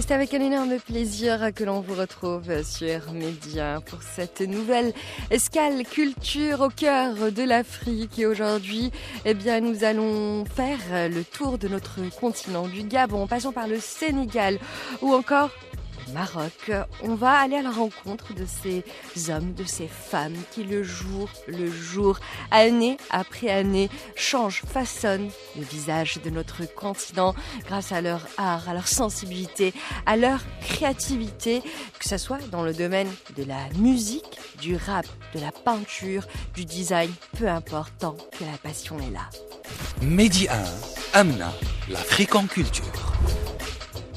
C'est 0.00 0.14
avec 0.14 0.32
un 0.32 0.40
énorme 0.40 0.78
plaisir 0.78 1.50
que 1.52 1.64
l'on 1.64 1.80
vous 1.80 1.94
retrouve 1.94 2.62
sur 2.62 3.12
Média 3.12 3.80
pour 3.84 4.00
cette 4.02 4.40
nouvelle 4.40 4.92
escale 5.30 5.82
culture 5.82 6.60
au 6.60 6.68
cœur 6.68 7.32
de 7.32 7.42
l'Afrique. 7.42 8.16
Et 8.16 8.24
aujourd'hui, 8.24 8.92
eh 9.24 9.34
bien, 9.34 9.60
nous 9.60 9.82
allons 9.82 10.44
faire 10.44 11.10
le 11.10 11.24
tour 11.24 11.58
de 11.58 11.66
notre 11.66 11.98
continent, 12.20 12.68
du 12.68 12.84
Gabon, 12.84 13.26
passant 13.26 13.52
par 13.52 13.66
le 13.66 13.80
Sénégal 13.80 14.58
ou 15.02 15.12
encore 15.12 15.50
Maroc. 16.12 16.70
On 17.02 17.14
va 17.14 17.32
aller 17.32 17.56
à 17.56 17.62
la 17.62 17.70
rencontre 17.70 18.34
de 18.34 18.44
ces 18.46 18.84
hommes, 19.30 19.54
de 19.54 19.64
ces 19.64 19.88
femmes 19.88 20.36
qui 20.52 20.64
le 20.64 20.82
jour 20.82 21.28
le 21.46 21.70
jour, 21.70 22.18
année 22.50 22.96
après 23.10 23.48
année, 23.48 23.88
changent, 24.16 24.62
façonnent 24.66 25.30
le 25.56 25.62
visage 25.62 26.20
de 26.22 26.30
notre 26.30 26.64
continent 26.74 27.34
grâce 27.66 27.92
à 27.92 28.00
leur 28.00 28.26
art, 28.36 28.68
à 28.68 28.74
leur 28.74 28.88
sensibilité, 28.88 29.72
à 30.06 30.16
leur 30.16 30.40
créativité, 30.60 31.62
que 31.98 32.08
ce 32.08 32.18
soit 32.18 32.38
dans 32.50 32.62
le 32.62 32.72
domaine 32.72 33.08
de 33.36 33.44
la 33.44 33.68
musique, 33.78 34.38
du 34.60 34.76
rap, 34.76 35.06
de 35.34 35.40
la 35.40 35.52
peinture, 35.52 36.26
du 36.54 36.64
design, 36.64 37.10
peu 37.38 37.48
importe 37.48 37.92
tant 37.98 38.16
que 38.38 38.44
la 38.44 38.58
passion 38.62 38.98
est 38.98 39.12
là. 39.12 39.28
Mehdi 40.02 40.48
1, 40.48 41.18
Amna, 41.18 41.52
l'Afrique 41.88 42.34
en 42.34 42.46
culture. 42.46 42.84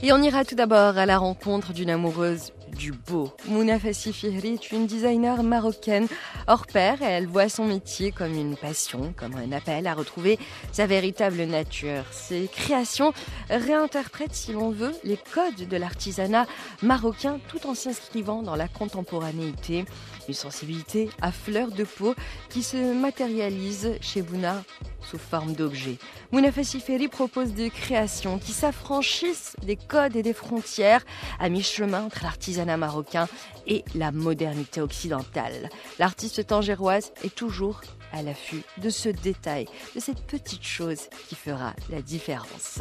Et 0.04 0.12
on 0.12 0.22
ira 0.24 0.44
tout 0.44 0.56
d'abord 0.56 0.98
à 0.98 1.06
la 1.06 1.20
rencontre 1.20 1.74
d'une 1.74 1.92
amoureuse 1.92 2.54
du 2.76 2.92
beau. 2.92 3.32
Mouna 3.48 3.78
Fassifiri 3.78 4.54
est 4.54 4.72
une 4.72 4.88
designer 4.88 5.44
marocaine 5.44 6.08
hors 6.48 6.66
pair 6.66 7.02
et 7.04 7.06
elle 7.06 7.28
voit 7.28 7.50
son 7.50 7.66
métier 7.66 8.12
comme 8.12 8.34
une 8.34 8.56
passion, 8.56 9.14
comme 9.16 9.36
un 9.36 9.52
appel 9.52 9.86
à 9.86 9.94
retrouver 9.94 10.40
sa 10.72 10.88
véritable 10.88 11.44
nature. 11.44 12.04
Ses 12.12 12.50
créations 12.52 13.14
réinterprètent, 13.50 14.34
si 14.34 14.54
l'on 14.54 14.72
veut, 14.72 14.94
les 15.04 15.20
codes 15.34 15.68
de 15.68 15.78
l'artisanat 15.78 16.48
marocain 16.82 17.40
tout 17.48 17.68
en 17.68 17.76
s'inscrivant 17.76 18.42
dans 18.42 18.56
la 18.56 18.68
contemporanéité. 18.68 19.86
Une 20.28 20.34
sensibilité 20.34 21.10
à 21.22 21.32
fleur 21.32 21.72
de 21.72 21.84
peau 21.84 22.16
qui 22.50 22.64
se 22.64 22.94
matérialise 22.94 23.98
chez 24.02 24.22
Mouna 24.22 24.64
sous 25.02 25.18
forme 25.18 25.54
d'objets. 25.54 25.98
Mouna 26.32 26.52
Fassiferi 26.52 27.08
propose 27.08 27.54
des 27.54 27.70
créations 27.70 28.38
qui 28.38 28.52
s'affranchissent 28.52 29.56
des 29.64 29.76
codes 29.76 30.16
et 30.16 30.24
des 30.24 30.34
frontières 30.34 31.04
à 31.40 31.50
mi-chemin 31.50 32.06
entre 32.06 32.24
l'artisanat 32.24 32.78
marocain 32.78 33.28
et 33.68 33.84
la 33.96 34.12
modernité 34.12 34.82
occidentale. 34.82 35.70
L'artiste 36.00 36.48
tangéroise 36.48 37.12
est 37.24 37.34
toujours 37.34 37.82
à 38.14 38.22
l'affût 38.22 38.64
de 38.78 38.90
ce 38.90 39.10
détail, 39.10 39.68
de 39.96 40.00
cette 40.00 40.22
petite 40.22 40.64
chose 40.64 41.10
qui 41.30 41.36
fera 41.36 41.74
la 41.90 42.02
différence. 42.02 42.80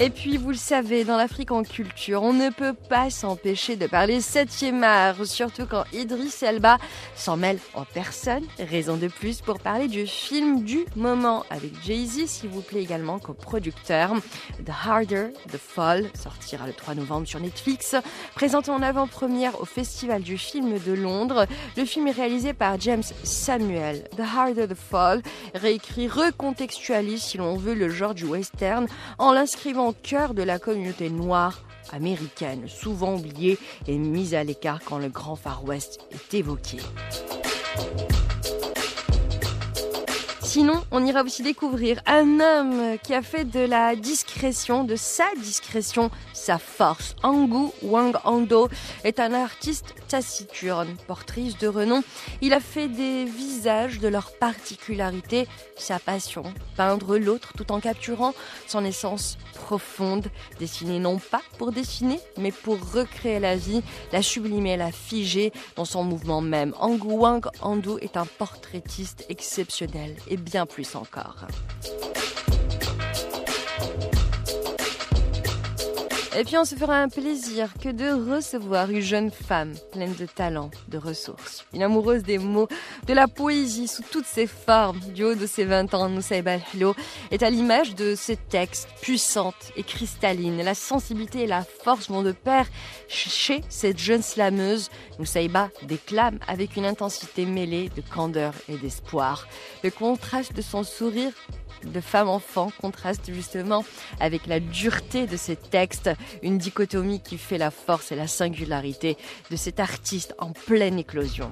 Et 0.00 0.10
puis, 0.10 0.36
vous 0.36 0.50
le 0.50 0.56
savez, 0.56 1.02
dans 1.02 1.16
l'Afrique 1.16 1.50
en 1.50 1.64
culture, 1.64 2.22
on 2.22 2.32
ne 2.32 2.50
peut 2.50 2.72
pas 2.72 3.10
s'empêcher 3.10 3.74
de 3.74 3.88
parler 3.88 4.20
7e 4.20 4.84
art, 4.84 5.26
surtout 5.26 5.66
quand 5.66 5.82
Idriss 5.92 6.40
Elba 6.44 6.78
s'en 7.16 7.36
mêle 7.36 7.58
en 7.74 7.84
personne. 7.84 8.44
Raison 8.60 8.96
de 8.96 9.08
plus 9.08 9.40
pour 9.40 9.58
parler 9.58 9.88
du 9.88 10.06
film 10.06 10.62
du 10.62 10.84
moment 10.94 11.44
avec 11.50 11.72
Jay-Z, 11.84 12.26
s'il 12.26 12.48
vous 12.48 12.60
plaît 12.60 12.80
également 12.80 13.18
comme 13.18 13.34
producteur. 13.34 14.12
The 14.64 14.70
Harder, 14.86 15.30
The 15.50 15.56
Fall 15.56 16.04
sortira 16.14 16.68
le 16.68 16.74
3 16.74 16.94
novembre 16.94 17.26
sur 17.26 17.40
Netflix. 17.40 17.96
Présenté 18.36 18.70
en 18.70 18.82
avant-première 18.82 19.60
au 19.60 19.64
Festival 19.64 20.22
du 20.22 20.38
film 20.38 20.78
de 20.78 20.92
Londres, 20.92 21.46
le 21.76 21.84
film 21.84 22.06
est 22.06 22.12
réalisé 22.12 22.52
par 22.52 22.78
James 22.78 23.02
Samuel. 23.24 24.04
The 24.16 24.20
Harder, 24.20 24.68
The 24.68 24.76
Fall 24.76 25.22
réécrit, 25.56 26.06
recontextualise, 26.06 27.20
si 27.20 27.36
l'on 27.36 27.56
veut, 27.56 27.74
le 27.74 27.88
genre 27.88 28.14
du 28.14 28.26
western 28.26 28.86
en 29.18 29.32
l'inscrivant 29.32 29.87
au 29.88 29.92
cœur 29.92 30.34
de 30.34 30.42
la 30.42 30.58
communauté 30.58 31.08
noire 31.08 31.62
américaine, 31.92 32.68
souvent 32.68 33.14
oubliée 33.14 33.58
et 33.86 33.96
mise 33.96 34.34
à 34.34 34.44
l'écart 34.44 34.80
quand 34.84 34.98
le 34.98 35.08
Grand 35.08 35.34
Far 35.34 35.64
West 35.64 36.00
est 36.10 36.34
évoqué. 36.34 36.76
Sinon, 40.48 40.82
on 40.92 41.04
ira 41.04 41.24
aussi 41.24 41.42
découvrir 41.42 42.00
un 42.06 42.40
homme 42.40 42.96
qui 43.02 43.12
a 43.12 43.20
fait 43.20 43.44
de 43.44 43.60
la 43.60 43.94
discrétion, 43.94 44.82
de 44.82 44.96
sa 44.96 45.26
discrétion, 45.42 46.10
sa 46.32 46.56
force. 46.56 47.14
Angu 47.22 47.68
Wang 47.82 48.16
Ando 48.24 48.70
est 49.04 49.20
un 49.20 49.34
artiste 49.34 49.94
taciturne, 50.08 50.96
portrice 51.06 51.58
de 51.58 51.68
renom. 51.68 52.02
Il 52.40 52.54
a 52.54 52.60
fait 52.60 52.88
des 52.88 53.26
visages 53.26 53.98
de 53.98 54.08
leur 54.08 54.32
particularité, 54.38 55.46
sa 55.76 55.98
passion, 55.98 56.44
peindre 56.78 57.18
l'autre 57.18 57.52
tout 57.54 57.70
en 57.70 57.78
capturant 57.78 58.32
son 58.66 58.86
essence 58.86 59.36
profonde, 59.52 60.28
dessiner 60.58 60.98
non 60.98 61.18
pas 61.18 61.42
pour 61.58 61.72
dessiner, 61.72 62.20
mais 62.38 62.52
pour 62.52 62.78
recréer 62.94 63.38
la 63.38 63.56
vie, 63.56 63.82
la 64.12 64.22
sublimer, 64.22 64.78
la 64.78 64.92
figer 64.92 65.52
dans 65.76 65.84
son 65.84 66.04
mouvement 66.04 66.40
même. 66.40 66.72
Angu 66.80 67.12
Wang 67.12 67.46
Ando 67.60 67.98
est 67.98 68.16
un 68.16 68.24
portraitiste 68.24 69.26
exceptionnel 69.28 70.16
et 70.26 70.38
bien 70.48 70.66
plus 70.66 70.94
encore. 70.94 71.46
Et 76.38 76.44
puis 76.44 76.56
on 76.56 76.64
se 76.64 76.76
fera 76.76 76.96
un 76.98 77.08
plaisir 77.08 77.74
que 77.82 77.88
de 77.88 78.32
recevoir 78.32 78.88
une 78.90 79.00
jeune 79.00 79.32
femme 79.32 79.72
pleine 79.90 80.14
de 80.14 80.24
talent, 80.24 80.70
de 80.86 80.96
ressources, 80.96 81.66
une 81.74 81.82
amoureuse 81.82 82.22
des 82.22 82.38
mots, 82.38 82.68
de 83.08 83.12
la 83.12 83.26
poésie 83.26 83.88
sous 83.88 84.04
toutes 84.04 84.24
ses 84.24 84.46
formes. 84.46 85.00
Du 85.16 85.24
haut 85.24 85.34
de 85.34 85.46
ses 85.48 85.64
20 85.64 85.94
ans, 85.94 86.08
Moussaïba 86.08 86.52
Al-Hlo 86.52 86.94
est 87.32 87.42
à 87.42 87.50
l'image 87.50 87.96
de 87.96 88.14
ses 88.14 88.36
textes 88.36 88.88
puissantes 89.02 89.72
et 89.74 89.82
cristallines. 89.82 90.62
La 90.62 90.76
sensibilité 90.76 91.42
et 91.42 91.46
la 91.48 91.64
force 91.64 92.08
vont 92.08 92.22
de 92.22 92.30
pair 92.30 92.66
chez 93.08 93.62
cette 93.68 93.98
jeune 93.98 94.22
slameuse. 94.22 94.90
Moussaïba 95.18 95.70
déclame 95.88 96.38
avec 96.46 96.76
une 96.76 96.86
intensité 96.86 97.46
mêlée 97.46 97.90
de 97.96 98.00
candeur 98.14 98.54
et 98.68 98.76
d'espoir. 98.76 99.48
Le 99.82 99.90
contraste 99.90 100.52
de 100.52 100.62
son 100.62 100.84
sourire 100.84 101.32
de 101.84 102.00
femme-enfant 102.00 102.70
contraste 102.80 103.32
justement 103.32 103.84
avec 104.20 104.46
la 104.46 104.60
dureté 104.60 105.26
de 105.26 105.36
ses 105.36 105.56
textes, 105.56 106.10
une 106.42 106.58
dichotomie 106.58 107.20
qui 107.20 107.38
fait 107.38 107.58
la 107.58 107.70
force 107.70 108.12
et 108.12 108.16
la 108.16 108.26
singularité 108.26 109.16
de 109.50 109.56
cet 109.56 109.80
artiste 109.80 110.34
en 110.38 110.52
pleine 110.52 110.98
éclosion. 110.98 111.50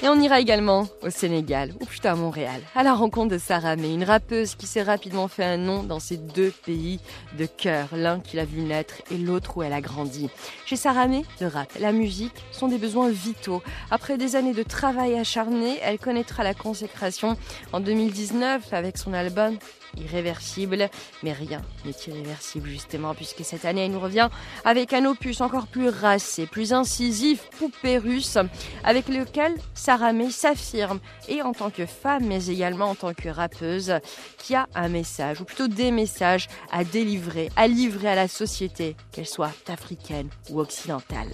Et 0.00 0.08
on 0.08 0.20
ira 0.20 0.38
également 0.38 0.86
au 1.02 1.10
Sénégal, 1.10 1.72
ou 1.80 1.84
plutôt 1.84 2.06
à 2.06 2.14
Montréal, 2.14 2.62
à 2.76 2.84
la 2.84 2.94
rencontre 2.94 3.32
de 3.32 3.38
Sarah 3.38 3.74
May, 3.74 3.92
une 3.92 4.04
rappeuse 4.04 4.54
qui 4.54 4.68
s'est 4.68 4.82
rapidement 4.84 5.26
fait 5.26 5.44
un 5.44 5.56
nom 5.56 5.82
dans 5.82 5.98
ces 5.98 6.16
deux 6.16 6.52
pays 6.64 7.00
de 7.36 7.46
cœur, 7.46 7.88
l'un 7.92 8.20
qui 8.20 8.36
l'a 8.36 8.44
vu 8.44 8.60
naître 8.60 8.94
et 9.10 9.18
l'autre 9.18 9.56
où 9.56 9.64
elle 9.64 9.72
a 9.72 9.80
grandi. 9.80 10.30
Chez 10.66 10.76
Sarah 10.76 11.08
May, 11.08 11.24
le 11.40 11.48
rap, 11.48 11.72
la 11.80 11.90
musique 11.90 12.44
sont 12.52 12.68
des 12.68 12.78
besoins 12.78 13.10
vitaux. 13.10 13.60
Après 13.90 14.16
des 14.16 14.36
années 14.36 14.54
de 14.54 14.62
travail 14.62 15.18
acharné, 15.18 15.78
elle 15.82 15.98
connaîtra 15.98 16.44
la 16.44 16.54
consécration 16.54 17.36
en 17.72 17.80
2019 17.80 18.72
avec 18.72 18.98
son 18.98 19.12
album 19.12 19.58
irréversible, 19.96 20.88
mais 21.22 21.32
rien 21.32 21.62
n'est 21.84 21.92
irréversible 22.06 22.68
justement, 22.68 23.14
puisque 23.14 23.44
cette 23.44 23.64
année 23.64 23.86
elle 23.86 23.92
nous 23.92 24.00
revient 24.00 24.28
avec 24.64 24.92
un 24.92 25.04
opus 25.06 25.40
encore 25.40 25.66
plus 25.66 25.88
racé, 25.88 26.46
plus 26.46 26.72
incisif, 26.72 27.48
poupée 27.58 27.98
russe, 27.98 28.38
avec 28.84 29.08
lequel 29.08 29.54
Sarah 29.74 30.12
May 30.12 30.30
s'affirme, 30.30 31.00
et 31.28 31.42
en 31.42 31.52
tant 31.52 31.70
que 31.70 31.86
femme, 31.86 32.26
mais 32.26 32.46
également 32.46 32.90
en 32.90 32.94
tant 32.94 33.14
que 33.14 33.28
rappeuse, 33.28 33.94
qui 34.38 34.54
a 34.54 34.66
un 34.74 34.88
message, 34.88 35.40
ou 35.40 35.44
plutôt 35.44 35.68
des 35.68 35.90
messages 35.90 36.48
à 36.70 36.84
délivrer, 36.84 37.50
à 37.56 37.66
livrer 37.68 38.08
à 38.08 38.14
la 38.14 38.28
société, 38.28 38.96
qu'elle 39.12 39.26
soit 39.26 39.52
africaine 39.68 40.28
ou 40.50 40.60
occidentale. 40.60 41.28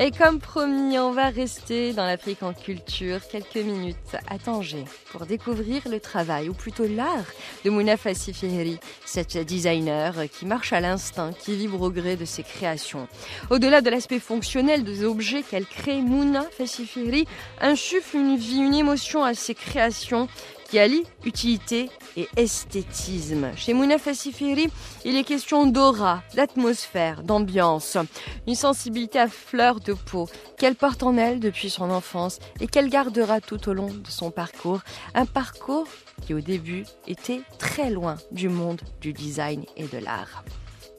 Et 0.00 0.10
comme 0.10 0.40
promis, 0.40 0.98
on 0.98 1.12
va 1.12 1.28
rester 1.28 1.92
dans 1.92 2.04
l'Afrique 2.04 2.42
en 2.42 2.52
culture 2.52 3.20
quelques 3.30 3.64
minutes 3.64 4.16
à 4.28 4.38
Tanger 4.38 4.84
pour 5.12 5.24
découvrir 5.24 5.82
le 5.88 6.00
travail, 6.00 6.48
ou 6.48 6.52
plutôt 6.52 6.86
l'art, 6.88 7.24
de 7.64 7.70
Mouna 7.70 7.96
Fassifiri, 7.96 8.80
cette 9.06 9.38
designer 9.38 10.28
qui 10.32 10.46
marche 10.46 10.72
à 10.72 10.80
l'instinct, 10.80 11.30
qui 11.32 11.54
vibre 11.54 11.80
au 11.80 11.90
gré 11.90 12.16
de 12.16 12.24
ses 12.24 12.42
créations. 12.42 13.06
Au-delà 13.50 13.82
de 13.82 13.90
l'aspect 13.90 14.18
fonctionnel 14.18 14.82
des 14.82 15.04
objets 15.04 15.42
qu'elle 15.42 15.66
crée, 15.66 16.02
Mouna 16.02 16.42
Fassifiri 16.42 17.28
insuffle 17.60 18.16
une 18.16 18.36
vie, 18.36 18.58
une 18.58 18.74
émotion 18.74 19.22
à 19.22 19.34
ses 19.34 19.54
créations 19.54 20.26
utilité 21.24 21.88
et 22.16 22.26
esthétisme. 22.36 23.50
Chez 23.56 23.74
Mouna 23.74 23.96
Fassifiri, 23.96 24.68
il 25.04 25.16
est 25.16 25.22
question 25.22 25.66
d'aura, 25.66 26.22
d'atmosphère, 26.34 27.22
d'ambiance, 27.22 27.96
une 28.48 28.56
sensibilité 28.56 29.20
à 29.20 29.28
fleur 29.28 29.78
de 29.78 29.92
peau 29.92 30.28
qu'elle 30.58 30.74
porte 30.74 31.04
en 31.04 31.16
elle 31.16 31.38
depuis 31.38 31.70
son 31.70 31.90
enfance 31.90 32.40
et 32.60 32.66
qu'elle 32.66 32.88
gardera 32.88 33.40
tout 33.40 33.68
au 33.68 33.72
long 33.72 33.86
de 33.86 34.08
son 34.08 34.32
parcours. 34.32 34.80
Un 35.14 35.26
parcours 35.26 35.86
qui 36.22 36.34
au 36.34 36.40
début 36.40 36.84
était 37.06 37.42
très 37.58 37.90
loin 37.90 38.16
du 38.32 38.48
monde 38.48 38.80
du 39.00 39.12
design 39.12 39.64
et 39.76 39.84
de 39.84 39.98
l'art. 39.98 40.44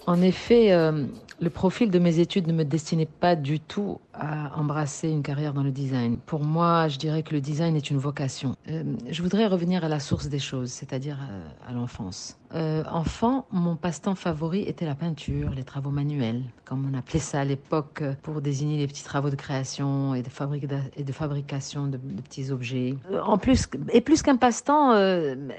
En 0.08 0.22
effet, 0.22 0.72
euh, 0.72 1.06
le 1.42 1.50
profil 1.50 1.90
de 1.90 2.00
mes 2.00 2.20
études 2.20 2.48
ne 2.48 2.54
me 2.54 2.64
destinait 2.64 3.08
pas 3.08 3.36
du 3.36 3.60
tout 3.60 4.00
à 4.20 4.58
embrasser 4.58 5.10
une 5.10 5.24
carrière 5.24 5.54
dans 5.54 5.64
le 5.64 5.72
design. 5.72 6.18
Pour 6.26 6.44
moi, 6.44 6.88
je 6.88 6.98
dirais 6.98 7.24
que 7.24 7.34
le 7.34 7.42
design 7.42 7.76
est 7.76 7.90
une 7.90 7.98
vocation. 7.98 8.56
Euh, 8.70 8.84
je 9.10 9.22
voudrais 9.22 9.48
revenir 9.48 9.84
à 9.84 9.90
la 9.90 10.00
source 10.00 10.28
des 10.28 10.40
choses, 10.40 10.72
c'est-à-dire 10.72 11.18
euh, 11.30 11.70
à, 11.70 11.74
l'enfance. 11.74 12.38
Euh, 12.54 12.84
enfant, 12.90 13.46
mon 13.52 13.76
passe-temps 13.76 14.16
favori 14.16 14.62
était 14.62 14.86
la 14.86 14.96
peinture, 14.96 15.50
les 15.50 15.64
travaux 15.64 15.90
manuels, 15.90 16.44
comme 16.64 16.90
on 16.90 16.98
appelait 16.98 17.20
ça 17.20 17.42
à 17.42 17.44
l'époque 17.44 18.04
pour 18.22 18.42
désigner 18.42 18.78
les 18.78 18.88
petits 18.88 19.04
travaux 19.04 19.30
de 19.30 19.36
création 19.36 20.16
et 20.16 20.22
de, 20.22 20.30
fabrication 20.30 21.88
de, 21.88 21.98
de, 21.98 22.22
petits 22.22 22.52
objets. 22.52 22.96
En 23.26 23.38
plus, 23.38 23.68
et 23.92 24.02
plus 24.02 24.22
qu'un 24.22 24.38
passe-temps, 24.38 24.94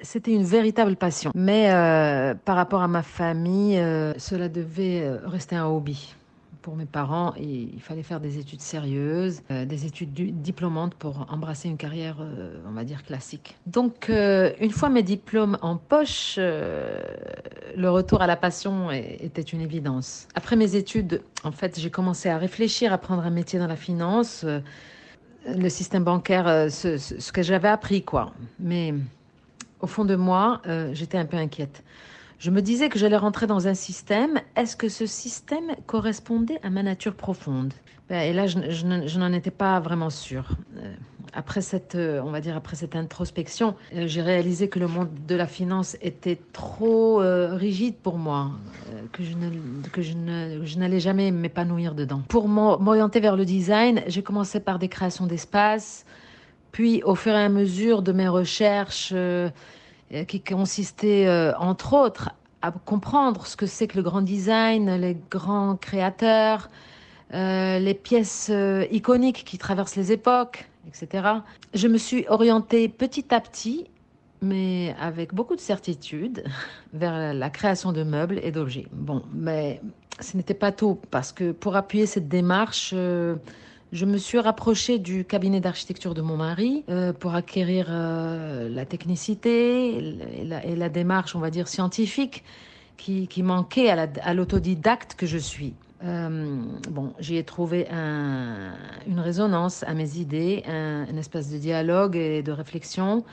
c'était 0.02 0.32
une 0.32 0.44
véritable 0.44 0.96
passion. 0.96 1.32
Mais 1.34 1.68
par 2.44 2.56
rapport 2.56 2.82
à 2.82 2.88
ma 2.88 3.02
famille, 3.02 3.76
cela 4.16 4.48
devait 4.48 5.10
rester 5.24 5.56
un 5.56 5.66
hobby 5.66 6.14
pour 6.66 6.74
mes 6.74 6.84
parents 6.84 7.32
il 7.38 7.80
fallait 7.80 8.02
faire 8.02 8.18
des 8.18 8.40
études 8.40 8.60
sérieuses, 8.60 9.40
euh, 9.52 9.64
des 9.64 9.86
études 9.86 10.12
diplômantes 10.42 10.96
pour 10.96 11.24
embrasser 11.30 11.68
une 11.68 11.76
carrière, 11.76 12.16
euh, 12.18 12.58
on 12.68 12.72
va 12.72 12.82
dire, 12.82 13.04
classique. 13.04 13.56
Donc, 13.66 14.10
euh, 14.10 14.50
une 14.60 14.72
fois 14.72 14.88
mes 14.88 15.04
diplômes 15.04 15.58
en 15.62 15.76
poche, 15.76 16.38
le 16.38 17.88
retour 17.88 18.20
à 18.20 18.26
la 18.26 18.34
passion 18.34 18.90
était 18.90 19.42
une 19.42 19.60
évidence. 19.60 20.26
Après 20.34 20.56
mes 20.56 20.74
études, 20.74 21.22
en 21.44 21.52
fait, 21.52 21.78
j'ai 21.78 21.90
commencé 21.90 22.30
à 22.30 22.36
réfléchir 22.36 22.92
à 22.92 22.98
prendre 22.98 23.24
un 23.24 23.30
métier 23.30 23.60
dans 23.60 23.68
la 23.68 23.76
finance, 23.76 24.44
le 25.46 25.68
système 25.68 26.02
bancaire, 26.02 26.46
ce 26.68 27.30
que 27.30 27.42
j'avais 27.44 27.68
appris, 27.68 28.02
quoi. 28.02 28.32
Mais 28.58 28.92
au 29.78 29.86
fond 29.86 30.04
de 30.04 30.16
moi, 30.16 30.60
j'étais 30.94 31.18
un 31.18 31.26
peu 31.26 31.36
inquiète. 31.36 31.84
Je 32.38 32.50
me 32.50 32.60
disais 32.60 32.88
que 32.88 32.98
j'allais 32.98 33.16
rentrer 33.16 33.46
dans 33.46 33.66
un 33.66 33.74
système. 33.74 34.40
Est-ce 34.56 34.76
que 34.76 34.88
ce 34.88 35.06
système 35.06 35.74
correspondait 35.86 36.60
à 36.62 36.70
ma 36.70 36.82
nature 36.82 37.14
profonde? 37.14 37.72
Ben, 38.10 38.20
Et 38.20 38.32
là, 38.34 38.46
je, 38.46 39.18
n'en 39.18 39.32
étais 39.32 39.50
pas 39.50 39.80
vraiment 39.80 40.10
sûre. 40.10 40.50
Euh, 40.76 40.92
après 41.32 41.62
cette, 41.62 41.94
euh, 41.94 42.20
on 42.24 42.30
va 42.30 42.40
dire, 42.40 42.54
après 42.54 42.76
cette 42.76 42.94
introspection, 42.94 43.74
euh, 43.94 44.06
j'ai 44.06 44.20
réalisé 44.20 44.68
que 44.68 44.78
le 44.78 44.86
monde 44.86 45.08
de 45.26 45.34
la 45.34 45.46
finance 45.46 45.96
était 46.02 46.38
trop 46.52 47.18
rigide 47.18 47.94
pour 47.96 48.18
moi, 48.18 48.50
que 49.12 49.22
je 50.02 50.78
n'allais 50.78 51.00
jamais 51.00 51.30
m'épanouir 51.30 51.94
dedans. 51.94 52.22
Pour 52.28 52.48
m'orienter 52.48 53.20
vers 53.20 53.36
le 53.36 53.46
design, 53.46 54.02
j'ai 54.08 54.22
commencé 54.22 54.60
par 54.60 54.78
des 54.78 54.88
créations 54.88 55.26
d'espace, 55.26 56.04
puis 56.70 57.02
au 57.02 57.14
fur 57.14 57.32
et 57.32 57.42
à 57.42 57.48
mesure 57.48 58.02
de 58.02 58.12
mes 58.12 58.28
recherches 58.28 59.14
qui 60.26 60.40
consistait 60.40 61.26
euh, 61.26 61.56
entre 61.58 61.94
autres 61.94 62.30
à 62.62 62.72
comprendre 62.72 63.46
ce 63.46 63.56
que 63.56 63.66
c'est 63.66 63.86
que 63.86 63.96
le 63.96 64.02
grand 64.02 64.22
design, 64.22 64.94
les 64.96 65.16
grands 65.30 65.76
créateurs, 65.76 66.70
euh, 67.34 67.78
les 67.78 67.94
pièces 67.94 68.50
iconiques 68.90 69.44
qui 69.44 69.58
traversent 69.58 69.96
les 69.96 70.12
époques, 70.12 70.68
etc. 70.88 71.28
Je 71.74 71.88
me 71.88 71.98
suis 71.98 72.24
orientée 72.28 72.88
petit 72.88 73.32
à 73.34 73.40
petit, 73.40 73.86
mais 74.42 74.94
avec 75.00 75.34
beaucoup 75.34 75.54
de 75.54 75.60
certitude, 75.60 76.44
vers 76.92 77.34
la 77.34 77.50
création 77.50 77.92
de 77.92 78.02
meubles 78.02 78.40
et 78.42 78.50
d'objets. 78.50 78.86
Bon, 78.92 79.22
mais 79.32 79.80
ce 80.20 80.36
n'était 80.36 80.54
pas 80.54 80.72
tout, 80.72 80.98
parce 81.10 81.32
que 81.32 81.52
pour 81.52 81.76
appuyer 81.76 82.06
cette 82.06 82.28
démarche, 82.28 82.94
je 83.96 84.04
me 84.04 84.18
suis 84.18 84.38
rapprochée 84.38 84.98
du 84.98 85.24
cabinet 85.24 85.58
d'architecture 85.58 86.12
de 86.12 86.20
mon 86.20 86.36
mari 86.36 86.84
euh, 86.90 87.14
pour 87.14 87.34
acquérir 87.34 87.86
euh, 87.88 88.68
la 88.68 88.84
technicité 88.84 89.96
et 89.96 90.76
la, 90.76 90.88
démarche, 90.90 91.34
on 91.34 91.38
va 91.38 91.50
dire, 91.50 91.66
scientifique 91.66 92.44
qui, 92.98 93.42
manquait 93.42 93.88
à 93.88 94.34
l'autodidacte 94.34 95.14
que 95.14 95.26
je 95.26 95.38
suis. 95.38 95.74
Euh, 96.04 96.60
bon, 96.90 97.14
j'y 97.20 97.36
ai 97.36 97.44
trouvé 97.44 97.88
un, 97.88 98.74
une 99.06 99.20
résonance 99.20 99.82
à 99.84 99.94
mes 99.94 100.18
idées, 100.18 100.62
un, 100.66 101.16
espace 101.16 101.50
de 101.50 101.56
dialogue 101.56 102.16
et 102.16 102.42
de 102.42 102.52
réflexion 102.52 103.24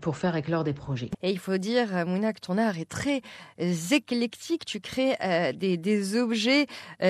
pour 0.00 0.16
faire 0.16 0.36
éclore 0.36 0.64
des 0.64 0.72
projets. 0.72 1.10
Et 1.22 1.30
il 1.30 1.38
faut 1.38 1.56
dire, 1.56 1.96
euh, 1.96 2.04
Mouna, 2.04 2.32
que 2.32 2.40
ton 2.40 2.58
art 2.58 2.78
est 2.78 2.88
très 2.88 3.22
euh, 3.60 3.72
éclectique. 3.90 4.64
Tu 4.64 4.80
crées 4.80 5.16
des, 5.54 5.76
des, 5.76 6.16
objets 6.16 6.66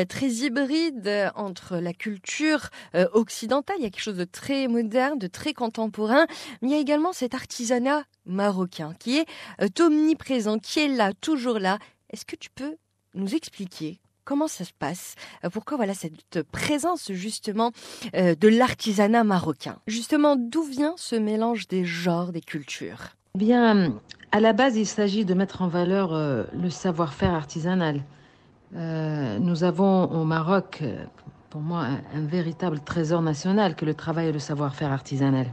très 0.09 0.29
hybrides 0.29 1.31
entre 1.35 1.77
la 1.77 1.93
culture 1.93 2.69
occidentale, 3.13 3.77
il 3.79 3.85
y 3.85 3.87
a 3.87 3.91
quelque 3.91 4.03
chose 4.03 4.17
de 4.17 4.25
très 4.25 4.69
moderne, 4.69 5.19
de 5.19 5.27
très 5.27 5.55
contemporain, 5.55 6.27
mais 6.61 6.69
il 6.69 6.71
y 6.73 6.75
a 6.75 6.79
également 6.79 7.13
cet 7.13 7.35
artisanat 7.35 8.05
marocain 8.27 8.95
qui 8.99 9.19
est 9.19 9.81
omniprésent, 9.81 10.59
qui 10.59 10.81
est 10.81 10.89
là, 10.89 11.13
toujours 11.15 11.59
là. 11.59 11.79
Est-ce 12.11 12.25
que 12.25 12.37
tu 12.37 12.51
peux 12.51 12.77
nous 13.15 13.35
expliquer 13.35 14.01
Comment 14.25 14.47
ça 14.47 14.65
se 14.65 14.73
passe? 14.79 15.17
Euh, 15.45 15.51
Pourquoi 15.51 15.77
voilà 15.77 15.95
cette 15.95 16.43
présence 16.43 17.11
justement 17.13 17.73
euh, 18.15 18.35
de 18.37 18.49
l'artisanat 18.49 19.25
marocain? 19.25 19.79
Justement, 19.89 20.37
d'où 20.37 20.63
vient 20.63 20.95
ce 20.97 21.17
mélange 21.17 21.67
des 21.67 21.85
genres, 21.85 22.31
des 22.31 22.41
cultures? 22.41 23.17
Eh 23.35 23.39
Bien, 23.39 23.95
à 24.31 24.41
la 24.41 24.53
base, 24.53 24.77
il 24.77 24.87
s'agit 24.87 25.25
de 25.25 25.35
mettre 25.35 25.63
en 25.63 25.69
valeur 25.69 26.13
euh, 26.13 26.45
le 26.55 26.71
savoir-faire 26.71 27.35
artisanal. 27.35 28.03
nous 28.73 29.65
avons 29.65 30.05
au 30.05 30.25
Maroc, 30.25 30.83
pour 31.51 31.61
moi, 31.61 31.87
un, 32.15 32.25
véritable 32.25 32.81
trésor 32.81 33.23
national 33.23 33.75
que 33.75 33.85
le 33.85 33.95
travail 33.95 34.29
et 34.29 34.33
le 34.33 34.39
savoir-faire 34.39 34.93
artisanal 34.93 35.47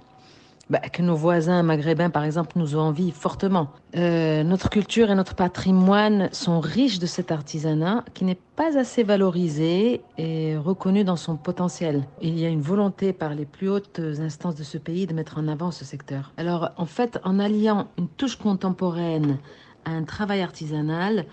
bah, 0.70 0.80
que 0.80 1.02
nos 1.02 1.16
voisins 1.16 1.64
maghrébins, 1.64 2.12
par 2.12 2.24
exemple, 2.24 2.52
nous 2.56 2.76
envient 2.76 3.10
fortement. 3.12 3.70
Euh, 3.96 4.44
notre 4.44 4.70
culture 4.70 5.10
et 5.10 5.16
notre 5.16 5.34
patrimoine 5.34 6.30
sont 6.32 6.60
riches 6.60 7.00
de 7.00 7.08
cet 7.08 7.32
artisanat 7.32 8.06
qui 8.14 8.24
n'est 8.24 8.38
pas 8.56 8.78
assez 8.78 9.04
valorisé 9.04 10.02
et 10.20 10.58
reconnu 10.58 11.04
dans 11.04 11.16
son 11.16 11.38
potentiel. 11.38 12.04
Il 12.22 12.38
y 12.40 12.46
a 12.46 12.50
une 12.50 12.62
volonté 12.62 13.14
par 13.14 13.34
les 13.34 13.46
plus 13.46 13.68
hautes 13.68 14.00
instances 14.20 14.56
de 14.56 14.64
ce 14.64 14.78
pays 14.78 15.08
de 15.08 15.14
mettre 15.16 15.40
en 15.40 15.48
avant 15.48 15.72
ce 15.72 15.86
secteur. 15.86 16.34
Alors, 16.38 16.70
en 16.78 16.86
fait, 16.86 17.20
en 17.24 17.40
alliant 17.40 17.88
une 17.98 18.08
touche 18.08 18.36
contemporaine 18.36 19.40
à 19.86 19.92
un 19.92 20.04
travail 20.04 20.42
artisanal, 20.42 21.26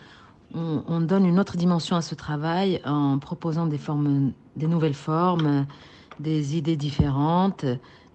on, 0.55 0.83
on 0.89 1.01
donne 1.03 1.27
une 1.27 1.39
autre 1.39 1.59
dimension 1.59 1.97
à 1.97 2.01
ce 2.01 2.15
travail 2.15 2.81
en 2.87 3.19
proposant 3.19 3.67
des 3.67 3.77
formes, 3.77 4.33
des 4.57 4.67
nouvelles 4.67 4.95
formes, 4.95 5.67
des 6.21 6.57
idées 6.57 6.77
différentes 6.77 7.67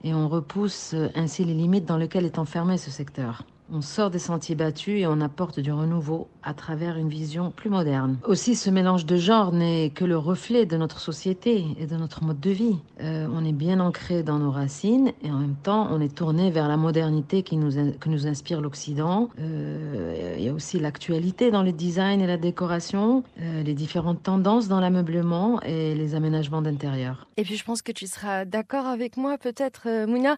et 0.04 0.14
on 0.14 0.28
repousse 0.28 0.96
ainsi 1.16 1.44
les 1.44 1.54
limites 1.54 1.86
dans 1.86 1.98
lesquelles 1.98 2.26
est 2.26 2.40
enfermé 2.40 2.78
ce 2.78 2.92
secteur. 2.92 3.44
On 3.74 3.80
sort 3.80 4.10
des 4.10 4.20
sentiers 4.20 4.56
battus 4.56 5.00
et 5.00 5.08
on 5.08 5.22
apporte 5.22 5.62
du 5.62 5.72
renouveau 5.72 6.28
à 6.44 6.54
travers 6.54 6.98
une 6.98 7.08
vision 7.08 7.52
plus 7.52 7.70
moderne. 7.70 8.18
Aussi, 8.26 8.56
ce 8.56 8.70
mélange 8.70 9.06
de 9.06 9.16
genres 9.16 9.54
n'est 9.54 9.92
que 9.92 10.04
le 10.04 10.18
reflet 10.18 10.66
de 10.66 10.76
notre 10.76 11.00
société 11.00 11.66
et 11.80 11.86
de 11.86 11.96
notre 11.96 12.22
mode 12.22 12.42
de 12.42 12.50
vie. 12.50 12.78
Euh, 13.00 13.28
on 13.32 13.46
est 13.46 13.54
bien 13.54 13.80
ancré 13.80 14.24
dans 14.24 14.40
nos 14.40 14.52
racines 14.52 15.14
et 15.24 15.32
en 15.32 15.38
même 15.38 15.56
temps, 15.56 15.88
on 15.90 16.02
est 16.02 16.14
tourné 16.14 16.52
vers 16.52 16.68
la 16.68 16.76
modernité 16.76 17.44
qui 17.44 17.56
nous, 17.56 17.72
que 17.98 18.10
nous 18.10 18.28
inspire 18.28 18.60
l'Occident. 18.60 19.30
Euh, 19.40 20.36
il 20.38 20.44
y 20.44 20.50
a 20.50 20.54
aussi 20.54 20.78
l'actualité 20.78 21.50
dans 21.50 21.64
le 21.64 21.72
design 21.72 22.20
et 22.20 22.28
la 22.28 22.38
décoration, 22.38 23.24
euh, 23.40 23.64
les 23.64 23.74
différentes 23.74 24.22
tendances 24.22 24.68
dans 24.68 24.82
l'ameublement 24.82 25.62
et 25.62 25.96
les 25.96 26.14
aménagements 26.14 26.62
d'intérieur. 26.62 27.26
Et 27.38 27.44
puis, 27.44 27.56
je 27.56 27.64
pense 27.64 27.82
que 27.82 27.94
tu 27.94 28.06
seras 28.08 28.44
d'accord 28.44 28.88
avec 28.88 29.16
moi, 29.16 29.38
peut-être, 29.38 30.06
Mouna. 30.08 30.36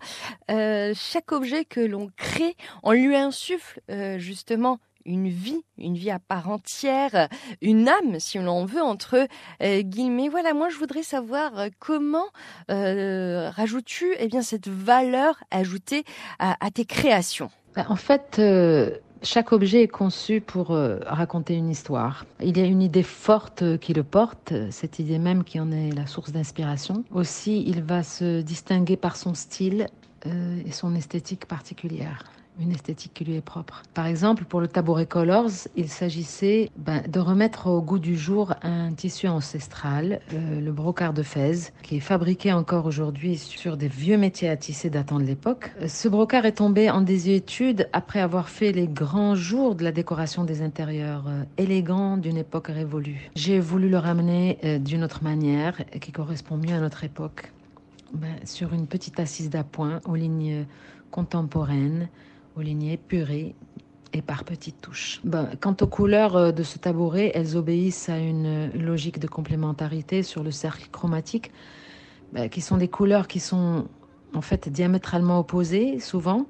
Chaque 0.94 1.32
objet 1.32 1.66
que 1.66 1.80
l'on 1.80 2.12
crée, 2.16 2.56
on 2.84 2.92
lui 2.92 3.23
insuffle 3.24 3.82
euh, 3.89 4.18
justement 4.20 4.80
une 5.06 5.27
vie, 5.27 5.62
une 5.77 5.96
vie 5.96 6.12
à 6.12 6.20
part 6.20 6.50
entière, 6.50 7.27
une 7.62 7.89
âme, 7.89 8.20
si 8.20 8.38
l'on 8.38 8.63
veut, 8.63 8.82
entre 8.82 9.27
euh, 9.62 9.82
guillemets. 9.82 10.30
Voilà, 10.30 10.53
moi 10.53 10.70
je 10.70 10.77
voudrais 10.77 11.03
savoir 11.03 11.58
euh, 11.58 11.68
comment 11.80 12.27
rajoutes-tu 12.70 14.13
eh 14.18 14.27
bien, 14.27 14.42
cette 14.42 14.70
valeur 14.70 15.44
ajoutée 15.51 16.06
à, 16.39 16.56
tes 16.74 16.86
créations? 16.86 17.50
Ben, 17.75 17.86
En 17.89 17.98
fait, 17.98 18.42
chaque 19.24 19.51
objet 19.51 19.84
est 19.84 19.89
conçu 19.89 20.39
pour 20.39 20.70
raconter 21.06 21.56
une 21.56 21.70
histoire. 21.70 22.25
Il 22.42 22.58
y 22.58 22.62
a 22.62 22.65
une 22.65 22.82
idée 22.82 23.03
forte 23.03 23.77
qui 23.80 23.94
le 23.94 24.03
porte, 24.03 24.53
cette 24.72 25.00
idée 25.00 25.20
même 25.20 25.44
qui 25.44 25.60
en 25.60 25.70
est 25.72 25.92
la 25.92 26.08
source 26.08 26.32
d'inspiration. 26.32 27.03
Aussi, 27.12 27.63
il 27.68 27.84
va 27.84 28.03
se 28.03 28.42
distinguer 28.42 28.96
par 28.96 29.18
son 29.18 29.34
style 29.34 29.88
et 30.25 30.72
son 30.72 30.96
esthétique 30.96 31.46
particulière. 31.46 32.24
Une 32.60 32.72
esthétique 32.72 33.14
qui 33.14 33.26
lui 33.26 33.36
est 33.36 33.42
propre. 33.42 33.84
Par 33.94 34.06
exemple, 34.06 34.46
pour 34.46 34.62
le 34.62 34.68
tabouret 34.68 35.06
Colors, 35.06 35.68
il 35.76 35.90
s'agissait 35.90 36.70
ben, 36.78 37.02
de 37.08 37.20
remettre 37.20 37.68
au 37.68 37.82
goût 37.82 38.00
du 38.00 38.18
jour 38.18 38.54
un 38.62 38.94
tissu 38.94 39.28
ancestral, 39.28 40.20
euh, 40.34 40.60
le 40.60 40.72
brocart 40.72 41.14
de 41.14 41.24
Fès, 41.24 41.74
qui 41.82 41.98
est 41.98 42.02
fabriqué 42.02 42.54
encore 42.54 42.86
aujourd'hui 42.86 43.38
sur 43.38 43.78
des 43.78 43.88
vieux 43.88 44.18
métiers 44.18 44.50
à 44.50 44.58
tisser 44.58 44.90
datant 44.90 45.20
de 45.20 45.26
l'époque. 45.26 45.74
Euh, 45.82 45.88
ce 45.88 46.08
brocart 46.08 46.46
est 46.46 46.54
tombé 46.54 46.90
en 46.90 47.02
désuétude 47.02 47.90
après 47.94 48.20
avoir 48.20 48.50
fait 48.50 48.72
les 48.72 48.88
grands 48.88 49.36
jours 49.36 49.76
de 49.76 49.84
la 49.84 49.92
décoration 49.92 50.44
des 50.44 50.62
intérieurs 50.62 51.26
euh, 51.28 51.44
élégants 51.58 52.18
d'une 52.18 52.38
époque 52.38 52.68
révolue. 52.68 53.32
J'ai 53.36 53.60
voulu 53.60 53.90
le 53.90 53.98
ramener 53.98 54.80
d'une 54.80 55.04
autre 55.04 55.24
manière 55.24 55.82
qui 56.00 56.12
correspond 56.12 56.58
mieux 56.58 56.74
à 56.74 56.80
notre 56.80 57.04
époque. 57.04 57.52
Ben, 58.14 58.36
sur 58.46 58.74
une 58.74 58.86
petite 58.88 59.20
assise 59.20 59.50
d'appoint 59.50 60.00
aux 60.06 60.16
lignes 60.16 60.66
contemporaines, 61.10 62.10
aux 62.56 62.62
lignes 62.62 62.88
épurées 62.88 63.56
et 64.14 64.22
par 64.22 64.44
petites 64.44 64.80
touches. 64.82 65.20
Ben, 65.24 65.50
quant 65.60 65.76
aux 65.82 65.88
couleurs 65.88 66.36
euh, 66.36 66.52
de 66.52 66.64
ce 66.64 66.78
tabouret, 66.78 67.32
elles 67.34 67.58
obéissent 67.58 68.10
à 68.10 68.20
une 68.20 68.70
logique 68.72 69.20
de 69.20 69.28
complémentarité 69.28 70.24
sur 70.24 70.44
le 70.44 70.52
cercle 70.52 70.88
chromatique, 70.92 71.52
ben, 72.32 72.50
qui 72.50 72.62
sont 72.62 72.78
des 72.78 72.88
couleurs 72.88 73.28
qui 73.28 73.40
sont 73.40 73.88
en 74.34 74.42
fait 74.42 74.70
diamétralement 74.70 75.40
opposées 75.40 76.00
souvent 76.00 76.48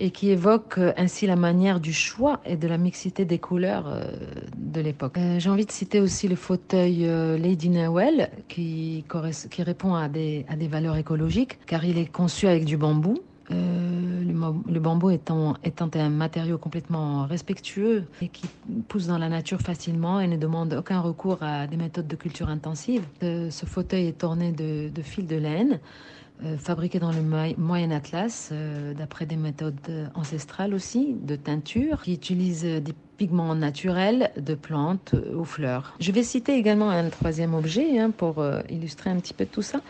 et 0.00 0.10
qui 0.10 0.30
évoquent 0.30 0.78
euh, 0.78 0.92
ainsi 0.96 1.26
la 1.26 1.36
manière 1.36 1.80
du 1.80 1.92
choix 1.92 2.40
et 2.44 2.56
de 2.56 2.68
la 2.68 2.78
mixité 2.78 3.24
des 3.24 3.38
couleurs 3.38 3.88
euh, 3.88 4.12
de 4.56 4.80
l'époque. 4.80 5.18
J'ai 5.38 5.50
envie 5.50 5.66
de 5.66 5.72
citer 5.72 6.00
aussi 6.00 6.28
le 6.28 6.36
fauteuil 6.36 7.04
Lady 7.38 7.70
Nawell 7.70 8.30
qui, 8.48 9.04
qui 9.50 9.62
répond 9.62 9.94
à 9.94 10.08
des, 10.08 10.44
à 10.48 10.56
des 10.56 10.68
valeurs 10.68 10.96
écologiques 10.96 11.58
car 11.66 11.84
il 11.84 11.98
est 11.98 12.06
conçu 12.06 12.46
avec 12.46 12.64
du 12.64 12.76
bambou 12.76 13.18
euh, 13.50 14.22
le, 14.68 14.80
bambou 14.80 15.10
étant, 15.10 15.54
un 15.94 16.08
matériau 16.10 16.58
complètement 16.58 17.26
respectueux 17.26 18.04
et 18.20 18.28
qui 18.28 18.46
pousse 18.88 19.06
dans 19.06 19.18
la 19.18 19.28
nature 19.28 19.60
facilement 19.60 20.20
et 20.20 20.26
ne 20.26 20.36
demande 20.36 20.74
aucun 20.74 21.00
recours 21.00 21.42
à 21.42 21.66
des 21.66 21.76
méthodes 21.76 22.06
de 22.06 22.16
culture 22.16 22.48
intensive. 22.48 23.02
Euh, 23.22 23.50
ce, 23.50 23.66
fauteuil 23.66 24.06
est 24.06 24.24
orné 24.24 24.52
de, 24.52 24.88
de 24.88 25.02
fils 25.02 25.26
de 25.26 25.36
laine. 25.36 25.80
Euh, 26.44 26.56
fabriqué 26.56 27.00
dans 27.00 27.10
le 27.10 27.20
Moyen 27.56 27.90
Atlas, 27.90 28.52
d'après 28.96 29.26
des 29.26 29.34
méthodes 29.34 29.74
ancestrales 30.14 30.72
aussi, 30.72 31.16
de 31.20 31.34
teinture, 31.34 32.02
qui 32.02 32.14
utilisent 32.14 32.62
des 32.62 32.94
pigments 33.16 33.56
naturels 33.56 34.30
de 34.36 34.54
plantes 34.54 35.16
ou 35.34 35.44
fleurs. 35.44 35.94
Je 35.98 36.12
vais 36.12 36.22
citer 36.22 36.54
également 36.54 36.90
un 36.90 37.08
troisième 37.08 37.54
objet 37.54 37.98
hein, 37.98 38.12
pour 38.16 38.44
illustrer 38.70 39.10
un 39.10 39.16
petit 39.16 39.34
peu 39.34 39.46
tout 39.46 39.62
ça 39.62 39.80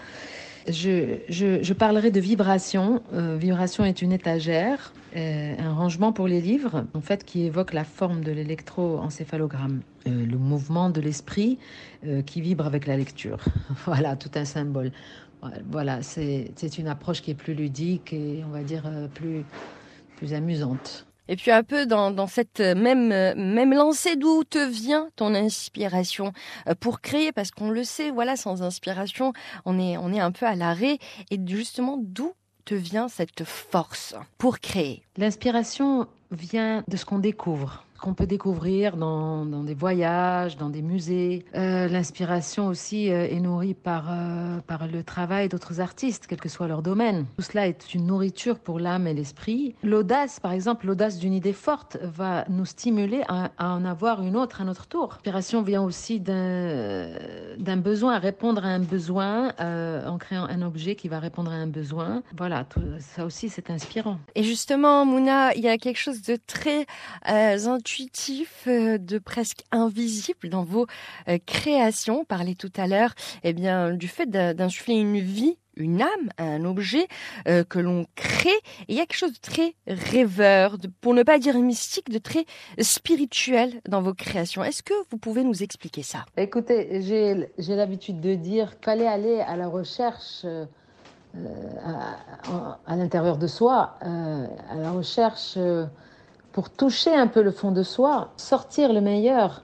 je, 0.70 1.72
parlerai 1.72 2.10
de 2.10 2.20
vibration. 2.20 3.02
Euh, 3.12 3.36
vibration 3.36 3.84
est 3.84 4.02
une 4.02 4.12
étagère, 4.12 4.92
euh, 5.16 5.54
un 5.58 5.72
rangement 5.72 6.12
pour 6.12 6.28
les 6.28 6.40
livres, 6.40 6.84
en 6.94 7.00
fait, 7.00 7.24
qui 7.24 7.44
évoque 7.44 7.72
la 7.72 7.84
forme 7.84 8.22
de 8.22 8.32
l'électroencéphalogramme, 8.32 9.80
euh, 10.06 10.26
le 10.26 10.38
mouvement 10.38 10.90
de 10.90 11.00
l'esprit 11.00 11.58
qui 12.26 12.40
vibre 12.40 12.64
avec 12.64 12.86
la 12.86 12.96
lecture. 12.96 13.38
voilà, 13.84 14.14
tout 14.14 14.30
un 14.36 14.44
symbole. 14.44 14.92
Voilà, 15.70 16.02
c'est 16.02 16.78
une 16.78 16.88
approche 16.88 17.22
qui 17.22 17.32
est 17.32 17.34
plus 17.34 17.54
ludique 17.54 18.12
et 18.12 18.44
on 18.46 18.50
va 18.50 18.62
dire 18.62 18.84
plus, 19.14 19.44
plus 20.16 20.32
amusante. 20.32 21.07
Et 21.28 21.36
puis 21.36 21.50
un 21.50 21.62
peu 21.62 21.86
dans, 21.86 22.26
cette 22.26 22.60
même, 22.60 23.08
même 23.08 23.74
lancée, 23.74 24.16
d'où 24.16 24.44
te 24.44 24.58
vient 24.58 25.10
ton 25.16 25.34
inspiration 25.34 26.32
euh, 26.68 26.74
pour 26.74 27.00
créer? 27.00 27.32
Parce 27.32 27.50
qu'on 27.50 27.70
le 27.70 27.84
sait, 27.84 28.10
voilà, 28.10 28.36
sans 28.36 28.62
inspiration, 28.62 29.32
on 29.64 29.78
est, 29.78 29.96
on 29.96 30.12
est 30.12 30.20
un 30.20 30.32
peu 30.32 30.46
à 30.46 30.54
l'arrêt. 30.54 30.98
Et 31.30 31.38
justement, 31.46 31.98
d'où 32.00 32.32
te 32.64 32.74
vient 32.74 33.08
cette 33.08 33.44
force 33.44 34.14
pour 34.38 34.60
créer? 34.60 35.02
L'inspiration 35.16 36.06
vient 36.30 36.84
de 36.88 36.96
ce 36.96 37.04
qu'on 37.04 37.18
découvre 37.18 37.84
qu'on 38.00 38.14
peut 38.14 38.26
découvrir 38.26 38.96
dans, 38.96 39.44
des 39.44 39.74
voyages, 39.74 40.56
dans 40.56 40.70
des 40.70 40.82
musées. 40.82 41.44
Euh, 41.54 41.88
l'inspiration 41.88 42.68
aussi 42.68 43.10
euh, 43.10 43.26
est 43.28 43.40
nourrie 43.40 43.74
par, 43.74 44.06
euh, 44.10 44.58
par 44.66 44.86
le 44.86 45.02
travail 45.02 45.48
d'autres 45.48 45.80
artistes, 45.80 46.26
quel 46.28 46.40
que 46.40 46.48
soit 46.48 46.68
leur 46.68 46.82
domaine. 46.82 47.26
Tout 47.36 47.42
cela 47.42 47.66
est 47.66 47.94
une 47.94 48.06
nourriture 48.06 48.58
pour 48.58 48.78
l'âme 48.78 49.06
et 49.06 49.14
l'esprit. 49.14 49.74
L'audace, 49.82 50.40
par 50.40 50.52
exemple, 50.52 50.86
l'audace 50.86 51.18
d'une 51.18 51.34
idée 51.34 51.52
forte 51.52 51.98
va 52.02 52.44
nous 52.48 52.64
stimuler 52.64 53.22
à, 53.28 53.50
en 53.58 53.84
avoir 53.84 54.22
une 54.22 54.36
autre 54.36 54.60
à 54.60 54.64
notre 54.64 54.86
tour. 54.86 55.08
L'inspiration 55.14 55.62
vient 55.62 55.82
aussi 55.82 56.20
d'un 56.20 57.76
besoin, 57.76 58.14
à 58.14 58.18
répondre 58.18 58.64
à 58.64 58.68
un 58.68 58.80
besoin 58.80 59.52
en 59.58 60.18
créant 60.18 60.44
un 60.44 60.62
objet 60.62 60.94
qui 60.94 61.08
va 61.08 61.18
répondre 61.18 61.50
à 61.50 61.54
un 61.54 61.66
besoin. 61.66 62.22
Voilà, 62.36 62.64
tout, 62.64 62.80
ça 63.00 63.24
aussi 63.24 63.48
c'est 63.48 63.70
inspirant. 63.70 64.18
Et 64.34 64.42
justement, 64.42 65.04
Mouna, 65.04 65.54
il 65.54 65.62
y 65.62 65.68
a 65.68 65.78
quelque 65.78 65.98
chose 65.98 66.22
de 66.22 66.38
très 66.46 66.86
intuitif, 67.88 68.64
euh, 68.66 68.98
de 68.98 69.18
presque 69.18 69.62
invisible 69.70 70.50
dans 70.50 70.62
vos 70.62 70.86
euh, 71.28 71.38
créations. 71.46 72.20
On 72.20 72.24
parlait 72.24 72.54
tout 72.54 72.72
à 72.76 72.86
l'heure 72.86 73.14
eh 73.44 73.54
bien, 73.54 73.92
du 73.94 74.08
fait 74.08 74.26
d'insuffler 74.26 74.94
une 74.94 75.18
vie 75.18 75.56
une 75.74 76.02
âme 76.02 76.28
un 76.38 76.64
objet 76.64 77.06
euh, 77.46 77.62
que 77.62 77.78
l'on 77.78 78.04
crée. 78.16 78.50
Il 78.88 78.96
y 78.96 79.00
a 79.00 79.06
quelque 79.06 79.16
chose 79.16 79.32
de 79.32 79.38
très 79.38 79.74
rêveur, 79.86 80.76
pour 81.00 81.14
ne 81.14 81.22
pas 81.22 81.38
dire 81.38 81.56
mystique, 81.56 82.10
de 82.10 82.18
très 82.18 82.46
spirituel 82.80 83.80
dans 83.88 84.02
vos 84.02 84.12
créations. 84.12 84.64
Est-ce 84.64 84.82
que 84.82 84.94
vous 85.10 85.18
pouvez 85.18 85.44
nous 85.44 85.62
expliquer 85.62 86.02
ça? 86.02 86.26
Écoutez, 86.36 87.00
j'ai 87.00 87.76
l'habitude 87.76 88.20
de 88.20 88.34
dire 88.34 88.70
qu'il 88.70 88.86
fallait 88.86 89.06
aller 89.06 89.38
à 89.40 89.56
la 89.56 89.68
recherche. 89.68 90.44
à, 91.84 92.96
l'intérieur 92.96 93.38
de 93.38 93.46
soi, 93.46 93.94
à 94.00 94.74
la 94.74 94.90
recherche 94.90 95.56
pour 96.52 96.70
toucher 96.70 97.14
un 97.14 97.26
peu 97.26 97.42
le 97.42 97.50
fond 97.50 97.72
de 97.72 97.82
soi, 97.82 98.30
sortir 98.36 98.92
le 98.92 99.00
meilleur 99.00 99.62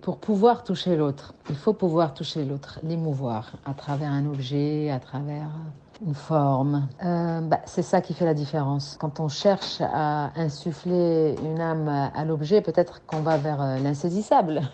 pour 0.00 0.18
pouvoir 0.18 0.64
toucher 0.64 0.96
l'autre. 0.96 1.34
Il 1.50 1.56
faut 1.56 1.72
pouvoir 1.72 2.14
toucher 2.14 2.44
l'autre, 2.44 2.80
l'émouvoir 2.82 3.52
à 3.64 3.74
travers 3.74 4.10
un 4.10 4.26
objet, 4.26 4.90
à 4.90 4.98
travers 4.98 5.48
une 6.04 6.14
forme. 6.14 6.88
Euh, 7.04 7.40
bah, 7.40 7.60
c'est 7.66 7.82
ça 7.82 8.00
qui 8.00 8.14
fait 8.14 8.24
la 8.24 8.34
différence. 8.34 8.96
Quand 8.98 9.20
on 9.20 9.28
cherche 9.28 9.80
à 9.80 10.32
insuffler 10.36 11.36
une 11.42 11.60
âme 11.60 11.88
à 11.88 12.24
l'objet, 12.24 12.60
peut-être 12.60 13.04
qu'on 13.06 13.20
va 13.20 13.36
vers 13.36 13.58
l'insaisissable. 13.80 14.62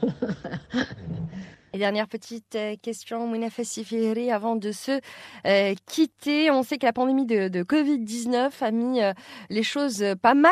Et 1.72 1.78
dernière 1.78 2.08
petite 2.08 2.56
euh, 2.56 2.74
question, 2.82 3.28
Mouna 3.28 3.48
Fassifiri, 3.48 4.32
avant 4.32 4.56
de 4.56 4.72
se 4.72 5.00
euh, 5.46 5.74
quitter. 5.86 6.50
On 6.50 6.64
sait 6.64 6.78
que 6.78 6.86
la 6.86 6.92
pandémie 6.92 7.26
de, 7.26 7.62
Covid-19 7.62 8.50
a 8.60 8.70
mis 8.72 9.00
euh, 9.00 9.12
les 9.50 9.62
choses 9.62 10.04
pas 10.20 10.34
mal 10.34 10.50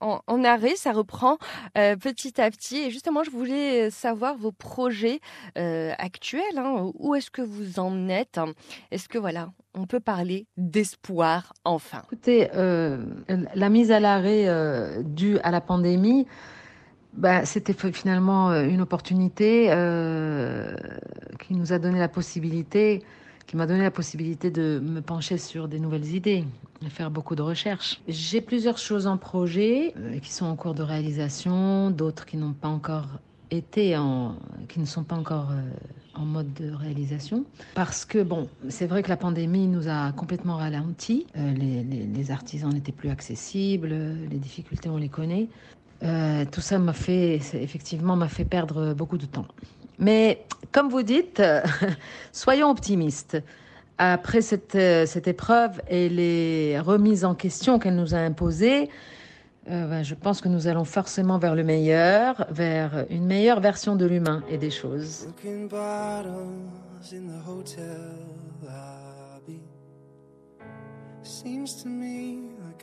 en, 0.00 0.44
arrêt. 0.44 0.76
Ça 0.76 0.92
reprend 0.92 1.36
petit 1.74 2.40
à 2.40 2.50
petit. 2.50 2.78
Et 2.78 2.90
justement, 2.90 3.22
je 3.22 3.30
voulais 3.30 3.90
savoir 3.90 4.36
vos 4.36 4.52
projets 4.52 5.20
actuels. 5.56 6.56
Hein. 6.56 6.90
Où 6.94 7.14
est-ce 7.14 7.30
que 7.30 7.42
vous 7.42 7.78
en 7.78 8.08
êtes 8.08 8.40
Est-ce 8.90 9.08
que 9.08 9.18
voilà, 9.18 9.50
on 9.74 9.86
peut 9.86 10.00
parler 10.00 10.46
d'espoir 10.56 11.52
enfin? 11.64 12.02
Écoutez, 12.06 12.48
la 12.52 13.68
mise 13.68 13.92
à 13.92 14.00
l'arrêt 14.00 15.02
due 15.04 15.38
à 15.40 15.50
la 15.50 15.60
pandémie, 15.60 16.26
bah, 17.14 17.44
C'était 17.44 17.74
finalement 17.92 18.50
euh, 18.50 18.64
une 18.66 18.80
opportunité 18.80 19.68
euh, 19.70 20.74
qui 21.38 21.54
nous 21.54 21.72
a 21.72 21.78
donné 21.78 21.98
la 21.98 22.08
possibilité, 22.08 23.02
qui 23.46 23.56
m'a 23.56 23.66
donné 23.66 23.82
la 23.82 23.90
possibilité 23.90 24.50
de 24.50 24.80
me 24.82 25.00
pencher 25.00 25.38
sur 25.38 25.68
des 25.68 25.80
nouvelles 25.80 26.14
idées, 26.14 26.44
de 26.82 26.88
faire 26.88 27.10
beaucoup 27.10 27.34
de 27.34 27.42
recherches. 27.42 28.00
J'ai 28.08 28.40
plusieurs 28.40 28.78
choses 28.78 29.06
en 29.06 29.16
projet 29.16 29.92
euh, 29.96 30.18
qui 30.18 30.32
sont 30.32 30.46
en 30.46 30.56
cours 30.56 30.74
de 30.74 30.82
réalisation, 30.82 31.90
d'autres 31.90 32.26
qui 32.26 32.36
n'ont 32.36 32.52
pas 32.52 32.68
encore 32.68 33.06
été 33.50 33.96
en, 33.96 34.36
qui 34.68 34.78
ne 34.78 34.84
sont 34.84 35.02
pas 35.02 35.16
encore 35.16 35.48
en 36.14 36.24
mode 36.24 36.52
de 36.54 36.72
réalisation. 36.72 37.44
Parce 37.74 38.04
que, 38.04 38.22
bon, 38.22 38.48
c'est 38.68 38.86
vrai 38.86 39.02
que 39.02 39.08
la 39.08 39.16
pandémie 39.16 39.66
nous 39.66 39.88
a 39.88 40.12
complètement 40.12 40.56
ralenti. 40.56 41.26
les, 41.34 42.30
artisans 42.30 42.72
n'étaient 42.72 42.92
plus 42.92 43.10
accessibles, 43.10 43.88
les 44.30 44.38
difficultés, 44.38 44.88
on 44.88 44.98
les 44.98 45.08
connaît. 45.08 45.48
Euh, 46.02 46.44
tout 46.50 46.60
ça 46.60 46.78
m'a 46.78 46.92
fait, 46.92 47.34
effectivement, 47.54 48.16
m'a 48.16 48.28
fait 48.28 48.44
perdre 48.44 48.94
beaucoup 48.94 49.18
de 49.18 49.26
temps. 49.26 49.46
Mais 49.98 50.44
comme 50.72 50.88
vous 50.88 51.02
dites, 51.02 51.42
soyons 52.32 52.70
optimistes. 52.70 53.42
Après 53.98 54.40
cette, 54.40 54.74
euh, 54.76 55.04
cette, 55.04 55.28
épreuve 55.28 55.82
et 55.88 56.08
les 56.08 56.80
remises 56.80 57.26
en 57.26 57.34
question 57.34 57.78
qu'elle 57.78 57.96
nous 57.96 58.14
a 58.14 58.18
imposées, 58.18 58.88
euh, 59.68 59.86
ben, 59.86 60.02
je 60.02 60.14
pense 60.14 60.40
que 60.40 60.48
nous 60.48 60.68
allons 60.68 60.86
forcément 60.86 61.36
vers 61.36 61.54
le 61.54 61.64
meilleur, 61.64 62.46
vers 62.50 63.04
une 63.10 63.26
meilleure 63.26 63.60
version 63.60 63.96
de 63.96 64.06
l'humain 64.06 64.42
et 64.48 64.56
des 64.56 64.70
choses. 64.70 65.28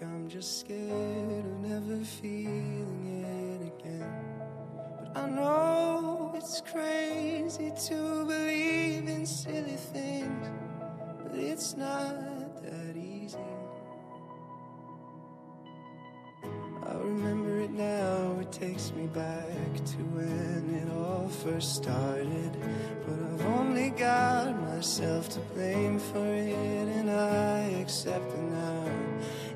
I'm 0.01 0.29
just 0.29 0.59
scared 0.59 1.45
of 1.45 1.59
never 1.59 2.03
feeling 2.03 3.23
it 3.23 3.73
again. 3.73 4.25
But 4.99 5.17
I 5.17 5.29
know 5.29 6.33
it's 6.35 6.61
crazy 6.61 7.71
to 7.87 8.25
believe 8.25 9.07
in 9.07 9.25
silly 9.25 9.77
things, 9.93 10.49
but 11.23 11.33
it's 11.35 11.75
not 11.75 12.61
that 12.63 12.95
easy. 12.95 13.37
I 16.43 16.93
remember 16.93 17.61
it 17.61 17.71
now 17.71 18.37
it 18.41 18.51
takes 18.51 18.91
me 18.91 19.07
back 19.07 19.73
to 19.73 19.97
when 20.13 20.75
it 20.75 20.91
all 20.95 21.27
first 21.27 21.75
started. 21.75 22.51
But 23.05 23.19
I've 23.19 23.45
only 23.57 23.89
got 23.89 24.61
myself 24.61 25.29
to 25.29 25.39
blame 25.55 25.97
for 25.97 26.25
it, 26.25 26.87
and 26.99 27.09
I 27.09 27.81
accept 27.81 28.31
it 28.31 28.41
now. 28.41 28.67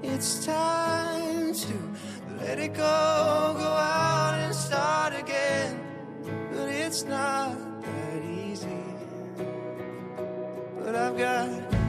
It's 0.03 0.45
time 0.45 1.53
to 1.53 1.73
let 2.39 2.57
it 2.57 2.73
go, 2.73 3.53
go 3.57 3.63
out 3.63 4.33
and 4.39 4.55
start 4.55 5.13
again. 5.13 5.79
But 6.51 6.69
it's 6.69 7.03
not 7.03 7.55
that 7.83 8.23
easy. 8.23 8.83
But 10.83 10.95
I've 10.95 11.17
got 11.17 11.80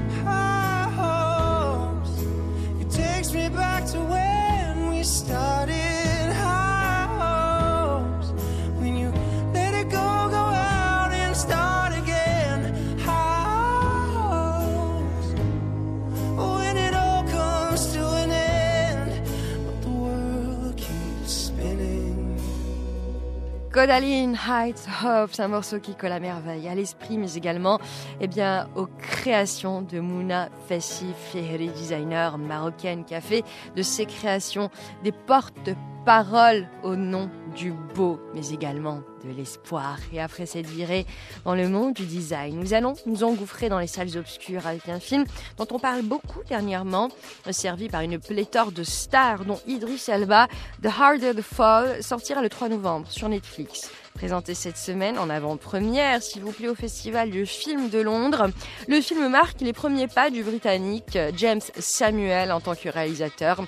Codaline 23.72 24.36
Heights 24.36 24.86
Hope, 25.02 25.30
c'est 25.32 25.40
un 25.40 25.48
morceau 25.48 25.80
qui 25.80 25.94
colle 25.94 26.12
à 26.12 26.20
merveille 26.20 26.68
à 26.68 26.74
l'esprit, 26.74 27.16
mais 27.16 27.32
également 27.36 27.80
eh 28.20 28.28
bien, 28.28 28.68
aux 28.76 28.86
créations 28.86 29.80
de 29.80 29.98
Mouna 29.98 30.50
Fassi 30.68 31.06
Fihri, 31.16 31.70
designer 31.70 32.36
marocaine, 32.36 33.06
qui 33.06 33.14
a 33.14 33.22
fait 33.22 33.42
de 33.74 33.80
ses 33.80 34.04
créations 34.04 34.68
des 35.04 35.12
porte-paroles 35.12 36.68
au 36.82 36.96
nom 36.96 37.30
du 37.56 37.72
beau, 37.94 38.20
mais 38.34 38.50
également 38.50 39.00
de 39.24 39.32
l'espoir. 39.32 39.98
Et 40.12 40.20
après 40.20 40.46
cette 40.46 40.66
virée 40.66 41.06
dans 41.44 41.54
le 41.54 41.68
monde 41.68 41.94
du 41.94 42.06
design, 42.06 42.58
nous 42.58 42.74
allons 42.74 42.94
nous 43.06 43.24
engouffrer 43.24 43.68
dans 43.68 43.78
les 43.78 43.86
salles 43.86 44.16
obscures 44.16 44.66
avec 44.66 44.88
un 44.88 45.00
film 45.00 45.24
dont 45.58 45.66
on 45.70 45.78
parle 45.78 46.02
beaucoup 46.02 46.40
dernièrement, 46.48 47.08
servi 47.50 47.88
par 47.88 48.02
une 48.02 48.18
pléthore 48.18 48.72
de 48.72 48.82
stars, 48.82 49.44
dont 49.44 49.60
Idris 49.66 50.04
Elba, 50.08 50.48
The 50.82 50.86
Harder 50.86 51.32
the 51.34 51.42
Fall, 51.42 52.02
sortira 52.02 52.42
le 52.42 52.48
3 52.48 52.68
novembre 52.68 53.10
sur 53.10 53.28
Netflix. 53.28 53.90
Présenté 54.14 54.54
cette 54.54 54.76
semaine 54.76 55.18
en 55.18 55.30
avant-première, 55.30 56.22
s'il 56.22 56.42
vous 56.42 56.52
plaît, 56.52 56.68
au 56.68 56.74
Festival 56.74 57.30
du 57.30 57.46
film 57.46 57.88
de 57.88 57.98
Londres. 57.98 58.50
Le 58.86 59.00
film 59.00 59.28
marque 59.28 59.60
les 59.62 59.72
premiers 59.72 60.06
pas 60.06 60.30
du 60.30 60.42
Britannique 60.42 61.18
James 61.36 61.62
Samuel 61.78 62.52
en 62.52 62.60
tant 62.60 62.74
que 62.74 62.88
réalisateur 62.88 63.64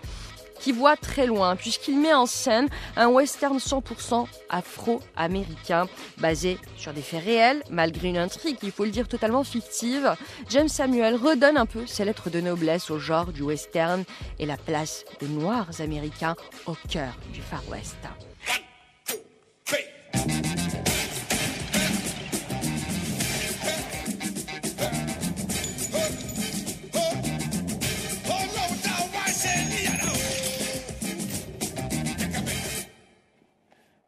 qui 0.65 0.73
voit 0.73 0.97
très 0.97 1.27
loin 1.27 1.57
puisqu'il 1.57 2.01
met 2.01 2.15
en 2.15 2.25
scène 2.25 2.71
un 2.97 3.09
western 3.09 3.59
100% 3.59 4.27
afro-américain 4.49 5.87
basé 6.17 6.57
sur 6.79 6.95
des 6.95 7.03
faits 7.03 7.23
réels 7.23 7.63
malgré 7.69 8.09
une 8.09 8.17
intrigue, 8.17 8.57
il 8.63 8.73
faut 8.73 8.87
le 8.87 8.91
dire, 8.91 9.07
totalement 9.07 9.45
fictive. 9.45 10.17
James 10.49 10.69
Samuel 10.69 11.17
redonne 11.17 11.59
un 11.59 11.67
peu 11.67 11.87
ses 11.87 12.07
lettres 12.07 12.31
de 12.31 12.41
noblesse 12.41 12.91
au 12.91 12.99
genre 12.99 13.31
du 13.31 13.43
western 13.43 14.05
et 14.39 14.47
la 14.47 14.57
place 14.57 15.05
des 15.21 15.29
noirs 15.29 15.69
américains 15.81 16.35
au 16.65 16.75
cœur 16.89 17.13
du 17.35 17.43
Far 17.43 17.63
West. 17.69 17.99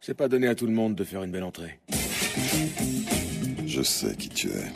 C'est 0.06 0.14
pas 0.14 0.28
donné 0.28 0.46
à 0.46 0.54
tout 0.54 0.66
le 0.66 0.72
monde 0.72 0.94
de 0.94 1.02
faire 1.02 1.24
une 1.24 1.32
belle 1.32 1.42
entrée. 1.42 1.80
Je 3.66 3.82
sais 3.82 4.14
qui 4.14 4.28
tu 4.28 4.46
es. 4.46 4.72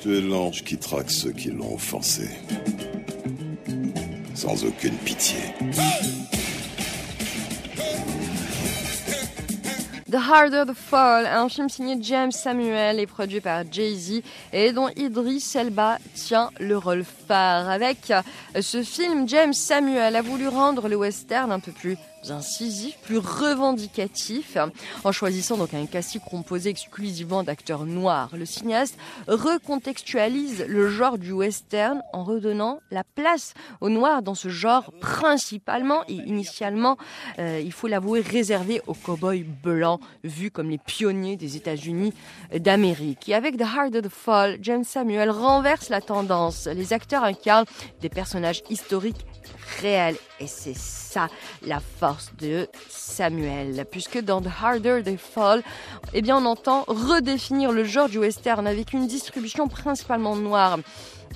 Tu 0.00 0.18
es 0.18 0.20
l'ange 0.20 0.64
qui 0.64 0.76
traque 0.76 1.08
ceux 1.08 1.30
qui 1.30 1.52
l'ont 1.52 1.74
offensé. 1.74 2.28
Sans 4.34 4.64
aucune 4.64 4.96
pitié. 4.96 5.38
The 10.10 10.16
Harder 10.16 10.64
the 10.66 10.74
Fall, 10.74 11.26
un 11.26 11.48
film 11.48 11.68
signé 11.68 11.96
James 12.00 12.32
Samuel 12.32 12.98
et 12.98 13.06
produit 13.06 13.40
par 13.40 13.62
Jay-Z 13.70 14.22
et 14.52 14.72
dont 14.72 14.88
Idris 14.96 15.52
Elba 15.54 15.98
tient 16.14 16.50
le 16.58 16.76
rôle 16.76 17.04
phare. 17.04 17.68
Avec 17.68 18.12
ce 18.60 18.82
film, 18.82 19.28
James 19.28 19.52
Samuel 19.52 20.16
a 20.16 20.22
voulu 20.22 20.48
rendre 20.48 20.88
le 20.88 20.96
western 20.96 21.52
un 21.52 21.60
peu 21.60 21.70
plus 21.70 21.96
incisif, 22.30 22.96
plus 23.02 23.18
revendicatif, 23.18 24.56
en 25.04 25.12
choisissant 25.12 25.56
donc 25.56 25.74
un 25.74 25.86
casting 25.86 26.20
composé 26.20 26.70
exclusivement 26.70 27.42
d'acteurs 27.42 27.84
noirs. 27.84 28.30
Le 28.34 28.44
cinéaste 28.44 28.96
recontextualise 29.28 30.64
le 30.68 30.88
genre 30.88 31.18
du 31.18 31.32
western 31.32 32.00
en 32.12 32.24
redonnant 32.24 32.80
la 32.90 33.04
place 33.04 33.54
aux 33.80 33.88
noirs 33.88 34.22
dans 34.22 34.34
ce 34.34 34.48
genre 34.48 34.92
principalement 35.00 36.02
et 36.08 36.14
initialement, 36.14 36.96
euh, 37.38 37.60
il 37.62 37.72
faut 37.72 37.86
l'avouer, 37.88 38.20
réservé 38.20 38.80
aux 38.86 38.94
cowboys 38.94 39.44
blancs, 39.62 40.00
vus 40.24 40.50
comme 40.50 40.70
les 40.70 40.78
pionniers 40.78 41.36
des 41.36 41.56
États-Unis 41.56 42.12
d'Amérique. 42.54 43.28
Et 43.28 43.34
avec 43.34 43.56
The 43.56 43.62
Harder 43.62 44.02
the 44.02 44.08
Fall, 44.08 44.58
James 44.62 44.84
Samuel 44.84 45.30
renverse 45.30 45.88
la 45.88 46.00
tendance. 46.00 46.66
Les 46.66 46.92
acteurs 46.92 47.24
incarnent 47.24 47.66
des 48.00 48.08
personnages 48.08 48.62
historiques 48.70 49.26
réels 49.80 50.16
et 50.40 50.46
c'est 50.46 50.76
ça 50.76 51.28
la 51.66 51.80
force 51.80 52.32
de 52.38 52.68
Samuel, 52.88 53.86
puisque 53.90 54.18
dans 54.18 54.40
The 54.40 54.48
Harder 54.62 55.02
They 55.04 55.16
Fall, 55.16 55.62
eh 56.12 56.22
bien 56.22 56.36
on 56.36 56.44
entend 56.44 56.84
redéfinir 56.86 57.72
le 57.72 57.84
genre 57.84 58.08
du 58.08 58.18
western 58.18 58.66
avec 58.66 58.92
une 58.92 59.06
distribution 59.06 59.68
principalement 59.68 60.36
noire. 60.36 60.78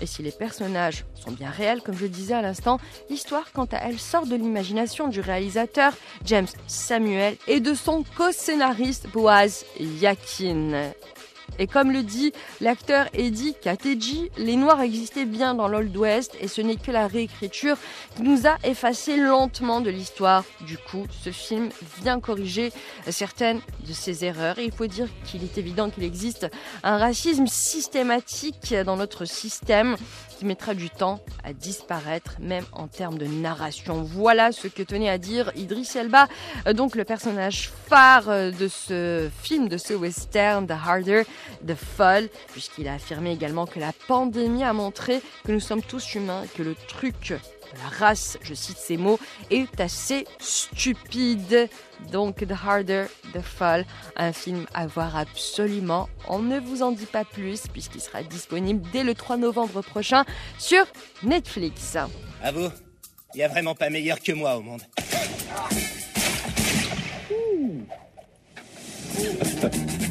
Et 0.01 0.07
si 0.07 0.23
les 0.23 0.33
personnages 0.33 1.05
sont 1.15 1.33
bien 1.33 1.51
réels, 1.51 1.83
comme 1.83 1.97
je 1.97 2.03
le 2.03 2.09
disais 2.09 2.35
à 2.35 2.43
l'instant, 2.43 2.79
l'histoire, 3.11 3.53
quant 3.53 3.67
à 3.67 3.79
elle, 3.79 3.99
sort 3.99 4.27
de 4.27 4.37
l'imagination 4.37 5.09
du 5.09 5.21
réalisateur 5.21 5.93
James 6.25 6.47
Samuel 6.67 7.37
et 7.47 7.61
de 7.61 7.75
son 7.75 8.05
co-scénariste 8.17 9.09
Boaz 9.09 9.65
Yakin. 9.79 10.93
Et 11.59 11.67
comme 11.67 11.91
le 11.91 12.03
dit 12.03 12.33
l'acteur 12.61 13.07
Eddie 13.13 13.55
Kateji, 13.61 14.31
les 14.39 14.57
Noirs 14.57 14.81
existaient 14.81 15.27
bien 15.27 15.55
dans 15.55 15.69
l'Old 15.69 15.95
West 15.97 16.37
et 16.41 16.49
ce 16.49 16.61
n'est 16.61 16.77
que 16.77 16.91
la 16.91 17.07
réécriture 17.07 17.77
qui 18.17 18.23
nous 18.23 18.47
a 18.47 18.57
effacé 18.65 19.17
lentement 19.17 19.81
de 19.81 19.91
l'histoire. 19.91 20.45
Du 20.67 20.79
coup, 20.79 21.07
ce 21.23 21.31
film 21.31 21.69
vient 22.03 22.21
corriger 22.21 22.73
certaines 23.09 23.61
de 23.87 23.93
ces 23.93 24.25
erreurs 24.25 24.59
et 24.59 24.65
il 24.65 24.73
faut 24.73 24.87
dire 24.87 25.09
qu'il 25.25 25.43
est 25.43 25.59
évident 25.59 25.91
qu'il 25.91 26.05
existe 26.05 26.49
un 26.83 26.97
racisme 26.97 27.47
systématique 27.47 28.75
dans 28.85 28.97
notre 28.97 29.25
système 29.25 29.97
mettra 30.45 30.75
du 30.75 30.91
temps 30.91 31.21
à 31.45 31.53
disparaître, 31.53 32.37
même 32.41 32.65
en 32.73 32.89
termes 32.89 33.19
de 33.19 33.27
narration. 33.27 34.03
Voilà 34.03 34.53
ce 34.53 34.69
que 34.69 34.83
tenait 34.83 35.09
à 35.09 35.19
dire 35.19 35.53
Idris 35.57 35.89
Elba, 35.95 36.29
donc 36.75 36.95
le 36.95 37.05
personnage 37.05 37.71
phare 37.87 38.27
de 38.27 38.69
ce 38.69 39.29
film, 39.43 39.69
de 39.69 39.79
ce 39.79 39.95
western, 39.95 40.67
The 40.67 40.73
Harder, 40.73 41.23
The 41.67 41.75
Fall, 41.75 42.29
puisqu'il 42.53 42.89
a 42.89 42.95
affirmé 42.95 43.33
également 43.33 43.67
que 43.67 43.81
la 43.81 43.93
pandémie 44.07 44.65
a 44.65 44.73
montré 44.73 45.23
que 45.45 45.53
nous 45.53 45.61
sommes 45.61 45.83
tous 45.83 46.15
humains, 46.15 46.45
que 46.57 46.63
le 46.63 46.75
truc 46.75 47.35
la 47.77 47.89
race, 48.07 48.39
je 48.43 48.55
cite 48.55 48.79
ces 48.79 48.97
mots, 48.97 49.19
est 49.51 49.81
assez 49.81 50.27
stupide. 50.39 51.69
Donc 52.13 52.47
The 52.47 52.53
Harder 52.53 53.07
the 53.35 53.41
Fall, 53.41 53.85
un 54.17 54.33
film 54.33 54.67
à 54.75 54.87
voir 54.87 55.17
absolument. 55.17 56.09
On 56.29 56.41
ne 56.41 56.59
vous 56.59 56.83
en 56.83 56.93
dit 56.93 57.07
pas 57.07 57.25
plus 57.25 57.63
puisqu'il 57.73 58.01
sera 58.01 58.23
disponible 58.23 58.87
dès 58.93 59.05
le 59.05 59.15
3 59.15 59.37
novembre 59.37 59.83
prochain 59.83 60.25
sur 60.59 60.85
Netflix. 61.23 61.97
À 62.43 62.53
vous, 62.53 62.71
il 63.35 63.39
n'y 63.39 63.43
a 63.43 63.49
vraiment 63.49 63.75
pas 63.75 63.91
meilleur 63.91 64.21
que 64.21 64.33
moi 64.33 64.57
au 64.57 64.63
monde. 64.63 64.83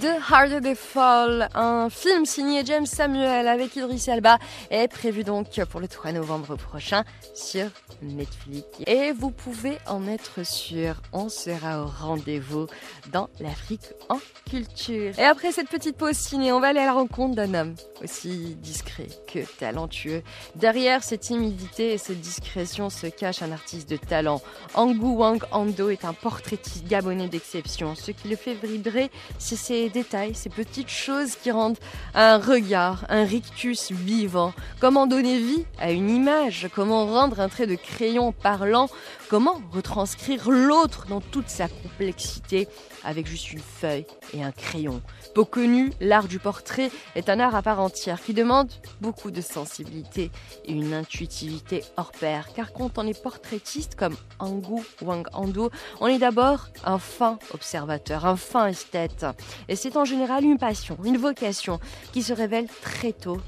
The 0.00 0.18
Harder 0.30 0.62
They 0.62 0.74
Fall, 0.74 1.50
un 1.52 1.90
film 1.90 2.24
signé 2.24 2.64
James 2.64 2.86
Samuel 2.86 3.46
avec 3.46 3.76
Idris 3.76 4.06
Elba, 4.08 4.38
est 4.70 4.88
prévu 4.88 5.24
donc 5.24 5.62
pour 5.66 5.78
le 5.78 5.88
3 5.88 6.12
novembre 6.12 6.56
prochain 6.56 7.04
sur 7.34 7.66
Netflix. 8.00 8.66
Et 8.86 9.12
vous 9.12 9.30
pouvez 9.30 9.76
en 9.86 10.06
être 10.08 10.42
sûr, 10.42 11.02
on 11.12 11.28
sera 11.28 11.82
au 11.82 11.86
rendez-vous 11.86 12.66
dans 13.12 13.28
l'Afrique 13.40 13.92
en 14.08 14.18
culture. 14.48 15.18
Et 15.18 15.24
après 15.24 15.52
cette 15.52 15.68
petite 15.68 15.98
pause 15.98 16.16
ciné, 16.16 16.50
on 16.50 16.60
va 16.60 16.68
aller 16.68 16.80
à 16.80 16.86
la 16.86 16.94
rencontre 16.94 17.34
d'un 17.34 17.52
homme 17.52 17.74
aussi 18.02 18.56
discret 18.56 19.08
que 19.26 19.40
talentueux. 19.58 20.22
Derrière 20.54 21.04
cette 21.04 21.20
timidité 21.20 21.92
et 21.92 21.98
cette 21.98 22.20
discrétion 22.20 22.88
se 22.88 23.06
cache 23.06 23.42
un 23.42 23.52
artiste 23.52 23.90
de 23.90 23.98
talent. 23.98 24.40
Angu 24.72 25.04
Wang 25.04 25.42
Ando 25.50 25.90
est 25.90 26.06
un 26.06 26.14
portraitiste 26.14 26.86
gabonais 26.86 27.28
d'exception. 27.28 27.94
Ce 27.94 28.12
qui 28.12 28.28
le 28.28 28.36
fait 28.36 28.54
vibrer, 28.54 29.10
c'est 29.38 29.56
ses 29.56 29.89
détails, 29.90 30.34
ces 30.34 30.48
petites 30.48 30.88
choses 30.88 31.36
qui 31.36 31.50
rendent 31.50 31.78
un 32.14 32.38
regard, 32.38 33.04
un 33.08 33.24
rictus 33.24 33.92
vivant. 33.92 34.52
Comment 34.80 35.06
donner 35.06 35.38
vie 35.38 35.64
à 35.78 35.90
une 35.90 36.08
image? 36.08 36.68
Comment 36.74 37.06
rendre 37.06 37.40
un 37.40 37.48
trait 37.48 37.66
de 37.66 37.74
crayon 37.74 38.32
parlant? 38.32 38.88
Comment 39.30 39.62
retranscrire 39.70 40.50
l'autre 40.50 41.06
dans 41.08 41.20
toute 41.20 41.48
sa 41.48 41.68
complexité 41.68 42.66
avec 43.04 43.28
juste 43.28 43.52
une 43.52 43.60
feuille 43.60 44.04
et 44.34 44.42
un 44.42 44.50
crayon 44.50 45.00
Peu 45.36 45.44
connu, 45.44 45.92
l'art 46.00 46.26
du 46.26 46.40
portrait 46.40 46.90
est 47.14 47.28
un 47.28 47.38
art 47.38 47.54
à 47.54 47.62
part 47.62 47.78
entière 47.78 48.20
qui 48.20 48.34
demande 48.34 48.72
beaucoup 49.00 49.30
de 49.30 49.40
sensibilité 49.40 50.32
et 50.64 50.72
une 50.72 50.92
intuitivité 50.92 51.84
hors 51.96 52.10
pair. 52.10 52.48
Car 52.56 52.72
quand 52.72 52.98
on 52.98 53.06
est 53.06 53.22
portraitiste 53.22 53.94
comme 53.94 54.16
Angu 54.40 54.82
Wang 55.00 55.28
Ando, 55.32 55.70
on 56.00 56.08
est 56.08 56.18
d'abord 56.18 56.66
un 56.84 56.98
fin 56.98 57.38
observateur, 57.54 58.26
un 58.26 58.34
fin 58.36 58.66
esthète. 58.66 59.26
Et 59.68 59.76
c'est 59.76 59.96
en 59.96 60.04
général 60.04 60.42
une 60.42 60.58
passion, 60.58 60.98
une 61.04 61.18
vocation 61.18 61.78
qui 62.12 62.24
se 62.24 62.32
révèle 62.32 62.66
très 62.82 63.12
tôt 63.12 63.38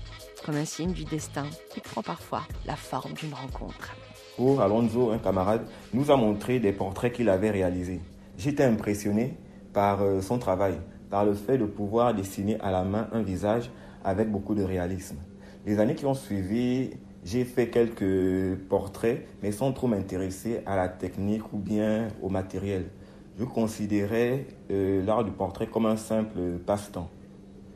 comme 0.46 0.54
un 0.54 0.64
signe 0.64 0.92
du 0.92 1.04
destin 1.04 1.46
qui 1.74 1.80
prend 1.80 2.04
parfois 2.04 2.42
la 2.66 2.76
forme 2.76 3.14
d'une 3.14 3.34
rencontre. 3.34 3.96
Pour 4.36 4.62
Alonso, 4.62 5.10
un 5.10 5.18
camarade, 5.18 5.66
nous 5.92 6.10
a 6.10 6.16
montré 6.16 6.58
des 6.58 6.72
portraits 6.72 7.12
qu'il 7.12 7.28
avait 7.28 7.50
réalisés. 7.50 8.00
J'étais 8.38 8.64
impressionné 8.64 9.36
par 9.74 10.00
euh, 10.00 10.22
son 10.22 10.38
travail, 10.38 10.74
par 11.10 11.26
le 11.26 11.34
fait 11.34 11.58
de 11.58 11.66
pouvoir 11.66 12.14
dessiner 12.14 12.58
à 12.60 12.70
la 12.70 12.82
main 12.82 13.08
un 13.12 13.20
visage 13.20 13.70
avec 14.02 14.30
beaucoup 14.30 14.54
de 14.54 14.62
réalisme. 14.62 15.18
Les 15.66 15.78
années 15.78 15.94
qui 15.94 16.06
ont 16.06 16.14
suivi, 16.14 16.92
j'ai 17.24 17.44
fait 17.44 17.68
quelques 17.68 18.58
portraits, 18.70 19.26
mais 19.42 19.52
sans 19.52 19.70
trop 19.72 19.86
m'intéresser 19.86 20.60
à 20.64 20.76
la 20.76 20.88
technique 20.88 21.52
ou 21.52 21.58
bien 21.58 22.08
au 22.22 22.30
matériel. 22.30 22.86
Je 23.38 23.44
considérais 23.44 24.46
euh, 24.70 25.04
l'art 25.04 25.24
du 25.24 25.30
portrait 25.30 25.66
comme 25.66 25.84
un 25.84 25.96
simple 25.96 26.58
passe-temps. 26.64 27.10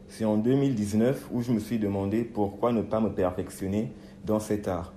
C'est 0.08 0.24
en 0.24 0.38
2019 0.38 1.28
où 1.32 1.42
je 1.42 1.52
me 1.52 1.58
suis 1.58 1.78
demandé 1.78 2.24
pourquoi 2.24 2.72
ne 2.72 2.80
pas 2.80 3.00
me 3.00 3.10
perfectionner 3.10 3.92
dans 4.24 4.40
cet 4.40 4.68
art. 4.68 4.95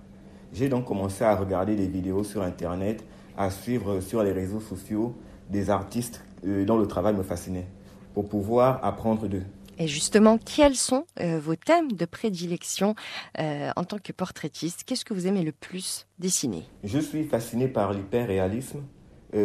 J'ai 0.53 0.67
donc 0.67 0.85
commencé 0.85 1.23
à 1.23 1.35
regarder 1.35 1.75
des 1.75 1.87
vidéos 1.87 2.23
sur 2.23 2.41
Internet, 2.41 3.03
à 3.37 3.49
suivre 3.49 4.01
sur 4.01 4.23
les 4.23 4.31
réseaux 4.31 4.59
sociaux 4.59 5.15
des 5.49 5.69
artistes 5.69 6.23
euh, 6.45 6.65
dont 6.65 6.77
le 6.77 6.87
travail 6.87 7.15
me 7.15 7.23
fascinait, 7.23 7.67
pour 8.13 8.27
pouvoir 8.27 8.83
apprendre 8.83 9.27
d'eux. 9.27 9.43
Et 9.77 9.87
justement, 9.87 10.37
quels 10.37 10.75
sont 10.75 11.05
euh, 11.21 11.39
vos 11.39 11.55
thèmes 11.55 11.93
de 11.93 12.05
prédilection 12.05 12.95
euh, 13.39 13.69
en 13.75 13.83
tant 13.83 13.97
que 13.97 14.11
portraitiste? 14.11 14.83
Qu'est-ce 14.85 15.05
que 15.05 15.13
vous 15.13 15.27
aimez 15.27 15.43
le 15.43 15.53
plus 15.53 16.05
dessiner? 16.17 16.63
Je 16.83 16.99
suis 16.99 17.23
fasciné 17.23 17.67
par 17.67 17.93
l'hyperréalisme, 17.93 18.81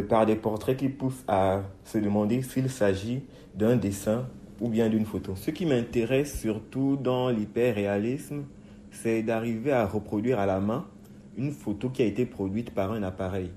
par 0.09 0.25
des 0.25 0.35
portraits 0.35 0.79
qui 0.79 0.89
poussent 0.89 1.25
à 1.29 1.61
se 1.85 1.99
demander 1.99 2.41
s'il 2.41 2.71
s'agit 2.71 3.23
d'un 3.55 3.77
dessin 3.77 4.27
ou 4.61 4.69
bien 4.69 4.89
d'une 4.89 5.05
photo. 5.05 5.35
Ce 5.37 5.51
qui 5.51 5.67
m'intéresse 5.67 6.41
surtout 6.41 6.97
dans 6.97 7.29
l'hyperréalisme, 7.29 8.45
c'est 8.91 9.23
d'arriver 9.23 9.73
à 9.73 9.87
reproduire 9.87 10.41
à 10.41 10.47
la 10.47 10.59
main 10.59 10.87
une 11.37 11.53
photo 11.53 11.89
qui 11.91 12.03
a 12.03 12.07
été 12.07 12.27
produite 12.27 12.71
par 12.71 12.93
un 12.93 13.03
appareil, 13.03 13.51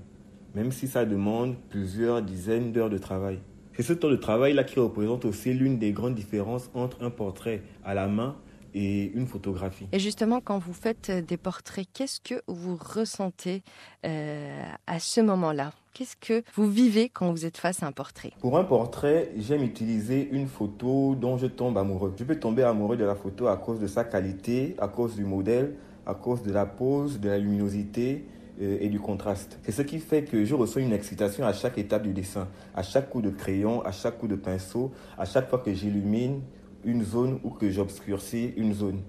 même 0.54 0.72
si 0.72 0.88
ça 0.88 1.04
demande 1.04 1.56
plusieurs 1.70 2.22
dizaines 2.22 2.72
d'heures 2.72 2.90
de 2.90 2.98
travail. 2.98 3.38
C'est 3.74 3.82
ce 3.82 3.92
temps 3.92 4.10
de 4.10 4.16
travail-là 4.16 4.64
qui 4.64 4.80
représente 4.80 5.24
aussi 5.24 5.54
l'une 5.54 5.78
des 5.78 5.92
grandes 5.92 6.16
différences 6.16 6.70
entre 6.74 7.02
un 7.02 7.10
portrait 7.10 7.62
à 7.84 7.94
la 7.94 8.08
main 8.08 8.36
et 8.74 9.12
une 9.14 9.26
photographie. 9.26 9.86
Et 9.92 9.98
justement, 9.98 10.40
quand 10.40 10.58
vous 10.58 10.72
faites 10.72 11.10
des 11.10 11.36
portraits, 11.36 11.86
qu'est-ce 11.92 12.20
que 12.20 12.42
vous 12.46 12.76
ressentez 12.76 13.62
euh, 14.04 14.62
à 14.86 14.98
ce 14.98 15.20
moment-là? 15.20 15.72
Qu'est-ce 15.94 16.16
que 16.16 16.44
vous 16.54 16.68
vivez 16.68 17.08
quand 17.08 17.32
vous 17.32 17.44
êtes 17.46 17.56
face 17.56 17.82
à 17.82 17.86
un 17.86 17.92
portrait? 17.92 18.32
Pour 18.40 18.58
un 18.58 18.64
portrait, 18.64 19.32
j'aime 19.36 19.62
utiliser 19.62 20.28
une 20.30 20.46
photo 20.46 21.14
dont 21.14 21.38
je 21.38 21.46
tombe 21.46 21.78
amoureux. 21.78 22.14
Je 22.16 22.24
peux 22.24 22.38
tomber 22.38 22.62
amoureux 22.62 22.96
de 22.96 23.04
la 23.04 23.14
photo 23.14 23.48
à 23.48 23.56
cause 23.56 23.80
de 23.80 23.86
sa 23.86 24.04
qualité, 24.04 24.76
à 24.78 24.88
cause 24.88 25.16
du 25.16 25.24
modèle, 25.24 25.74
à 26.08 26.14
cause 26.14 26.42
de 26.42 26.50
la 26.50 26.66
pose, 26.66 27.20
de 27.20 27.28
la 27.28 27.38
luminosité 27.38 28.24
euh, 28.60 28.78
et 28.80 28.88
du 28.88 28.98
contraste. 28.98 29.58
C'est 29.62 29.72
ce 29.72 29.82
qui 29.82 29.98
fait 29.98 30.24
que 30.24 30.44
je 30.44 30.54
ressens 30.54 30.80
une 30.80 30.92
excitation 30.92 31.46
à 31.46 31.52
chaque 31.52 31.78
étape 31.78 32.02
du 32.02 32.12
dessin, 32.12 32.48
à 32.74 32.82
chaque 32.82 33.10
coup 33.10 33.20
de 33.22 33.30
crayon, 33.30 33.84
à 33.84 33.92
chaque 33.92 34.18
coup 34.18 34.26
de 34.26 34.34
pinceau, 34.34 34.90
à 35.16 35.26
chaque 35.26 35.48
fois 35.48 35.58
que 35.58 35.72
j'illumine 35.72 36.40
une 36.84 37.04
zone 37.04 37.38
ou 37.44 37.50
que 37.50 37.70
j'obscurcis 37.70 38.54
une 38.56 38.72
zone 38.72 39.02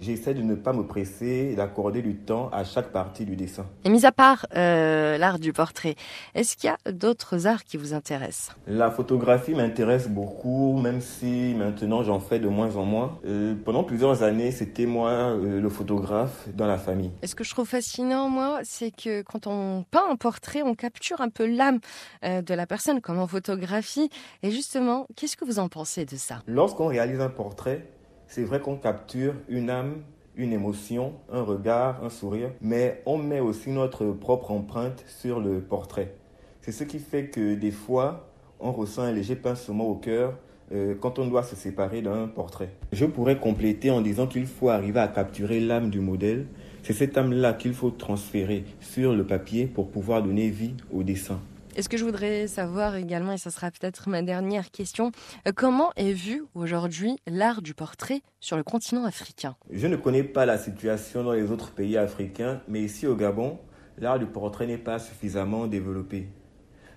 j'essaie 0.00 0.34
de 0.34 0.42
ne 0.42 0.54
pas 0.54 0.72
me 0.72 0.82
presser 0.84 1.50
et 1.52 1.54
d'accorder 1.54 2.02
du 2.02 2.16
temps 2.16 2.48
à 2.52 2.64
chaque 2.64 2.90
partie 2.90 3.24
du 3.24 3.36
dessin. 3.36 3.66
Et 3.84 3.90
mis 3.90 4.06
à 4.06 4.12
part 4.12 4.46
euh, 4.56 5.18
l'art 5.18 5.38
du 5.38 5.52
portrait, 5.52 5.94
est-ce 6.34 6.56
qu'il 6.56 6.68
y 6.68 6.72
a 6.72 6.92
d'autres 6.92 7.46
arts 7.46 7.64
qui 7.64 7.76
vous 7.76 7.94
intéressent? 7.94 8.56
La 8.66 8.90
photographie 8.90 9.54
m'intéresse 9.54 10.08
beaucoup, 10.08 10.78
même 10.80 11.00
si 11.00 11.54
maintenant 11.56 12.02
j'en 12.02 12.20
fais 12.20 12.38
de 12.38 12.48
moins 12.48 12.76
en 12.76 12.84
moins. 12.84 13.18
Euh, 13.26 13.54
pendant 13.64 13.84
plusieurs 13.84 14.22
années, 14.22 14.50
c'était 14.50 14.86
moi 14.86 15.10
euh, 15.10 15.60
le 15.60 15.68
photographe 15.68 16.48
dans 16.54 16.66
la 16.66 16.78
famille. 16.78 17.10
Et 17.22 17.26
ce 17.26 17.34
que 17.34 17.44
je 17.44 17.50
trouve 17.50 17.68
fascinant, 17.68 18.28
moi, 18.28 18.60
c'est 18.62 18.90
que 18.90 19.22
quand 19.22 19.46
on 19.46 19.84
peint 19.90 20.08
un 20.10 20.16
portrait, 20.16 20.62
on 20.62 20.74
capture 20.74 21.20
un 21.20 21.28
peu 21.28 21.46
l'âme 21.46 21.78
de 22.22 22.54
la 22.54 22.66
personne, 22.66 23.00
comme 23.00 23.18
en 23.18 23.26
photographie. 23.26 24.10
Et 24.42 24.50
justement, 24.50 25.06
qu'est-ce 25.16 25.36
que 25.36 25.44
vous 25.44 25.58
en 25.58 25.68
pensez 25.68 26.04
de 26.04 26.16
ça? 26.16 26.42
Lorsqu'on 26.46 26.86
réalise 26.86 27.20
un 27.20 27.28
portrait, 27.28 27.86
c'est 28.30 28.44
vrai 28.44 28.60
qu'on 28.60 28.76
capture 28.76 29.34
une 29.48 29.70
âme, 29.70 30.02
une 30.36 30.52
émotion, 30.52 31.14
un 31.32 31.42
regard, 31.42 32.02
un 32.04 32.10
sourire, 32.10 32.52
mais 32.62 33.02
on 33.04 33.18
met 33.18 33.40
aussi 33.40 33.70
notre 33.70 34.06
propre 34.12 34.52
empreinte 34.52 35.04
sur 35.08 35.40
le 35.40 35.60
portrait. 35.60 36.14
C'est 36.60 36.70
ce 36.70 36.84
qui 36.84 37.00
fait 37.00 37.26
que 37.26 37.56
des 37.56 37.72
fois, 37.72 38.30
on 38.60 38.70
ressent 38.70 39.02
un 39.02 39.10
léger 39.10 39.34
pincement 39.34 39.88
au 39.88 39.96
cœur 39.96 40.34
euh, 40.70 40.94
quand 41.00 41.18
on 41.18 41.26
doit 41.26 41.42
se 41.42 41.56
séparer 41.56 42.02
d'un 42.02 42.28
portrait. 42.28 42.70
Je 42.92 43.04
pourrais 43.04 43.36
compléter 43.36 43.90
en 43.90 44.00
disant 44.00 44.28
qu'il 44.28 44.46
faut 44.46 44.68
arriver 44.68 45.00
à 45.00 45.08
capturer 45.08 45.58
l'âme 45.58 45.90
du 45.90 45.98
modèle. 45.98 46.46
C'est 46.84 46.92
cette 46.92 47.18
âme-là 47.18 47.54
qu'il 47.54 47.74
faut 47.74 47.90
transférer 47.90 48.64
sur 48.78 49.12
le 49.12 49.26
papier 49.26 49.66
pour 49.66 49.90
pouvoir 49.90 50.22
donner 50.22 50.50
vie 50.50 50.74
au 50.92 51.02
dessin. 51.02 51.40
Et 51.76 51.82
ce 51.82 51.88
que 51.88 51.96
je 51.96 52.04
voudrais 52.04 52.48
savoir 52.48 52.96
également, 52.96 53.32
et 53.32 53.38
ce 53.38 53.48
sera 53.48 53.70
peut-être 53.70 54.08
ma 54.08 54.22
dernière 54.22 54.72
question, 54.72 55.12
euh, 55.46 55.52
comment 55.54 55.92
est 55.94 56.12
vu 56.12 56.42
aujourd'hui 56.54 57.16
l'art 57.28 57.62
du 57.62 57.74
portrait 57.74 58.22
sur 58.40 58.56
le 58.56 58.64
continent 58.64 59.04
africain? 59.04 59.54
Je 59.70 59.86
ne 59.86 59.94
connais 59.94 60.24
pas 60.24 60.46
la 60.46 60.58
situation 60.58 61.22
dans 61.22 61.32
les 61.32 61.52
autres 61.52 61.70
pays 61.70 61.96
africains, 61.96 62.60
mais 62.66 62.80
ici 62.80 63.06
au 63.06 63.14
Gabon, 63.14 63.58
l'art 63.98 64.18
du 64.18 64.26
portrait 64.26 64.66
n'est 64.66 64.78
pas 64.78 64.98
suffisamment 64.98 65.68
développé. 65.68 66.28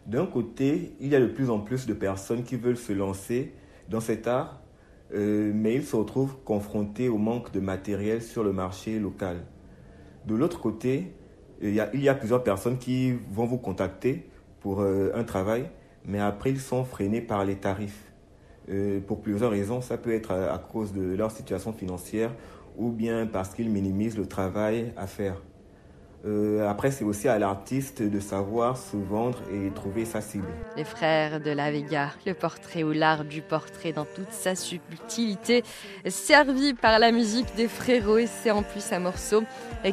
D'un 0.07 0.25
côté, 0.25 0.95
il 0.99 1.09
y 1.09 1.15
a 1.15 1.19
de 1.19 1.27
plus 1.27 1.51
en 1.51 1.59
plus 1.59 1.86
de 1.86 1.93
personnes 1.93 2.43
qui 2.43 2.55
veulent 2.55 2.75
se 2.75 2.93
lancer 2.93 3.53
dans 3.89 4.01
cet 4.01 4.27
art, 4.27 4.59
euh, 5.13 5.51
mais 5.53 5.75
ils 5.75 5.86
se 5.86 5.95
retrouvent 5.95 6.38
confrontés 6.43 7.09
au 7.09 7.19
manque 7.19 7.51
de 7.51 7.59
matériel 7.59 8.23
sur 8.23 8.43
le 8.43 8.51
marché 8.51 8.97
local. 8.97 9.45
De 10.25 10.33
l'autre 10.33 10.59
côté, 10.59 11.13
il 11.62 11.73
y 11.73 12.09
a 12.09 12.15
plusieurs 12.15 12.43
personnes 12.43 12.79
qui 12.79 13.13
vont 13.31 13.45
vous 13.45 13.59
contacter 13.59 14.27
pour 14.63 14.82
euh, 14.82 15.12
un 15.13 15.26
travail, 15.26 15.69
mais 16.06 16.19
après 16.19 16.49
ils 16.49 16.60
sont 16.60 16.86
freinés 16.86 17.21
par 17.21 17.45
les 17.45 17.58
tarifs. 17.58 18.12
Euh, 18.69 19.02
pour 19.06 19.21
plusieurs 19.21 19.52
raisons, 19.52 19.82
ça 19.82 19.97
peut 19.97 20.13
être 20.13 20.32
à, 20.32 20.58
cause 20.58 20.93
de 20.93 21.13
leur 21.15 21.32
situation 21.32 21.73
financière 21.73 22.32
ou 22.78 22.89
bien 22.89 23.28
parce 23.28 23.54
qu'ils 23.54 23.69
minimisent 23.69 24.17
le 24.17 24.26
travail 24.26 24.93
à 24.95 25.06
faire. 25.06 25.36
Euh, 26.26 26.65
après, 26.69 26.89
c'est 26.89 27.04
aussi 27.04 27.28
à 27.28 27.38
l'artiste 27.38 28.02
de 28.02 28.19
savoir 28.21 28.78
se 28.78 28.95
vendre 28.95 29.39
et 29.52 29.69
trouver 29.71 30.06
sa 30.06 30.21
cible. 30.21 30.47
Les 30.78 30.86
frères 30.86 31.41
de 31.41 31.52
la 31.52 31.69
Vega, 31.69 32.12
le 32.26 32.34
portrait 32.34 32.84
ou 32.84 32.93
l'art 32.93 33.26
du 33.26 33.41
portrait 33.41 33.91
dans 33.91 34.06
toute 34.06 34.32
sa 34.32 34.56
subtilité, 34.56 35.63
servi 36.08 36.73
par 36.73 36.97
la 36.99 37.12
musique 37.12 37.54
des 37.58 37.67
frérots 37.67 38.19
et 38.19 38.28
c'est 38.28 38.52
en 38.52 38.63
plus 38.63 38.93
un 38.93 38.99
morceau 38.99 39.43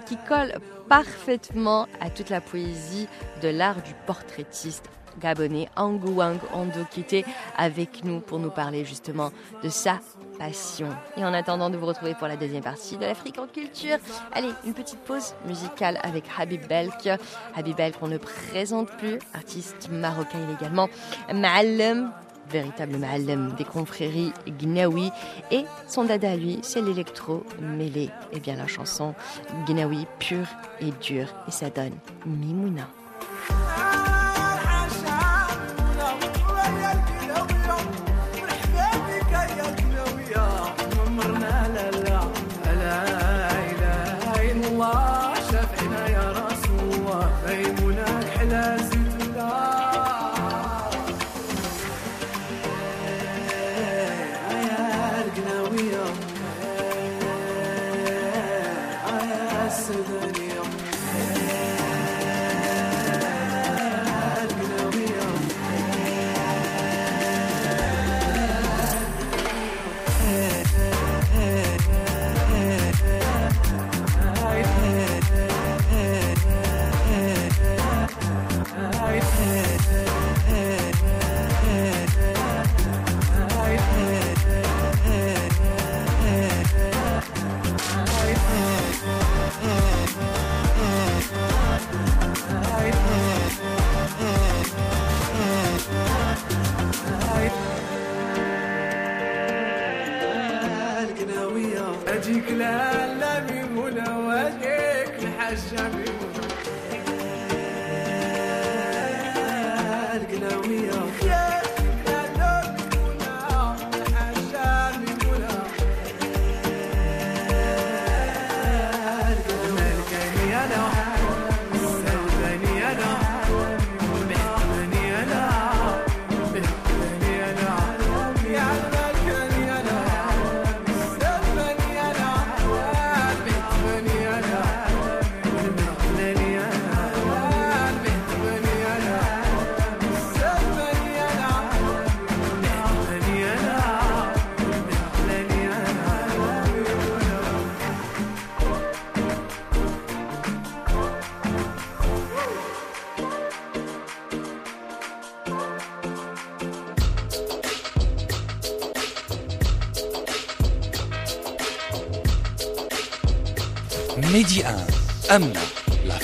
qui 0.06 0.16
colle 0.28 0.52
parfaitement 0.90 1.86
à 2.00 2.10
toute 2.10 2.30
la 2.30 2.40
poésie 2.40 3.06
de 3.42 3.48
l'art 3.48 3.80
du 3.80 3.94
portraitiste 4.06 4.90
gabonais 5.20 5.68
Angouang 5.76 6.38
Ando 6.52 6.84
qui 6.90 7.00
était 7.00 7.24
avec 7.56 8.04
nous 8.04 8.18
pour 8.18 8.40
nous 8.40 8.50
parler 8.50 8.84
justement 8.84 9.30
de 9.62 9.68
sa 9.68 10.00
passion. 10.36 10.88
Et 11.16 11.24
en 11.24 11.32
attendant 11.32 11.70
de 11.70 11.76
vous 11.76 11.86
retrouver 11.86 12.14
pour 12.14 12.26
la 12.26 12.36
deuxième 12.36 12.64
partie 12.64 12.96
de 12.96 13.04
l'Afrique 13.04 13.38
en 13.38 13.46
culture, 13.46 13.98
allez, 14.32 14.50
une 14.64 14.74
petite 14.74 14.98
pause 15.00 15.34
musicale 15.46 16.00
avec 16.02 16.24
Habib 16.36 16.66
Belk. 16.66 17.08
Habib 17.54 17.76
Belk, 17.76 17.94
on 18.02 18.08
ne 18.08 18.18
présente 18.18 18.90
plus, 18.96 19.20
artiste 19.32 19.90
marocain 19.92 20.40
également. 20.58 20.88
Ma'alem, 21.32 22.10
véritable 22.50 22.96
ma'alem 22.96 23.54
des 23.56 23.64
confréries 23.64 24.32
Gnawi. 24.46 25.10
Et 25.50 25.64
son 25.86 26.04
dada 26.04 26.32
à 26.32 26.36
lui, 26.36 26.58
c'est 26.62 26.82
l'électro 26.82 27.44
mêlé. 27.60 28.02
Et 28.02 28.10
eh 28.34 28.40
bien 28.40 28.56
la 28.56 28.66
chanson 28.66 29.14
Gnawi 29.66 30.06
pure 30.18 30.48
et 30.80 30.90
dure. 31.02 31.28
Et 31.48 31.50
ça 31.50 31.70
donne 31.70 31.94
Mimouna. 32.26 32.88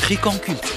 En 0.08 0.38
culture. 0.38 0.70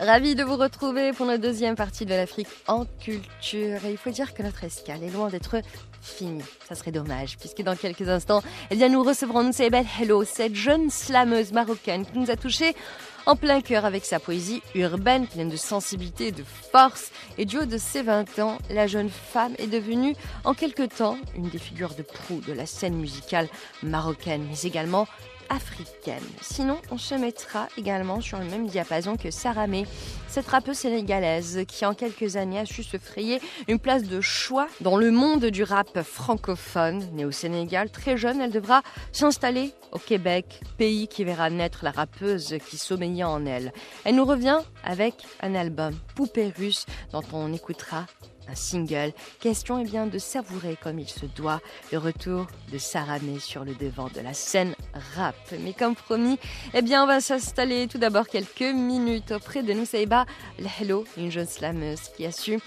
Ravi 0.00 0.34
de 0.34 0.42
vous 0.42 0.56
retrouver 0.56 1.12
pour 1.12 1.26
notre 1.26 1.42
deuxième 1.42 1.76
partie 1.76 2.06
de 2.06 2.14
l'Afrique 2.14 2.48
en 2.66 2.86
culture. 2.86 3.84
Et 3.84 3.90
il 3.90 3.98
faut 3.98 4.08
dire 4.08 4.32
que 4.32 4.42
notre 4.42 4.64
escale 4.64 5.04
est 5.04 5.10
loin 5.10 5.28
d'être 5.28 5.60
finie. 6.00 6.42
Ça 6.66 6.74
serait 6.74 6.90
dommage, 6.90 7.36
puisque 7.36 7.60
dans 7.60 7.76
quelques 7.76 8.08
instants, 8.08 8.42
eh 8.70 8.76
bien, 8.76 8.88
nous 8.88 9.02
recevrons 9.02 9.42
Nseibel 9.42 9.84
Hello, 10.00 10.24
cette 10.24 10.54
jeune 10.54 10.88
slameuse 10.88 11.52
marocaine 11.52 12.06
qui 12.06 12.18
nous 12.18 12.30
a 12.30 12.36
touchés 12.36 12.74
en 13.26 13.36
plein 13.36 13.60
cœur 13.60 13.84
avec 13.84 14.06
sa 14.06 14.18
poésie 14.18 14.62
urbaine, 14.74 15.26
pleine 15.26 15.50
de 15.50 15.56
sensibilité 15.56 16.32
de 16.32 16.44
force. 16.72 17.10
Et 17.36 17.44
du 17.44 17.58
haut 17.58 17.66
de 17.66 17.76
ses 17.76 18.02
20 18.02 18.38
ans, 18.38 18.56
la 18.70 18.86
jeune 18.86 19.10
femme 19.10 19.52
est 19.58 19.66
devenue 19.66 20.16
en 20.44 20.54
quelque 20.54 20.84
temps 20.84 21.18
une 21.36 21.50
des 21.50 21.58
figures 21.58 21.94
de 21.94 22.02
proue 22.02 22.40
de 22.40 22.54
la 22.54 22.64
scène 22.64 22.96
musicale 22.96 23.48
marocaine, 23.82 24.46
mais 24.48 24.60
également 24.62 25.06
africaine. 25.52 26.22
Sinon, 26.40 26.78
on 26.90 26.98
se 26.98 27.14
mettra 27.14 27.68
également 27.76 28.20
sur 28.20 28.38
le 28.38 28.46
même 28.46 28.66
diapason 28.66 29.16
que 29.16 29.30
Sarah 29.30 29.66
May, 29.66 29.84
cette 30.28 30.48
rappeuse 30.48 30.78
sénégalaise 30.78 31.64
qui 31.68 31.84
en 31.84 31.94
quelques 31.94 32.36
années 32.36 32.58
a 32.58 32.64
su 32.64 32.82
se 32.82 32.96
frayer 32.96 33.40
une 33.68 33.78
place 33.78 34.04
de 34.04 34.20
choix 34.20 34.66
dans 34.80 34.96
le 34.96 35.10
monde 35.10 35.44
du 35.44 35.62
rap 35.62 36.02
francophone. 36.02 37.06
Née 37.12 37.26
au 37.26 37.30
Sénégal, 37.30 37.90
très 37.90 38.16
jeune, 38.16 38.40
elle 38.40 38.50
devra 38.50 38.82
s'installer 39.12 39.72
au 39.92 39.98
Québec, 39.98 40.60
pays 40.78 41.06
qui 41.06 41.22
verra 41.24 41.50
naître 41.50 41.84
la 41.84 41.90
rappeuse 41.90 42.56
qui 42.68 42.78
sommeillait 42.78 43.24
en 43.24 43.44
elle. 43.44 43.72
Elle 44.04 44.16
nous 44.16 44.24
revient 44.24 44.60
avec 44.84 45.14
un 45.42 45.54
album, 45.54 45.94
Poupée 46.14 46.52
russe, 46.56 46.86
dont 47.12 47.22
on 47.32 47.52
écoutera 47.52 48.06
un 48.48 48.54
single. 48.54 49.12
Question 49.40 49.78
est 49.78 49.84
bien 49.84 50.06
de 50.06 50.18
savourer 50.18 50.76
comme 50.82 50.98
il 50.98 51.08
se 51.08 51.26
doit 51.26 51.60
le 51.90 51.98
retour 51.98 52.46
de 52.72 52.78
Sarah 52.78 53.18
May 53.20 53.38
sur 53.38 53.64
le 53.64 53.74
devant 53.74 54.08
de 54.08 54.20
la 54.20 54.34
scène 54.34 54.74
rap. 55.14 55.36
Mais 55.60 55.72
comme 55.72 55.94
promis, 55.94 56.38
eh 56.74 56.82
bien 56.82 57.04
on 57.04 57.06
va 57.06 57.20
s'installer 57.20 57.88
tout 57.88 57.98
d'abord 57.98 58.28
quelques 58.28 58.60
minutes 58.60 59.32
auprès 59.32 59.62
de 59.62 59.72
Nusaiba 59.72 60.26
Hello, 60.80 61.04
une 61.16 61.30
jeune 61.30 61.46
slameuse 61.46 62.08
qui 62.16 62.26
a 62.26 62.32
su 62.32 62.58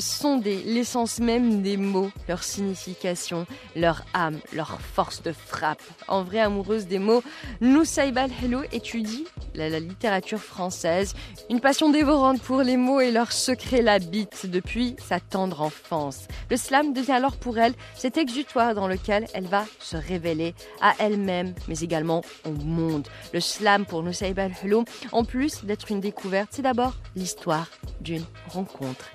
sonder 0.00 0.62
l'essence 0.64 1.20
même 1.20 1.62
des 1.62 1.76
mots, 1.76 2.10
leur 2.28 2.42
signification, 2.42 3.46
leur 3.76 4.04
âme, 4.14 4.38
leur 4.52 4.80
force 4.80 5.22
de 5.22 5.32
frappe. 5.32 5.82
En 6.08 6.22
vraie 6.22 6.40
amoureuse 6.40 6.86
des 6.86 6.98
mots, 6.98 7.22
Nusaibal 7.60 8.30
Hello 8.42 8.62
étudie 8.72 9.24
la, 9.54 9.78
littérature 9.78 10.40
française, 10.40 11.14
une 11.50 11.60
passion 11.60 11.90
dévorante 11.90 12.40
pour 12.42 12.62
les 12.62 12.76
mots 12.76 13.00
et 13.00 13.10
leurs 13.10 13.32
secrets 13.32 13.82
l'habite 13.82 14.46
depuis 14.46 14.96
sa 14.98 15.20
tendre 15.20 15.62
enfance. 15.62 16.26
Le 16.50 16.56
slam 16.56 16.92
devient 16.92 17.12
alors 17.12 17.36
pour 17.36 17.58
elle 17.58 17.74
cet 17.94 18.16
exutoire 18.16 18.74
dans 18.74 18.88
lequel 18.88 19.26
elle 19.34 19.46
va 19.46 19.64
se 19.78 19.96
révéler 19.96 20.54
à 20.80 20.94
elle-même, 20.98 21.54
mais 21.68 21.78
également 21.80 22.22
au 22.44 22.50
monde. 22.50 23.06
Le 23.32 23.40
slam 23.40 23.86
pour 23.86 24.02
Nusaibal 24.02 24.52
Hello, 24.62 24.84
en 25.12 25.24
plus 25.24 25.64
d'être 25.64 25.90
une 25.90 26.00
découverte, 26.00 26.50
c'est 26.52 26.62
d'abord 26.62 26.94
l'histoire 27.16 27.68
d'une 28.00 28.24
rencontre 28.48 29.10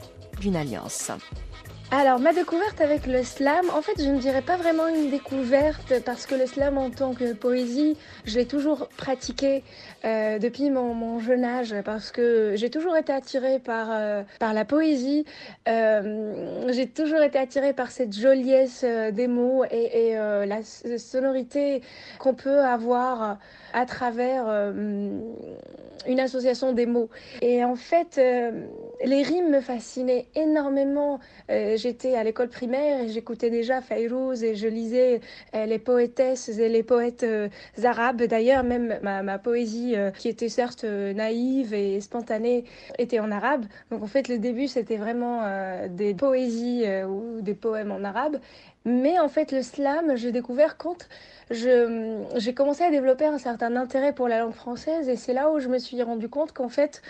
alliance. 0.55 1.11
Alors, 1.91 2.19
ma 2.19 2.33
découverte 2.33 2.81
avec 2.81 3.07
le 3.07 3.23
slam, 3.23 3.65
en 3.75 3.81
fait, 3.81 3.93
je 3.97 4.09
ne 4.09 4.19
dirais 4.19 4.43
pas 4.43 4.57
vraiment 4.57 4.87
une 4.87 5.09
découverte 5.09 6.03
parce 6.05 6.27
que 6.27 6.35
le 6.35 6.45
slam 6.45 6.77
en 6.77 6.91
tant 6.91 7.15
que 7.15 7.33
poésie, 7.33 7.97
je 8.25 8.37
l'ai 8.37 8.45
toujours 8.45 8.89
pratiqué 8.89 9.63
euh, 10.05 10.37
depuis 10.37 10.69
mon, 10.69 11.17
jeune 11.19 11.43
âge 11.43 11.73
parce 11.83 12.11
que 12.11 12.53
j'ai 12.55 12.69
toujours 12.69 12.95
été 12.95 13.11
attirée 13.11 13.57
par, 13.57 13.87
euh, 13.91 14.21
la 14.39 14.65
poésie, 14.65 15.25
euh, 15.67 16.67
j'ai 16.69 16.87
toujours 16.87 17.21
été 17.21 17.39
attirée 17.39 17.73
par 17.73 17.89
cette 17.89 18.15
joliesse 18.15 18.83
des 18.83 19.27
mots 19.27 19.65
et 19.71 20.13
la 20.13 20.61
sonorité 20.63 21.81
qu'on 22.19 22.35
peut 22.35 22.63
avoir 22.63 23.39
à 23.73 23.85
travers 23.87 24.45
une 26.07 26.19
association 26.19 26.73
des 26.73 26.85
mots. 26.85 27.09
Et 27.41 27.63
en 27.63 27.75
fait, 27.75 28.19
les 29.03 29.23
rimes 29.23 29.49
me 29.49 29.61
fascinaient 29.61 30.27
énormément 30.35 31.19
j'étais 31.49 32.15
à 32.15 32.23
l'école 32.23 32.49
primaire 32.49 33.01
et 33.01 33.09
j'écoutais 33.09 33.49
déjà 33.49 33.81
Fayrouz 33.81 34.43
et 34.43 34.55
je 34.55 34.67
lisais 34.67 35.21
euh, 35.55 35.65
les 35.65 35.79
poétesses 35.79 36.49
et 36.49 36.69
les 36.69 36.83
poètes 36.83 37.23
euh, 37.23 37.49
arabes. 37.83 38.23
D'ailleurs, 38.23 38.63
même 38.63 38.99
ma, 39.01 39.23
ma 39.23 39.39
poésie, 39.39 39.95
euh, 39.95 40.11
qui 40.11 40.29
était 40.29 40.49
certes 40.49 40.83
naïve 40.83 41.73
et 41.73 41.99
spontanée, 42.01 42.65
était 42.97 43.19
en 43.19 43.31
arabe. 43.31 43.65
Donc 43.91 44.03
en 44.03 44.07
fait, 44.07 44.27
le 44.27 44.37
début, 44.37 44.67
c'était 44.67 44.97
vraiment 44.97 45.43
des 45.89 46.13
poésies 46.13 46.83
ou 47.07 47.41
des 47.41 47.53
poèmes 47.53 47.91
en 47.91 48.03
arabe. 48.03 48.39
Mais 48.85 49.19
en 49.19 49.27
fait, 49.27 49.51
le 49.51 49.61
slam, 49.61 50.15
j'ai 50.15 50.31
découvert 50.31 50.77
quand 50.77 51.07
j'ai 51.51 52.53
commencé 52.53 52.83
à 52.83 52.91
développer 52.91 53.25
un 53.25 53.39
certain 53.39 53.75
intérêt 53.75 54.13
pour 54.13 54.27
la 54.27 54.39
langue 54.39 54.53
française 54.53 55.09
et 55.09 55.15
c'est 55.15 55.33
là 55.33 55.51
où 55.51 55.59
je 55.59 55.67
me 55.67 55.79
suis 55.79 56.01
rendu 56.03 56.29
compte 56.29 56.51
qu'en 56.51 56.69
fait, 56.69 57.01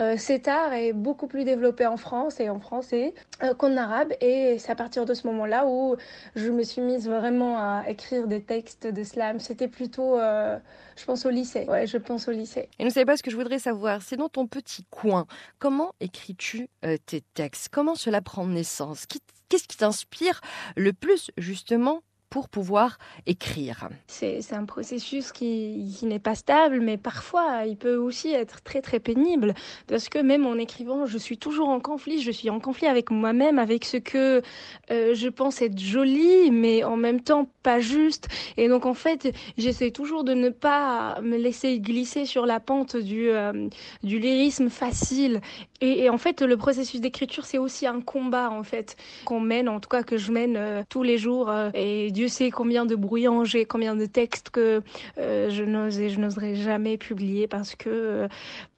euh, 0.00 0.16
cet 0.16 0.46
art 0.46 0.72
est 0.72 0.92
beaucoup 0.92 1.26
plus 1.26 1.44
développé 1.44 1.86
en 1.86 1.96
France 1.96 2.38
et 2.38 2.48
en 2.48 2.60
français 2.60 3.14
euh, 3.42 3.54
qu'en 3.54 3.76
arabe. 3.76 4.12
Et 4.20 4.58
c'est 4.58 4.70
à 4.70 4.76
partir 4.76 5.04
de 5.04 5.14
ce 5.14 5.26
moment-là 5.26 5.66
où 5.66 5.96
je 6.36 6.50
me 6.50 6.62
suis 6.62 6.80
mise 6.80 7.08
vraiment 7.08 7.58
à 7.58 7.84
écrire 7.88 8.28
des 8.28 8.42
textes 8.42 8.86
de 8.86 9.02
slam. 9.02 9.40
C'était 9.40 9.68
plutôt, 9.68 10.18
euh, 10.18 10.56
je 10.96 11.04
pense, 11.04 11.26
au 11.26 11.30
lycée. 11.30 11.64
Ouais, 11.68 11.86
je 11.86 11.98
pense 11.98 12.28
au 12.28 12.32
lycée. 12.32 12.68
Et 12.78 12.84
ne 12.84 12.90
savez 12.90 13.06
pas 13.06 13.16
ce 13.16 13.22
que 13.22 13.30
je 13.30 13.36
voudrais 13.36 13.58
savoir, 13.58 14.02
c'est 14.02 14.16
dans 14.16 14.28
ton 14.28 14.46
petit 14.46 14.84
coin. 14.90 15.26
Comment 15.58 15.92
écris-tu 16.00 16.68
tes 17.06 17.22
textes? 17.34 17.68
Comment 17.70 17.96
cela 17.96 18.22
prend 18.22 18.46
naissance? 18.46 19.06
Qu'est-ce 19.48 19.66
qui 19.66 19.76
t'inspire 19.76 20.40
le 20.76 20.92
plus 20.92 21.30
justement 21.36 22.02
pour 22.30 22.48
pouvoir 22.48 22.98
écrire 23.26 23.88
C'est 24.06 24.40
un 24.52 24.64
processus 24.64 25.32
qui, 25.32 25.94
qui 25.98 26.06
n'est 26.06 26.18
pas 26.18 26.34
stable, 26.34 26.80
mais 26.80 26.96
parfois 26.96 27.64
il 27.66 27.76
peut 27.76 27.96
aussi 27.96 28.32
être 28.32 28.62
très 28.62 28.82
très 28.82 29.00
pénible, 29.00 29.54
parce 29.86 30.08
que 30.08 30.18
même 30.18 30.46
en 30.46 30.54
écrivant, 30.54 31.06
je 31.06 31.18
suis 31.18 31.38
toujours 31.38 31.68
en 31.68 31.80
conflit, 31.80 32.20
je 32.20 32.30
suis 32.30 32.50
en 32.50 32.60
conflit 32.60 32.86
avec 32.86 33.10
moi-même, 33.10 33.58
avec 33.58 33.84
ce 33.84 33.96
que 33.96 34.42
euh, 34.90 35.14
je 35.14 35.28
pense 35.28 35.62
être 35.62 35.78
joli, 35.78 36.50
mais 36.50 36.84
en 36.84 36.96
même 36.96 37.20
temps 37.20 37.48
pas 37.62 37.80
juste. 37.80 38.28
Et 38.56 38.68
donc 38.68 38.86
en 38.86 38.94
fait, 38.94 39.34
j'essaie 39.56 39.90
toujours 39.90 40.24
de 40.24 40.34
ne 40.34 40.50
pas 40.50 41.20
me 41.22 41.36
laisser 41.36 41.80
glisser 41.80 42.26
sur 42.26 42.46
la 42.46 42.60
pente 42.60 42.96
du, 42.96 43.30
euh, 43.30 43.68
du 44.02 44.18
lyrisme 44.18 44.68
facile. 44.68 45.40
Et, 45.80 46.10
en 46.10 46.18
fait, 46.18 46.42
le 46.42 46.56
processus 46.56 47.00
d'écriture, 47.00 47.44
c'est 47.44 47.58
aussi 47.58 47.86
un 47.86 48.00
combat 48.00 48.50
en 48.50 48.64
fait 48.64 48.96
qu'on 49.24 49.38
mène, 49.38 49.68
en 49.68 49.78
tout 49.78 49.88
cas 49.88 50.02
que 50.02 50.16
je 50.16 50.32
mène 50.32 50.56
euh, 50.56 50.82
tous 50.88 51.04
les 51.04 51.18
jours. 51.18 51.52
Et 51.74 52.10
Dieu 52.18 52.26
sait 52.26 52.50
combien 52.50 52.84
de 52.84 52.96
brouillons 52.96 53.44
j'ai, 53.44 53.64
combien 53.64 53.94
de 53.94 54.04
textes 54.04 54.50
que 54.50 54.82
euh, 55.18 55.50
je 55.50 55.62
n'ose 55.62 56.00
et 56.00 56.10
je 56.10 56.18
n'oserais 56.18 56.56
jamais 56.56 56.96
publier 56.98 57.46
parce 57.46 57.76
que 57.76 58.26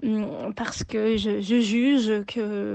mm, 0.02 0.52
parce 0.54 0.84
que 0.84 1.16
je, 1.16 1.40
juge 1.40 2.12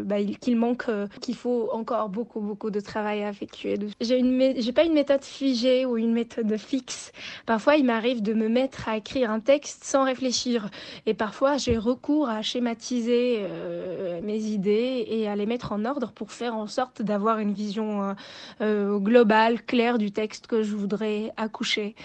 bah, 0.05 0.15
qu'il 0.41 0.55
manque, 0.55 0.87
qu'il 1.21 1.35
faut 1.35 1.69
encore 1.71 2.09
beaucoup 2.09 2.39
beaucoup 2.39 2.71
de 2.71 2.79
travail 2.79 3.23
à 3.23 3.29
effectuer. 3.29 3.77
J'ai 4.01 4.17
une 4.17 4.55
j'ai 4.57 4.71
pas 4.71 4.85
une 4.85 4.93
méthode 4.93 5.23
figée 5.23 5.85
ou 5.85 5.97
une 5.97 6.13
méthode 6.13 6.57
fixe. 6.57 7.11
Parfois, 7.45 7.75
il 7.75 7.85
m'arrive 7.85 8.23
de 8.23 8.33
me 8.33 8.49
mettre 8.49 8.89
à 8.89 8.97
écrire 8.97 9.29
un 9.29 9.41
texte 9.41 9.83
sans 9.83 10.03
réfléchir, 10.03 10.71
et 11.05 11.13
parfois 11.13 11.57
j'ai 11.57 11.77
recours 11.77 12.27
à 12.27 12.41
schématiser 12.41 13.37
euh, 13.41 14.19
mes 14.23 14.39
idées 14.45 15.05
et 15.07 15.27
à 15.27 15.35
les 15.35 15.45
mettre 15.45 15.73
en 15.73 15.85
ordre 15.85 16.11
pour 16.11 16.31
faire 16.31 16.55
en 16.55 16.65
sorte 16.65 17.03
d'avoir 17.03 17.37
une 17.37 17.53
vision 17.53 18.01
euh, 18.01 18.13
euh, 18.61 18.97
globale, 18.97 19.61
claire 19.61 19.99
du 19.99 20.11
texte 20.11 20.47
que 20.47 20.54
je 20.63 20.75
voudrais 20.75 21.31
accoucher. 21.37 21.95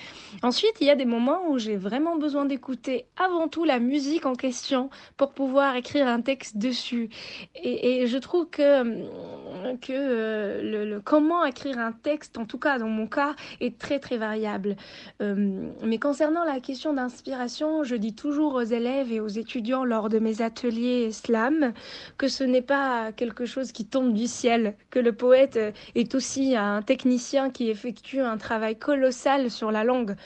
Ensuite, 0.43 0.75
il 0.81 0.87
y 0.87 0.91
a 0.91 0.97
des 0.97 1.05
moments 1.05 1.49
où 1.49 1.59
j'ai 1.59 1.77
vraiment 1.77 2.17
besoin 2.17 2.45
d'écouter 2.45 3.07
avant 3.17 3.49
tout 3.49 3.65
la 3.65 3.79
musique 3.79 4.27
en 4.27 4.35
question 4.35 4.91
pour 5.17 5.33
pouvoir 5.33 5.77
écrire 5.77 6.09
un 6.09 6.21
texte 6.21 6.57
dessus. 6.57 7.09
Et, 7.55 8.07
je 8.07 8.19
trouve 8.19 8.49
que, 8.49 8.83
que 9.77 10.61
le, 10.63 10.85
le, 10.85 11.01
comment 11.01 11.45
écrire 11.45 11.79
un 11.79 11.93
texte, 11.93 12.39
en 12.39 12.47
tout 12.47 12.59
cas 12.59 12.79
dans 12.79 12.89
mon 12.89 13.07
cas, 13.07 13.35
est 13.61 13.79
très 13.79 13.99
très 13.99 14.17
variable. 14.17 14.77
mais 15.21 15.99
concernant 15.99 16.45
la 16.45 16.61
question 16.61 16.93
d'inspiration, 16.93 17.85
je 17.85 17.97
dis 17.97 18.15
toujours 18.15 18.55
aux 18.55 18.63
élèves 18.63 19.13
et 19.13 19.21
aux 19.21 19.29
étudiants 19.29 19.85
lors 19.85 20.09
de 20.09 20.19
mes 20.19 20.43
ateliers 20.43 21.13
slam 21.13 21.73
que 22.19 22.29
ce 22.29 22.45
n'est 22.45 22.63
pas 22.63 23.13
quelque 23.13 23.47
chose 23.47 23.73
qui 23.73 23.85
tombe 23.85 24.13
du 24.13 24.27
ciel, 24.27 24.75
que 24.91 24.99
le 24.99 25.13
poète 25.13 25.59
est 25.95 26.15
aussi 26.15 26.57
un 26.57 26.83
technicien 26.83 27.51
qui 27.51 27.71
effectue 27.71 28.21
un 28.21 28.37
travail 28.41 28.77
colossal 28.77 29.51
sur 29.51 29.71
la 29.71 29.85
langue. 29.85 30.17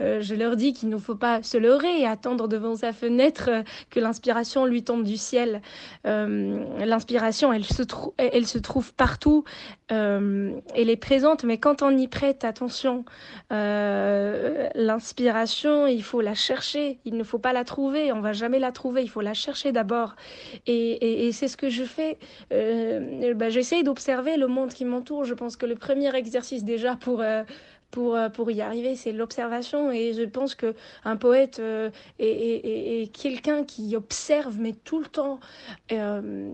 Euh, 0.00 0.20
je 0.20 0.34
leur 0.34 0.56
dis 0.56 0.72
qu'il 0.72 0.88
ne 0.88 0.96
faut 0.96 1.14
pas 1.14 1.42
se 1.42 1.58
leurrer 1.58 2.00
et 2.00 2.06
attendre 2.06 2.48
devant 2.48 2.76
sa 2.76 2.92
fenêtre 2.92 3.50
que 3.90 4.00
l'inspiration 4.00 4.64
lui 4.64 4.82
tombe 4.82 5.04
du 5.04 5.16
ciel. 5.16 5.60
Euh, 6.06 6.64
l'inspiration, 6.78 7.52
elle, 7.52 7.64
se 7.64 7.82
elle 8.16 8.46
se 8.46 8.58
trouve 8.58 8.94
partout, 8.94 9.44
euh, 9.92 10.52
elle 10.74 10.88
est 10.88 10.96
présente, 10.96 11.44
mais 11.44 11.58
quand 11.58 11.82
on 11.82 11.96
y 11.96 12.08
prête 12.08 12.44
attention, 12.44 13.04
euh, 13.52 14.68
l'inspiration, 14.74 15.86
il 15.86 16.02
faut 16.02 16.22
la 16.22 16.34
chercher, 16.34 16.98
il 17.04 17.16
ne 17.16 17.24
faut 17.24 17.38
pas 17.38 17.52
la 17.52 17.64
trouver, 17.64 18.10
on 18.12 18.20
va 18.20 18.32
jamais 18.32 18.58
la 18.58 18.72
trouver, 18.72 19.02
il 19.02 19.10
faut 19.10 19.20
la 19.20 19.34
chercher 19.34 19.72
d'abord. 19.72 20.16
Et, 20.66 21.30
c'est 21.32 21.48
ce 21.48 21.56
que 21.56 21.68
je 21.68 21.84
fais. 21.84 22.18
Euh, 22.52 23.34
bah, 23.34 23.50
J'essaye 23.50 23.82
d'observer 23.82 24.36
le 24.36 24.46
monde 24.46 24.72
qui 24.72 24.84
m'entoure. 24.84 25.24
Je 25.24 25.34
pense 25.34 25.56
que 25.56 25.66
le 25.66 25.74
premier 25.74 26.14
exercice 26.14 26.64
déjà 26.64 26.96
pour 26.96 27.20
euh, 27.20 27.42
pour, 27.94 28.18
pour 28.34 28.50
y 28.50 28.60
arriver, 28.60 28.96
c'est 28.96 29.12
l'observation. 29.12 29.92
Et 29.92 30.14
je 30.14 30.24
pense 30.24 30.56
que 30.56 30.74
un 31.04 31.16
poète 31.16 31.60
euh, 31.60 31.90
est, 32.18 33.02
est 33.02 33.06
quelqu'un 33.12 33.62
qui 33.62 33.94
observe, 33.94 34.58
mais 34.58 34.72
tout 34.72 34.98
le 34.98 35.06
temps. 35.06 35.38
Euh, 35.92 36.50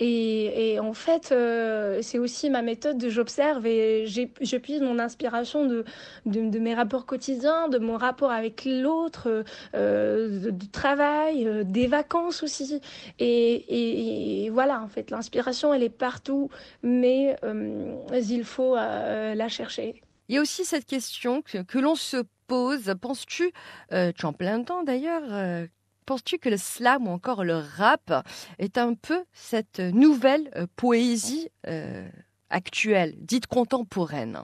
et, 0.00 0.78
en 0.80 0.92
fait, 0.92 1.30
euh, 1.30 2.00
c'est 2.02 2.18
aussi 2.18 2.50
ma 2.50 2.62
méthode 2.62 2.98
de 2.98 3.08
j'observe 3.08 3.64
et 3.66 4.06
je 4.06 4.56
puise 4.56 4.80
mon 4.80 4.98
inspiration 4.98 5.66
de, 5.66 5.84
de, 6.26 6.58
mes 6.58 6.74
rapports 6.74 7.06
quotidiens, 7.06 7.68
de 7.68 7.78
mon 7.78 7.96
rapport 7.96 8.32
avec 8.32 8.64
l'autre, 8.64 9.44
euh, 9.74 10.50
de, 10.50 10.66
travail, 10.72 11.46
euh, 11.46 11.62
des 11.64 11.86
vacances 11.86 12.42
aussi. 12.42 12.80
Et, 13.20 14.48
voilà, 14.52 14.80
en 14.82 14.88
fait, 14.88 15.10
l'inspiration, 15.10 15.72
elle 15.72 15.84
est 15.84 15.88
partout, 15.88 16.50
mais 16.82 17.36
euh, 17.44 17.94
il 18.12 18.44
faut 18.44 18.76
euh, 18.76 19.34
la 19.34 19.48
chercher. 19.48 20.02
Il 20.28 20.34
y 20.34 20.38
a 20.38 20.40
aussi 20.40 20.64
cette 20.64 20.86
question 20.86 21.42
que, 21.42 21.78
l'on 21.78 21.94
se 21.94 22.24
pose. 22.46 22.94
Penses-tu, 23.00 23.52
euh, 23.92 24.12
tu 24.12 24.26
en 24.26 24.32
plein 24.32 24.62
temps 24.62 24.82
d'ailleurs, 24.82 25.68
Penses-tu 26.06 26.38
que 26.38 26.50
le 26.50 26.58
slam 26.58 27.06
ou 27.08 27.10
encore 27.10 27.44
le 27.44 27.56
rap 27.56 28.26
est 28.58 28.76
un 28.76 28.94
peu 28.94 29.24
cette 29.32 29.80
nouvelle 29.80 30.50
euh, 30.56 30.66
poésie 30.76 31.48
euh, 31.66 32.06
actuelle, 32.50 33.14
dite 33.18 33.46
contemporaine? 33.46 34.40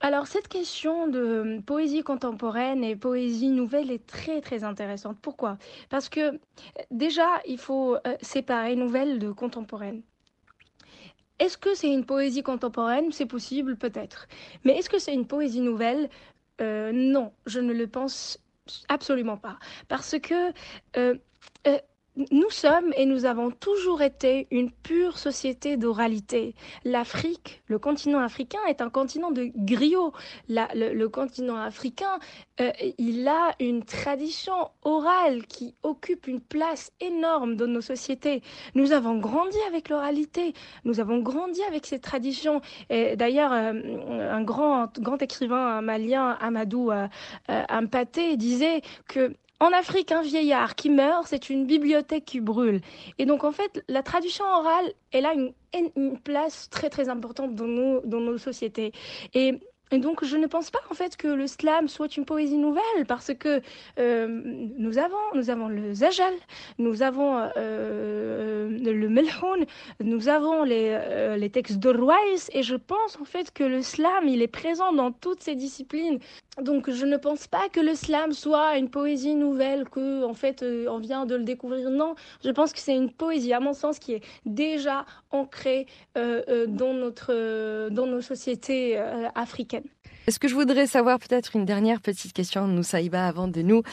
Alors 0.00 0.26
cette 0.26 0.48
question 0.48 1.06
de 1.06 1.60
poésie 1.66 2.02
contemporaine 2.02 2.84
et 2.84 2.96
poésie 2.96 3.48
nouvelle 3.48 3.90
est 3.90 4.06
très 4.06 4.40
très 4.40 4.64
intéressante. 4.64 5.18
Pourquoi? 5.20 5.58
Parce 5.90 6.08
que 6.08 6.38
déjà, 6.90 7.40
il 7.46 7.58
faut 7.58 7.96
euh, 7.96 8.16
séparer 8.22 8.74
nouvelle 8.74 9.18
de 9.18 9.30
contemporaine. 9.32 10.02
Est-ce 11.38 11.58
que 11.58 11.74
c'est 11.74 11.92
une 11.92 12.06
poésie 12.06 12.42
contemporaine? 12.42 13.12
C'est 13.12 13.26
possible, 13.26 13.76
peut-être. 13.76 14.26
Mais 14.64 14.76
est-ce 14.78 14.88
que 14.90 14.98
c'est 14.98 15.14
une 15.14 15.26
poésie 15.26 15.60
nouvelle? 15.60 16.08
Euh, 16.60 16.92
Non, 16.92 17.32
je 17.46 17.60
ne 17.60 17.72
le 17.72 17.86
pense 17.86 18.38
Absolument 18.88 19.36
pas. 19.36 19.58
Parce 19.88 20.18
que 20.20 20.52
euh, 20.96 21.16
euh, 21.66 21.78
nous 22.30 22.50
sommes 22.50 22.92
et 22.96 23.04
nous 23.04 23.24
avons 23.24 23.50
toujours 23.50 24.02
été 24.02 24.46
une 24.50 24.70
pure 24.70 25.18
société 25.18 25.76
d'oralité. 25.76 26.54
L'Afrique, 26.84 27.62
le 27.66 27.78
continent 27.78 28.20
africain 28.20 28.58
est 28.68 28.80
un 28.80 28.90
continent 28.90 29.30
de 29.30 29.50
griots. 29.54 30.12
Le, 30.48 31.06
continent 31.08 31.56
africain, 31.56 32.18
euh, 32.60 32.72
il 32.98 33.28
a 33.28 33.54
une 33.60 33.84
tradition 33.84 34.70
orale 34.82 35.46
qui 35.46 35.74
occupe 35.82 36.26
une 36.26 36.40
place 36.40 36.90
énorme 37.00 37.56
dans 37.56 37.66
nos 37.66 37.80
sociétés. 37.80 38.42
Nous 38.74 38.92
avons 38.92 39.18
grandi 39.18 39.58
avec 39.68 39.88
l'oralité, 39.88 40.54
nous 40.84 41.00
avons 41.00 41.18
grandi 41.18 41.62
avec 41.64 41.86
ces 41.86 41.98
traditions. 41.98 42.60
D'ailleurs, 42.90 43.52
euh, 43.52 44.30
un 44.32 44.42
grand, 44.42 44.98
grand 45.00 45.20
écrivain 45.20 45.80
malien, 45.82 46.36
Amadou 46.40 46.90
euh, 46.90 47.08
Ampaté, 47.68 48.36
disait 48.36 48.82
que 49.08 49.34
en 49.58 49.72
Afrique, 49.72 50.12
un 50.12 50.22
vieillard 50.22 50.74
qui 50.74 50.90
meurt, 50.90 51.26
c'est 51.26 51.48
une 51.48 51.66
bibliothèque 51.66 52.24
qui 52.26 52.40
brûle. 52.40 52.80
Et 53.18 53.24
donc, 53.24 53.44
en 53.44 53.52
fait, 53.52 53.82
la 53.88 54.02
tradition 54.02 54.44
orale, 54.44 54.92
elle 55.12 55.24
a 55.24 55.32
une, 55.32 55.52
une 55.96 56.18
place 56.18 56.68
très, 56.68 56.90
très 56.90 57.08
importante 57.08 57.54
dans 57.54 57.66
nos, 57.66 58.00
dans 58.02 58.20
nos 58.20 58.38
sociétés. 58.38 58.92
Et 59.32 59.58
et 59.92 59.98
donc, 59.98 60.24
je 60.24 60.36
ne 60.36 60.48
pense 60.48 60.70
pas 60.70 60.80
en 60.90 60.94
fait 60.94 61.16
que 61.16 61.28
le 61.28 61.46
slam 61.46 61.86
soit 61.86 62.16
une 62.16 62.24
poésie 62.24 62.58
nouvelle 62.58 63.06
parce 63.06 63.32
que 63.32 63.62
euh, 64.00 64.26
nous 64.26 64.98
avons, 64.98 65.16
nous 65.34 65.48
avons 65.48 65.68
le 65.68 65.94
zajal, 65.94 66.34
nous 66.78 67.02
avons 67.02 67.48
euh, 67.56 68.68
le 68.68 69.08
melhoun, 69.08 69.64
nous 70.00 70.28
avons 70.28 70.64
les, 70.64 70.88
euh, 70.90 71.48
textes 71.48 71.78
de 71.78 71.96
et 72.52 72.62
je 72.62 72.74
pense 72.74 73.16
en 73.20 73.24
fait 73.24 73.52
que 73.52 73.62
le 73.62 73.80
slam, 73.80 74.26
il 74.26 74.42
est 74.42 74.48
présent 74.48 74.92
dans 74.92 75.12
toutes 75.12 75.42
ces 75.42 75.54
disciplines. 75.54 76.18
Donc, 76.60 76.90
je 76.90 77.06
ne 77.06 77.16
pense 77.16 77.46
pas 77.46 77.68
que 77.68 77.80
le 77.80 77.94
slam 77.94 78.32
soit 78.32 78.78
une 78.78 78.90
poésie 78.90 79.34
nouvelle, 79.36 79.88
que 79.88 80.24
en 80.24 80.34
fait 80.34 80.64
on 80.88 80.98
vient 80.98 81.26
de 81.26 81.36
le 81.36 81.44
découvrir. 81.44 81.90
Non, 81.90 82.16
je 82.44 82.50
pense 82.50 82.72
que 82.72 82.80
c'est 82.80 82.96
une 82.96 83.12
poésie, 83.12 83.52
à 83.52 83.60
mon 83.60 83.72
sens, 83.72 83.98
qui 83.98 84.14
est 84.14 84.22
déjà 84.46 85.06
ancrée 85.30 85.86
dans 86.14 86.94
notre, 86.94 87.88
dans 87.90 88.06
nos 88.06 88.20
sociétés 88.20 88.98
africaines. 89.34 89.85
Est-ce 90.26 90.40
que 90.40 90.48
je 90.48 90.56
voudrais 90.56 90.88
savoir 90.88 91.20
peut-être 91.20 91.54
une 91.54 91.64
dernière 91.64 92.00
petite 92.00 92.32
question, 92.32 92.66
Noussaïba, 92.66 93.28
avant 93.28 93.46
de 93.46 93.62
nous 93.62 93.84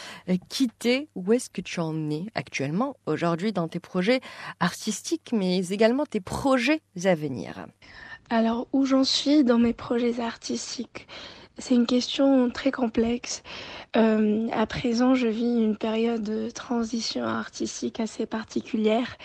quitter? 0.50 1.08
Où 1.14 1.32
est-ce 1.32 1.48
que 1.48 1.62
tu 1.62 1.80
en 1.80 2.10
es 2.10 2.26
actuellement, 2.34 2.96
aujourd'hui, 3.06 3.54
dans 3.54 3.68
tes 3.68 3.80
projets 3.80 4.20
artistiques, 4.60 5.30
mais 5.32 5.68
également 5.68 6.08
tes 6.08 6.22
projets 6.22 6.82
à 7.04 7.14
venir? 7.14 7.68
Alors, 8.32 8.68
où 8.74 8.84
j'en 8.84 9.04
suis 9.04 9.44
dans 9.44 9.60
mes 9.60 9.74
projets 9.74 10.20
artistiques? 10.20 11.08
C'est 11.60 11.76
une 11.76 11.86
question 11.86 12.50
très 12.50 12.72
complexe. 12.72 13.44
Euh, 13.96 14.48
à 14.52 14.66
présent, 14.66 15.14
je 15.14 15.28
vis 15.28 15.64
une 15.64 15.78
période 15.78 16.24
de 16.24 16.50
transition 16.50 17.24
artistique 17.26 18.00
assez 18.00 18.26
particulière. 18.26 19.18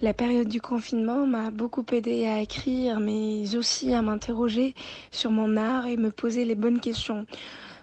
La 0.00 0.14
période 0.14 0.48
du 0.48 0.60
confinement 0.60 1.26
m'a 1.26 1.50
beaucoup 1.50 1.84
aidé 1.92 2.26
à 2.26 2.40
écrire, 2.40 2.98
mais 2.98 3.56
aussi 3.56 3.92
à 3.92 4.00
m'interroger 4.00 4.74
sur 5.10 5.30
mon 5.30 5.56
art 5.56 5.86
et 5.86 5.96
me 5.96 6.10
poser 6.10 6.44
les 6.44 6.54
bonnes 6.54 6.80
questions. 6.80 7.26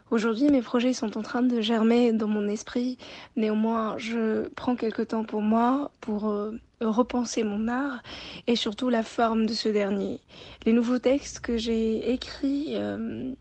Aujourd'hui, 0.10 0.49
mes 0.49 0.62
projets 0.62 0.93
sont 0.93 1.17
en 1.17 1.23
train 1.23 1.41
de 1.41 1.60
germer 1.62 2.13
dans 2.13 2.27
mon 2.27 2.47
esprit. 2.47 2.97
Néanmoins, 3.36 3.97
je 3.97 4.47
prends 4.49 4.75
quelque 4.75 5.01
temps 5.01 5.23
pour 5.23 5.41
moi, 5.41 5.89
pour 6.01 6.29
euh, 6.29 6.51
repenser 6.82 7.43
mon 7.43 7.67
art 7.67 8.03
et 8.45 8.56
surtout 8.56 8.89
la 8.89 9.03
forme 9.03 9.45
de 9.45 9.53
ce 9.53 9.69
dernier. 9.69 10.19
Les 10.65 10.73
nouveaux 10.73 10.99
textes 10.99 11.39
que 11.39 11.57
j'ai 11.57 12.11
écrits 12.11 12.76
euh, 12.76 13.34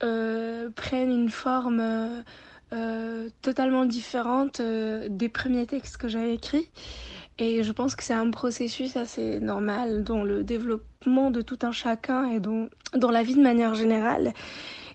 prennent 0.00 1.10
une 1.10 1.30
forme 1.30 2.22
totalement 3.42 3.84
différente 3.84 4.60
des 4.60 5.28
premiers 5.28 5.66
textes 5.66 5.96
que 5.96 6.08
j'avais 6.08 6.34
écrits. 6.34 6.68
Et 7.38 7.62
je 7.62 7.72
pense 7.72 7.96
que 7.96 8.04
c'est 8.04 8.12
un 8.12 8.30
processus 8.30 8.96
assez 8.98 9.40
normal 9.40 10.04
dans 10.04 10.24
le 10.24 10.44
développement 10.44 11.30
de 11.30 11.40
tout 11.40 11.58
un 11.62 11.72
chacun 11.72 12.26
et 12.30 12.38
dans, 12.38 12.68
dans 12.94 13.10
la 13.10 13.22
vie 13.22 13.34
de 13.34 13.42
manière 13.42 13.74
générale. 13.74 14.34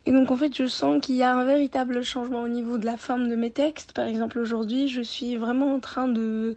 Et 0.05 0.11
donc 0.11 0.29
en 0.29 0.37
fait, 0.37 0.55
je 0.55 0.67
sens 0.67 1.01
qu'il 1.01 1.15
y 1.15 1.23
a 1.23 1.35
un 1.35 1.43
véritable 1.45 2.03
changement 2.03 2.43
au 2.43 2.47
niveau 2.47 2.77
de 2.77 2.85
la 2.85 2.97
forme 2.97 3.27
de 3.27 3.35
mes 3.35 3.49
textes. 3.49 3.93
Par 3.93 4.05
exemple, 4.05 4.37
aujourd'hui, 4.37 4.87
je 4.87 5.01
suis 5.01 5.35
vraiment 5.35 5.73
en 5.73 5.79
train 5.79 6.07
de 6.07 6.55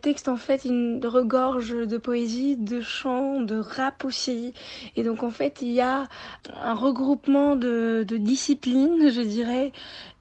texte 0.00 0.28
en 0.28 0.36
fait 0.36 0.64
une 0.64 1.04
regorge 1.04 1.70
de 1.70 1.98
poésie, 1.98 2.56
de 2.56 2.80
chants, 2.80 3.40
de 3.40 3.58
rap 3.58 4.04
aussi. 4.04 4.52
Et 4.96 5.02
donc 5.02 5.22
en 5.22 5.30
fait 5.30 5.58
il 5.62 5.70
y 5.72 5.80
a 5.80 6.06
un 6.62 6.74
regroupement 6.74 7.56
de, 7.56 8.04
disciplines, 8.10 9.10
je 9.10 9.20
dirais. 9.20 9.72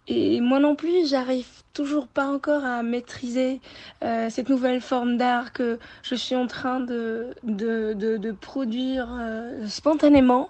Et 0.07 0.41
moi 0.41 0.59
non 0.59 0.75
plus, 0.75 1.07
j'arrive 1.07 1.45
toujours 1.73 2.07
pas 2.07 2.25
encore 2.27 2.65
à 2.65 2.82
maîtriser 2.82 3.61
euh, 4.03 4.27
cette 4.32 4.49
nouvelle 4.49 4.82
forme 4.82 5.17
d'art 5.17 5.53
que 5.53 5.77
je 6.01 6.15
suis 6.15 6.36
en 6.36 6.47
train 6.47 6.80
de, 6.80 7.27
de, 7.43 7.93
de, 7.93 8.32
produire 8.32 9.07
euh, 9.19 9.67
spontanément. 9.67 10.49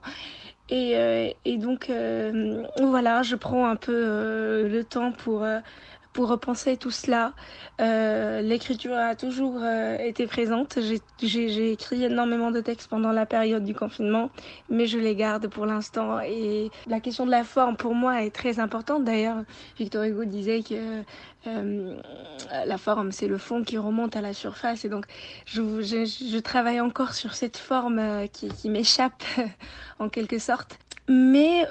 Et, 0.69 0.93
euh, 0.95 1.29
donc 1.57 1.91
voilà, 2.79 3.21
je 3.21 3.35
prends 3.35 3.67
un 3.67 3.75
peu 3.75 4.65
le 4.65 4.83
temps 4.83 5.11
pour 5.11 5.45
pour 6.13 6.27
repenser 6.27 6.77
tout 6.77 6.91
cela. 6.91 7.33
Euh, 7.79 8.41
L'écriture 8.41 8.95
a 8.95 9.15
toujours 9.15 9.59
euh, 9.61 9.97
été 9.97 10.27
présente. 10.27 10.79
J'ai 11.21 11.71
écrit 11.71 12.03
énormément 12.03 12.51
de 12.51 12.61
textes 12.61 12.89
pendant 12.89 13.11
la 13.11 13.25
période 13.25 13.63
du 13.63 13.75
confinement, 13.75 14.29
mais 14.69 14.87
je 14.87 14.97
les 14.97 15.15
garde 15.15 15.47
pour 15.47 15.65
l'instant. 15.65 16.19
Et 16.21 16.71
la 16.87 16.99
question 16.99 17.25
de 17.25 17.31
la 17.31 17.43
forme, 17.43 17.77
pour 17.77 17.93
moi, 17.93 18.23
est 18.23 18.31
très 18.31 18.59
importante. 18.59 19.03
D'ailleurs, 19.03 19.43
Victor 19.77 20.03
Hugo 20.03 20.25
disait 20.25 20.63
que 20.63 21.03
euh, 21.47 21.95
la 22.65 22.77
forme, 22.77 23.11
c'est 23.11 23.27
le 23.27 23.37
fond 23.37 23.63
qui 23.63 23.77
remonte 23.77 24.15
à 24.15 24.21
la 24.21 24.33
surface. 24.33 24.85
Et 24.85 24.89
donc, 24.89 25.05
je, 25.45 26.39
travaille 26.39 26.81
encore 26.81 27.13
sur 27.13 27.35
cette 27.35 27.57
forme 27.57 28.27
qui, 28.33 28.49
qui 28.49 28.69
m'échappe, 28.69 29.23
en 29.99 30.09
quelque 30.09 30.39
sorte. 30.39 30.79
Mais 31.07 31.65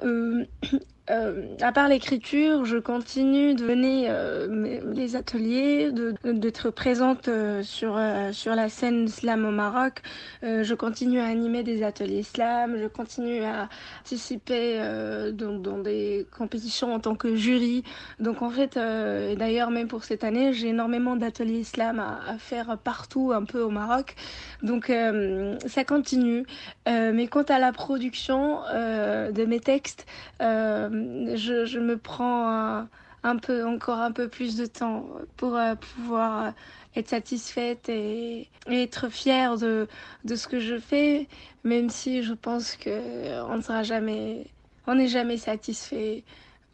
euh, 1.11 1.29
euh, 1.29 1.57
à 1.61 1.73
part 1.73 1.89
l'écriture, 1.89 2.65
je 2.65 2.79
continue 2.79 3.55
de 3.55 3.65
mener 3.65 4.07
euh, 4.09 4.81
les 4.95 5.17
ateliers, 5.17 5.91
d'être 6.25 6.71
présente 6.71 7.29
euh, 7.29 7.63
sur, 7.63 7.97
euh, 7.97 8.33
sur 8.33 8.55
la 8.55 8.69
scène 8.69 9.09
slam 9.09 9.45
au 9.45 9.51
Maroc. 9.51 10.03
Euh, 10.43 10.63
je 10.63 10.75
continue 10.75 11.21
à 11.21 11.27
animer 11.27 11.63
des 11.63 11.83
ateliers 11.83 12.23
slam, 12.23 12.77
je 12.81 12.87
continue 12.87 13.43
à 13.43 13.69
participer 13.99 14.79
dans, 15.33 15.79
des 15.79 16.27
compétitions 16.37 16.95
en 16.95 17.01
tant 17.01 17.15
que 17.15 17.35
jury. 17.35 17.85
Donc 18.21 18.43
en 18.43 18.51
fait, 18.51 18.75
d'ailleurs 18.77 19.71
même 19.71 19.89
pour 19.89 20.05
cette 20.05 20.25
année, 20.25 20.53
j'ai 20.53 20.69
énormément 20.69 21.17
d'ateliers 21.17 21.65
slam 21.65 21.99
à, 22.01 22.39
faire 22.39 22.79
partout 22.79 23.33
un 23.35 23.45
peu 23.45 23.61
au 23.61 23.71
Maroc. 23.71 24.15
Donc 24.63 24.91
ça 25.67 25.85
continue. 25.85 26.45
mais 26.87 27.27
quant 27.27 27.43
à 27.43 27.59
la 27.59 27.73
production 27.73 28.61
de 28.73 29.45
mes 29.45 29.61
textes, 29.61 30.07
je, 31.35 31.79
me 31.79 31.97
prends 31.97 32.49
un, 32.49 32.89
un, 33.23 33.37
peu, 33.37 33.67
encore 33.67 33.99
un 33.99 34.13
peu 34.13 34.29
plus 34.29 34.57
de 34.57 34.67
temps 34.67 35.07
pour 35.37 35.57
euh, 35.57 35.75
pouvoir 35.75 36.53
être 36.97 37.09
satisfaite 37.09 37.89
et, 37.89 38.49
être 38.67 39.09
fière 39.09 39.57
de, 39.57 39.89
de 40.25 40.37
ce 40.37 40.47
que 40.49 40.61
je 40.61 40.79
fais, 40.79 41.27
même 41.65 41.91
si 41.91 42.23
je 42.23 42.35
pense 42.35 42.77
que 42.77 43.41
on 43.51 43.57
ne 43.57 43.63
sera 43.63 43.83
jamais, 43.83 44.47
on 44.87 44.95
n'est 44.95 45.09
jamais 45.09 45.39
satisfait 45.39 46.25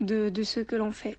de, 0.01 0.29
de 0.29 0.43
ce 0.43 0.61
que 0.61 0.77
l'on 0.77 0.93
fait. 0.93 1.19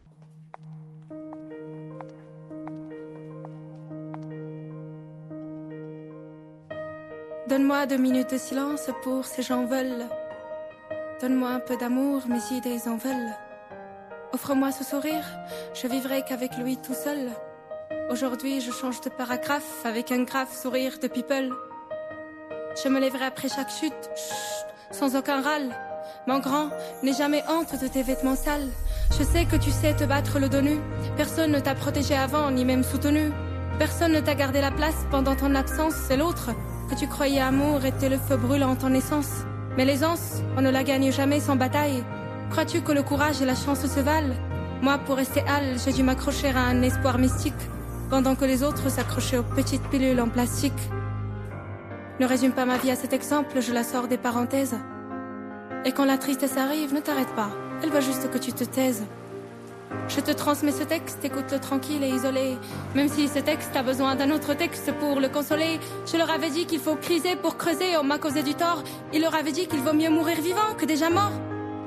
Donne-moi 7.48 7.86
deux 7.86 7.98
minutes 7.98 8.32
de 8.32 8.38
silence 8.38 8.90
pour 9.04 9.24
ces 9.24 9.44
gens 9.44 9.66
veulent. 9.66 10.10
Donne-moi 11.22 11.50
un 11.50 11.60
peu 11.62 11.78
d'amour, 11.78 12.24
mes 12.28 12.58
idées 12.58 12.90
en 12.90 12.98
veulent. 12.98 13.34
Offre-moi 14.34 14.74
ce 14.74 14.84
sourire, 14.84 15.24
je 15.74 15.88
vivrai 15.88 16.24
qu'avec 16.28 16.58
lui 16.58 16.76
tout 16.76 16.94
seul. 16.94 17.30
Aujourd'hui, 18.10 18.60
je 18.60 18.70
change 18.70 19.00
de 19.00 19.10
paragraphe 19.10 19.86
avec 19.86 20.12
un 20.12 20.24
grave 20.24 20.54
sourire 20.54 21.00
de 21.02 21.08
people. 21.08 21.54
Je 22.84 22.90
me 22.90 23.00
lèverai 23.00 23.26
après 23.26 23.48
chaque 23.48 23.70
chute, 23.70 23.94
chut, 24.18 24.66
sans 24.92 25.16
aucun 25.16 25.42
râle. 25.42 25.74
Mon 26.28 26.40
grand, 26.40 26.68
n'aie 27.02 27.14
jamais 27.14 27.46
honte 27.48 27.80
de 27.82 27.88
tes 27.88 28.04
vêtements 28.04 28.36
sales. 28.36 28.70
Je 29.18 29.24
sais 29.24 29.46
que 29.46 29.56
tu 29.56 29.72
sais 29.72 29.96
te 29.96 30.04
battre 30.04 30.38
le 30.38 30.50
dos 30.50 30.62
nu. 30.62 30.82
Personne 31.16 31.52
ne 31.52 31.62
t'a 31.62 31.76
protégé 31.76 32.16
avant, 32.16 32.52
ni 32.52 32.66
même 32.66 32.84
soutenu. 32.84 33.32
Personne 33.80 34.12
ne 34.12 34.20
t'a 34.20 34.36
gardé 34.36 34.60
la 34.60 34.72
place 34.72 35.06
pendant 35.12 35.36
ton 35.36 35.56
absence. 35.56 35.94
C'est 35.94 36.18
l'autre 36.18 36.50
que 36.90 36.96
tu 36.96 37.08
croyais 37.08 37.40
amour 37.40 37.86
était 37.86 38.10
le 38.10 38.18
feu 38.18 38.36
brûlant 38.36 38.76
en 38.84 38.94
essence. 38.94 39.46
Mais 39.78 39.86
l'aisance, 39.86 40.42
on 40.58 40.62
ne 40.62 40.70
la 40.70 40.84
gagne 40.84 41.12
jamais 41.12 41.40
sans 41.40 41.56
bataille. 41.56 42.04
Crois-tu 42.50 42.82
que 42.82 42.94
le 42.94 43.04
courage 43.04 43.42
et 43.42 43.46
la 43.46 43.56
chance 43.56 43.86
se 43.86 44.00
valent? 44.00 44.36
Moi, 44.82 44.98
pour 45.00 45.18
rester 45.18 45.42
hâle, 45.48 45.78
j'ai 45.84 45.92
dû 45.92 46.04
m'accrocher 46.04 46.50
à 46.50 46.62
un 46.62 46.82
espoir 46.82 47.18
mystique, 47.18 47.54
pendant 48.10 48.36
que 48.36 48.46
les 48.46 48.64
autres 48.64 48.90
s'accrochaient 48.90 49.38
aux 49.38 49.44
petites 49.44 49.88
pilules 49.90 50.22
en 50.22 50.30
plastique. 50.30 50.74
Ne 52.20 52.26
résume 52.26 52.54
pas 52.54 52.66
ma 52.66 52.78
vie 52.78 52.92
à 52.92 52.96
cet 52.96 53.12
exemple, 53.12 53.62
je 53.62 53.74
la 53.74 53.84
sors 53.84 54.08
des 54.08 54.18
parenthèses. 54.18 54.78
Et 55.84 55.92
quand 55.92 56.06
la 56.06 56.18
tristesse 56.18 56.58
arrive, 56.58 56.94
ne 56.94 57.00
t'arrête 57.00 57.36
pas, 57.36 57.50
elle 57.84 57.90
veut 57.90 58.02
juste 58.02 58.32
que 58.32 58.38
tu 58.38 58.54
te 58.54 58.64
taises. 58.64 59.04
Je 60.08 60.20
te 60.20 60.32
transmets 60.32 60.72
ce 60.72 60.84
texte, 60.84 61.24
écoute-le 61.24 61.60
tranquille 61.60 62.04
et 62.04 62.10
isolé. 62.10 62.58
Même 62.96 63.08
si 63.08 63.28
ce 63.28 63.40
texte 63.40 63.76
a 63.76 63.84
besoin 63.84 64.16
d'un 64.16 64.32
autre 64.32 64.54
texte 64.54 64.92
pour 65.00 65.20
le 65.20 65.30
consoler. 65.30 65.80
Je 66.12 66.18
leur 66.18 66.30
avais 66.30 66.50
dit 66.50 66.66
qu'il 66.66 66.80
faut 66.80 66.96
criser 66.96 67.36
pour 67.36 67.58
creuser, 67.58 67.98
on 68.00 68.04
m'a 68.04 68.20
causé 68.20 68.44
du 68.44 68.54
tort. 68.54 68.84
Il 69.14 69.22
leur 69.22 69.36
avait 69.36 69.52
dit 69.52 69.68
qu'il 69.68 69.80
vaut 69.80 69.94
mieux 69.94 70.10
mourir 70.10 70.40
vivant 70.42 70.76
que 70.78 70.86
déjà 70.86 71.10
mort. 71.10 71.32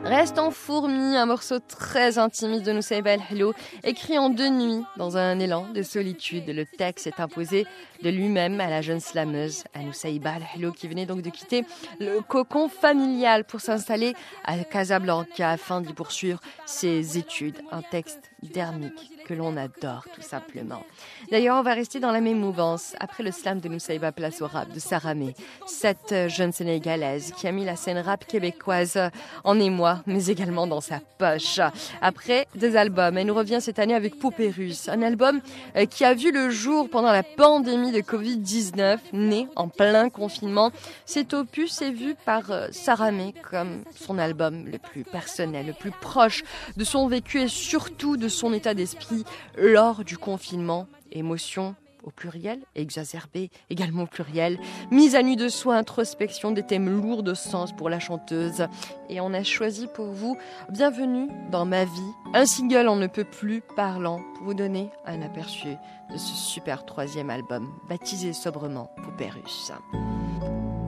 Reste 0.05 0.39
en 0.39 0.51
fourmi, 0.51 1.17
un 1.17 1.27
morceau 1.27 1.59
très 1.59 2.19
intimiste 2.19 2.65
de 2.65 2.73
Nusayb 2.73 3.07
El-Hello, 3.07 3.53
écrit 3.85 4.19
en 4.19 4.31
deux 4.31 4.49
nuits, 4.49 4.83
dans 4.97 5.17
un 5.17 5.39
élan 5.39 5.67
de 5.75 5.83
solitude. 5.83 6.45
Le 6.47 6.65
texte 6.65 7.07
est 7.07 7.21
imposé 7.21 7.67
de 8.03 8.09
lui-même 8.09 8.61
à 8.61 8.71
la 8.71 8.81
jeune 8.81 9.01
slameuse 9.01 9.65
Anousaïba 9.75 10.37
El-Hello, 10.37 10.73
qui 10.73 10.89
venait 10.89 11.05
donc 11.05 11.23
de 11.23 11.31
quitter 11.31 11.65
le 12.01 12.21
cocon 12.21 12.69
familial 12.69 13.45
pour 13.45 13.61
s'installer 13.61 14.15
à 14.45 14.57
Casablanca 14.59 15.51
afin 15.51 15.81
d'y 15.81 15.93
poursuivre 15.93 16.41
ses 16.65 17.19
études. 17.19 17.59
Un 17.71 17.83
texte 17.83 18.31
dermique 18.43 19.18
que 19.29 19.35
l'on 19.35 19.57
adore 19.57 20.07
tout 20.15 20.23
simplement. 20.23 20.83
D'ailleurs, 21.31 21.59
on 21.59 21.63
va 21.63 21.75
rester 21.75 22.01
dans 22.01 22.13
la 22.13 22.21
même 22.21 22.39
mouvance. 22.39 22.95
Après 22.99 23.23
le 23.23 23.31
slam 23.31 23.61
de 23.61 23.69
Moussaïba 23.69 24.13
Place 24.13 24.41
au 24.41 24.47
rap 24.47 24.73
de 24.73 24.81
Saramé, 24.81 25.35
cette 25.67 26.29
jeune 26.29 26.53
sénégalaise 26.53 27.33
qui 27.37 27.47
a 27.47 27.53
mis 27.53 27.65
la 27.65 27.77
scène 27.77 27.99
rap 27.99 28.27
québécoise 28.27 28.99
en 29.45 29.61
émoi, 29.61 30.03
mais 30.07 30.27
également 30.27 30.67
dans 30.67 30.81
sa 30.81 31.01
poche. 31.19 31.61
Après 32.01 32.47
deux 32.55 32.77
albums, 32.77 33.19
elle 33.19 33.27
nous 33.27 33.35
revient 33.35 33.59
cette 33.61 33.79
année 33.79 33.95
avec 33.95 34.19
Poupée 34.19 34.49
un 34.89 35.03
album 35.03 35.41
euh, 35.77 35.85
qui 35.87 36.05
a 36.05 36.15
vu 36.15 36.33
le 36.33 36.51
jour 36.51 36.89
pendant 36.89 37.13
la 37.13 37.23
pandémie 37.23 37.93
de 37.93 38.01
Covid-19, 38.01 38.99
né 39.13 39.47
en 39.57 39.69
plein 39.69 40.09
confinement. 40.09 40.71
Cet 41.05 41.35
opus 41.35 41.83
est 41.83 41.91
vu 41.91 42.15
par 42.25 42.51
euh, 42.51 42.69
Saramé 42.71 43.35
comme 43.51 43.83
son 43.95 44.19
album 44.19 44.67
le 44.67 44.79
plus 44.79 45.05
personnel, 45.05 45.67
le 45.67 45.73
plus 45.73 45.91
proche 45.91 46.45
de 46.77 46.85
son 46.85 47.09
vécu 47.09 47.41
et 47.41 47.49
surtout 47.49 48.17
de 48.17 48.29
son 48.29 48.53
état 48.53 48.75
d'esprit 48.75 49.18
lors 49.57 50.05
du 50.05 50.19
confinement. 50.19 50.87
Émotion 51.11 51.75
au 52.09 52.11
pluriel, 52.11 52.61
exacerbée 52.75 53.51
également 53.71 54.05
au 54.05 54.07
pluriel, 54.07 54.59
mise 54.91 55.15
à 55.15 55.23
nu 55.23 55.37
de 55.37 55.49
soi, 55.49 55.77
introspection, 55.77 56.51
des 56.51 56.63
thèmes 56.63 56.89
lourds 56.89 57.23
de 57.23 57.35
sens 57.35 57.73
pour 57.73 57.91
la 57.91 58.01
chanteuse. 58.01 58.67
Et 59.09 59.21
on 59.21 59.35
a 59.35 59.43
choisi 59.43 59.87
pour 59.95 60.07
vous 60.07 60.37
Bienvenue 60.71 61.29
dans 61.51 61.65
ma 61.65 61.85
vie, 61.85 62.13
un 62.35 62.47
single 62.47 62.89
on 62.89 62.97
ne 62.97 63.07
peut 63.07 63.25
plus 63.25 63.63
parlant 63.77 64.21
pour 64.35 64.47
vous 64.47 64.55
donner 64.55 64.91
un 65.07 65.23
aperçu 65.23 65.69
de 66.11 66.17
ce 66.17 66.35
super 66.35 66.85
troisième 66.85 67.31
album 67.31 67.69
baptisé 67.89 68.33
sobrement 68.33 68.91
Poupée 69.03 69.29
russe. 69.31 69.73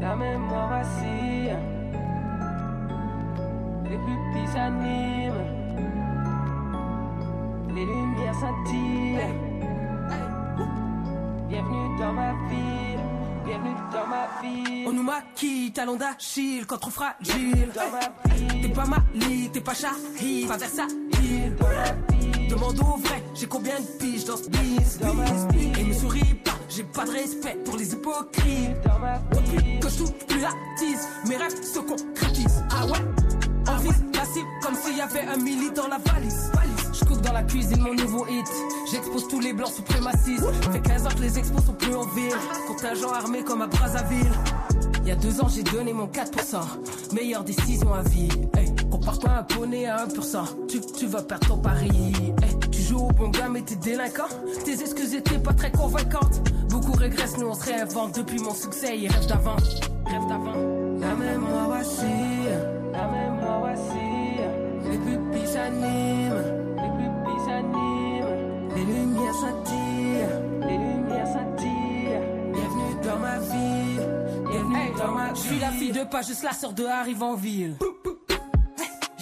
La 0.00 0.16
mémoire 0.16 0.72
assise, 0.72 1.50
les 3.84 3.98
petits 3.98 4.52
s'animent 4.52 5.59
les 7.74 7.84
lumières 7.84 8.34
scintillent. 8.34 9.18
Bienvenue 11.48 11.98
dans 11.98 12.12
ma 12.12 12.32
ville, 12.48 13.00
bienvenue 13.44 13.74
dans 13.92 14.06
ma 14.06 14.28
ville. 14.42 14.86
On 14.86 14.92
nous 14.92 15.02
maquille, 15.02 15.72
talon 15.72 15.96
d'Achille, 15.96 16.66
quand 16.66 16.78
trop 16.78 16.90
fragile. 16.90 17.70
T'es 18.62 18.68
pas 18.68 18.86
Mali, 18.86 19.50
t'es 19.52 19.60
pas 19.60 19.74
Shahid, 19.74 20.48
pas 20.48 20.56
versatile. 20.56 21.56
Demande 22.48 22.80
au 22.80 22.96
vrai, 22.98 23.22
j'ai 23.34 23.46
combien 23.46 23.78
de 23.78 23.86
piges 23.98 24.24
dans 24.24 24.36
ce 24.36 24.48
business? 24.48 24.98
Et 25.78 25.84
me 25.84 25.92
souris 25.92 26.34
pas, 26.44 26.58
j'ai 26.68 26.84
pas 26.84 27.04
de 27.04 27.10
respect 27.10 27.58
pour 27.64 27.76
les 27.76 27.92
hypocrites. 27.92 28.76
Depuis 29.32 29.80
que 29.80 29.88
je 29.88 29.98
touche 29.98 30.26
plus 30.26 30.40
la 30.40 30.50
tise, 30.76 31.08
mes 31.28 31.36
rêves 31.36 31.62
se 31.62 31.78
concrétisent. 31.78 32.64
Ah 32.70 32.86
ouais? 32.86 32.98
On 33.68 33.76
vise 33.76 34.04
la 34.14 34.24
cible 34.24 34.48
comme 34.62 34.74
s'il 34.74 34.96
y 34.96 35.00
avait 35.00 35.22
un 35.22 35.36
milli 35.36 35.70
dans 35.70 35.88
la 35.88 35.98
valise. 35.98 36.50
Dans 37.18 37.32
la 37.32 37.42
cuisine 37.42 37.80
mon 37.80 37.94
nouveau 37.94 38.26
hit. 38.26 38.46
J'expose 38.90 39.28
tous 39.28 39.40
les 39.40 39.52
blancs 39.52 39.72
suprémacistes. 39.72 40.46
Fait 40.72 40.80
15 40.80 41.06
ans 41.06 41.10
que 41.16 41.22
les 41.22 41.38
expos 41.38 41.64
sont 41.64 41.74
plus 41.74 41.94
en 41.94 42.06
ville. 42.06 42.34
Contingent 42.66 43.12
armé 43.12 43.42
comme 43.42 43.62
à 43.62 43.66
Brazzaville. 43.66 44.32
Il 45.02 45.08
y 45.08 45.12
a 45.12 45.16
deux 45.16 45.40
ans, 45.40 45.48
j'ai 45.48 45.62
donné 45.62 45.92
mon 45.92 46.06
4%. 46.06 47.14
Meilleure 47.14 47.42
décision 47.42 47.92
à 47.94 48.02
vie. 48.02 48.28
Hey, 48.56 48.72
compare 48.90 49.18
pas 49.18 49.30
un 49.38 49.42
poney 49.42 49.86
à 49.86 50.06
1%. 50.06 50.68
Tu, 50.98 51.06
vas 51.06 51.22
perdre 51.22 51.48
ton 51.48 51.58
pari. 51.58 51.90
Tu 52.70 52.82
joues 52.82 53.06
au 53.08 53.12
bon 53.12 53.28
gars, 53.28 53.48
mais 53.48 53.62
t'es 53.62 53.76
délinquant. 53.76 54.28
Tes 54.64 54.80
excuses 54.80 55.14
étaient 55.14 55.38
pas 55.38 55.54
très 55.54 55.72
convaincantes. 55.72 56.40
Beaucoup 56.68 56.92
régressent, 56.92 57.38
nous 57.38 57.48
on 57.48 57.54
se. 57.54 58.18
Depuis 58.18 58.38
mon 58.38 58.54
succès, 58.54 58.98
ils 58.98 59.08
rêvent 59.08 59.26
d'avant. 59.26 59.56
Rêvent 60.06 60.28
d'avant. 60.28 60.54
La 61.00 61.38
moi 61.38 61.64
voici. 61.66 62.29
Je 75.34 75.40
suis 75.40 75.58
la 75.58 75.70
fille 75.70 75.92
de 75.92 76.04
pas 76.04 76.22
juste 76.22 76.42
la 76.42 76.52
sœur 76.52 76.72
de 76.72 76.84
arrive 76.84 77.22
en 77.22 77.34
ville. 77.34 77.76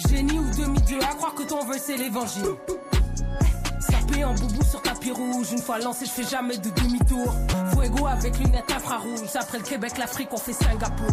Génie 0.09 0.39
ou 0.39 0.49
demi-dieu, 0.57 0.99
à 1.01 1.13
croire 1.15 1.33
que 1.35 1.43
ton 1.43 1.63
vœu 1.65 1.77
c'est 1.77 1.97
l'évangile. 1.97 2.45
Sapé 3.79 4.23
en 4.23 4.33
boubou 4.33 4.63
sur 4.63 4.81
tapis 4.81 5.11
rouge, 5.11 5.51
une 5.51 5.61
fois 5.61 5.79
lancé, 5.79 6.05
je 6.05 6.11
fais 6.11 6.23
jamais 6.23 6.57
de 6.57 6.69
demi-tour. 6.69 7.33
Fuego 7.73 8.07
avec 8.07 8.37
lunettes 8.39 8.71
infrarouges, 8.71 9.35
après 9.35 9.57
le 9.59 9.63
Québec, 9.63 9.97
l'Afrique, 9.97 10.29
on 10.31 10.37
fait 10.37 10.53
Singapour. 10.53 11.07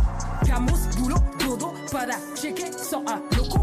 Camus, 0.46 0.96
boulot, 0.98 1.16
dodo, 1.38 1.72
pada, 1.92 2.14
checké, 2.34 2.64
sans 2.72 3.02
un 3.06 3.20
loco. 3.36 3.60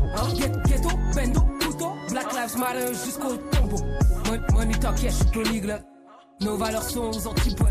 Ghetto, 0.65 0.89
bendo, 1.15 1.41
couteau, 1.65 1.93
Black 2.09 2.31
Lives 2.33 2.57
Matter 2.57 2.93
jusqu'au 2.93 3.35
tombeau. 3.51 3.83
Mon- 4.25 4.57
Money 4.57 4.75
talk, 4.79 5.01
yeah, 5.01 5.11
je 5.11 5.49
suis. 5.49 5.92
Nos 6.41 6.57
valeurs 6.57 6.83
sont 6.83 7.09
aux 7.09 7.27
antipodes. 7.27 7.69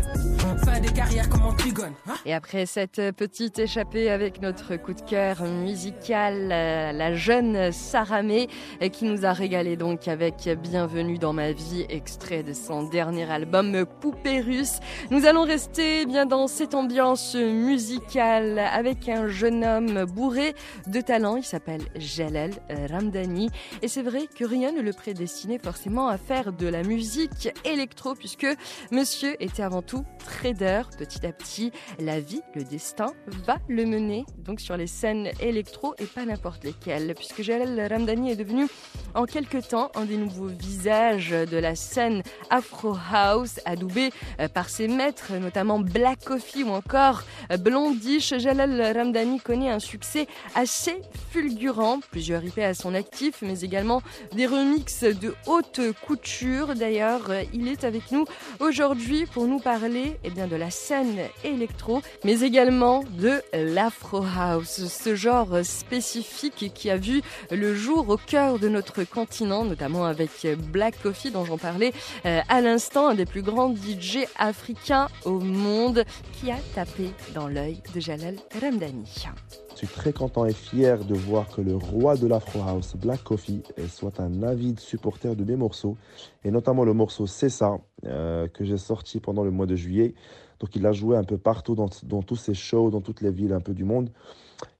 Fin 0.65 0.79
des 0.79 0.91
carrières 0.91 1.29
comme 1.29 1.43
Antigone. 1.43 1.93
Hein? 2.07 2.15
Et 2.25 2.33
après 2.33 2.65
cette 2.65 3.11
petite 3.11 3.59
échappée 3.59 4.09
avec 4.09 4.41
notre 4.41 4.77
coup 4.77 4.93
de 4.93 5.01
cœur 5.01 5.43
musical, 5.43 6.49
euh, 6.51 6.91
la 6.91 7.13
jeune 7.13 7.71
Sarah 7.71 8.23
May, 8.23 8.47
euh, 8.81 8.89
qui 8.89 9.05
nous 9.05 9.25
a 9.25 9.33
régalé 9.33 9.75
donc 9.75 10.07
avec 10.07 10.49
Bienvenue 10.61 11.17
dans 11.17 11.33
ma 11.33 11.51
vie, 11.51 11.85
extrait 11.89 12.43
de 12.43 12.53
son 12.53 12.83
dernier 12.83 13.29
album 13.29 13.85
Poupée 14.01 14.41
russe. 14.41 14.79
Nous 15.11 15.25
allons 15.25 15.43
rester 15.43 16.05
bien 16.05 16.25
dans 16.25 16.47
cette 16.47 16.73
ambiance 16.73 17.35
musicale 17.35 18.59
avec 18.59 19.07
un 19.07 19.27
jeune 19.27 19.63
homme 19.63 20.05
bourré 20.05 20.55
de 20.87 21.01
talent. 21.01 21.35
Il 21.35 21.43
s'appelle 21.43 21.83
Jalal 21.95 22.51
Ramdani. 22.89 23.49
Et 23.81 23.87
c'est 23.87 24.03
vrai 24.03 24.27
que 24.33 24.45
rien 24.45 24.71
ne 24.71 24.81
le 24.81 24.93
prédestinait 24.93 25.59
forcément 25.59 26.07
à 26.07 26.17
faire 26.17 26.53
de 26.53 26.67
la 26.67 26.83
musique 26.83 27.49
électro, 27.65 28.15
puisque 28.15 28.47
monsieur 28.91 29.35
était 29.41 29.63
avant 29.63 29.81
tout 29.81 30.05
trader. 30.25 30.83
Petit 30.97 31.25
à 31.25 31.31
petit, 31.31 31.71
la 31.99 32.19
vie, 32.19 32.41
le 32.55 32.63
destin 32.63 33.13
va 33.45 33.57
le 33.67 33.85
mener 33.85 34.25
donc 34.37 34.59
sur 34.59 34.77
les 34.77 34.87
scènes 34.87 35.29
électro 35.39 35.95
et 35.99 36.05
pas 36.05 36.25
n'importe 36.25 36.63
lesquelles, 36.63 37.13
puisque 37.15 37.41
Jalal 37.41 37.87
Ramdani 37.89 38.31
est 38.31 38.35
devenu 38.35 38.67
en 39.15 39.25
quelque 39.25 39.57
temps 39.57 39.91
un 39.95 40.05
des 40.05 40.17
nouveaux 40.17 40.47
visages 40.47 41.29
de 41.31 41.57
la 41.57 41.75
scène 41.75 42.23
Afro 42.49 42.95
House, 43.11 43.59
adoubé 43.65 44.11
euh, 44.39 44.47
par 44.47 44.69
ses 44.69 44.87
maîtres, 44.87 45.33
notamment 45.33 45.79
Black 45.79 46.23
Coffee 46.23 46.63
ou 46.63 46.69
encore 46.69 47.23
euh, 47.51 47.57
Blondish. 47.57 48.33
Jalal 48.37 48.81
Ramdani 48.95 49.39
connaît 49.39 49.69
un 49.69 49.79
succès 49.79 50.27
assez 50.55 51.01
fulgurant, 51.31 51.99
plusieurs 52.11 52.43
IP 52.43 52.59
à 52.59 52.73
son 52.73 52.93
actif, 52.93 53.41
mais 53.41 53.61
également 53.61 54.01
des 54.33 54.45
remixes 54.45 55.03
de 55.03 55.35
haute 55.47 55.81
couture. 56.05 56.75
D'ailleurs, 56.75 57.29
euh, 57.29 57.43
il 57.53 57.67
est 57.67 57.83
avec 57.83 58.11
nous 58.11 58.25
aujourd'hui 58.59 59.25
pour 59.25 59.47
nous 59.47 59.59
parler 59.59 60.17
eh 60.23 60.29
bien, 60.29 60.47
de 60.47 60.55
la 60.55 60.69
scène 60.69 61.17
électro, 61.43 62.01
mais 62.23 62.41
également 62.41 63.03
de 63.17 63.41
l'Afro 63.53 64.23
House, 64.37 64.87
ce 64.87 65.15
genre 65.15 65.63
spécifique 65.63 66.71
qui 66.73 66.89
a 66.89 66.97
vu 66.97 67.21
le 67.51 67.75
jour 67.75 68.09
au 68.09 68.17
cœur 68.17 68.59
de 68.59 68.69
notre 68.69 69.03
continent, 69.03 69.65
notamment 69.65 70.05
avec 70.05 70.47
Black 70.71 71.01
Coffee 71.01 71.31
dont 71.31 71.45
j'en 71.45 71.57
parlais 71.57 71.93
euh, 72.25 72.41
à 72.49 72.61
l'instant, 72.61 73.09
un 73.09 73.15
des 73.15 73.25
plus 73.25 73.41
grands 73.41 73.73
DJ 73.73 74.25
africains 74.37 75.07
au 75.25 75.39
monde 75.39 76.05
qui 76.33 76.51
a 76.51 76.57
tapé 76.75 77.11
dans 77.33 77.47
l'œil 77.47 77.81
de 77.93 77.99
Jalal 77.99 78.35
Ramdani. 78.61 79.25
Je 79.73 79.79
suis 79.79 79.87
très 79.87 80.13
content 80.13 80.45
et 80.45 80.53
fier 80.53 81.03
de 81.03 81.15
voir 81.15 81.49
que 81.49 81.59
le 81.59 81.75
roi 81.75 82.15
de 82.15 82.27
l'Afro 82.27 82.61
House, 82.61 82.95
Black 82.95 83.23
Coffee, 83.23 83.63
soit 83.89 84.19
un 84.19 84.43
avide 84.43 84.79
supporter 84.79 85.35
de 85.35 85.43
mes 85.43 85.55
morceaux, 85.55 85.97
et 86.43 86.51
notamment 86.51 86.83
le 86.83 86.93
morceau 86.93 87.25
C'est 87.25 87.49
ça, 87.49 87.79
euh, 88.05 88.47
que 88.47 88.63
j'ai 88.63 88.77
sorti 88.77 89.19
pendant 89.19 89.43
le 89.43 89.49
mois 89.49 89.65
de 89.65 89.75
juillet. 89.75 90.13
Donc 90.59 90.75
il 90.75 90.85
a 90.85 90.91
joué 90.91 91.17
un 91.17 91.23
peu 91.23 91.39
partout 91.39 91.73
dans, 91.73 91.89
dans 92.03 92.21
tous 92.21 92.35
ses 92.35 92.53
shows, 92.53 92.91
dans 92.91 93.01
toutes 93.01 93.21
les 93.21 93.31
villes 93.31 93.51
un 93.51 93.61
peu 93.61 93.73
du 93.73 93.83
monde. 93.83 94.11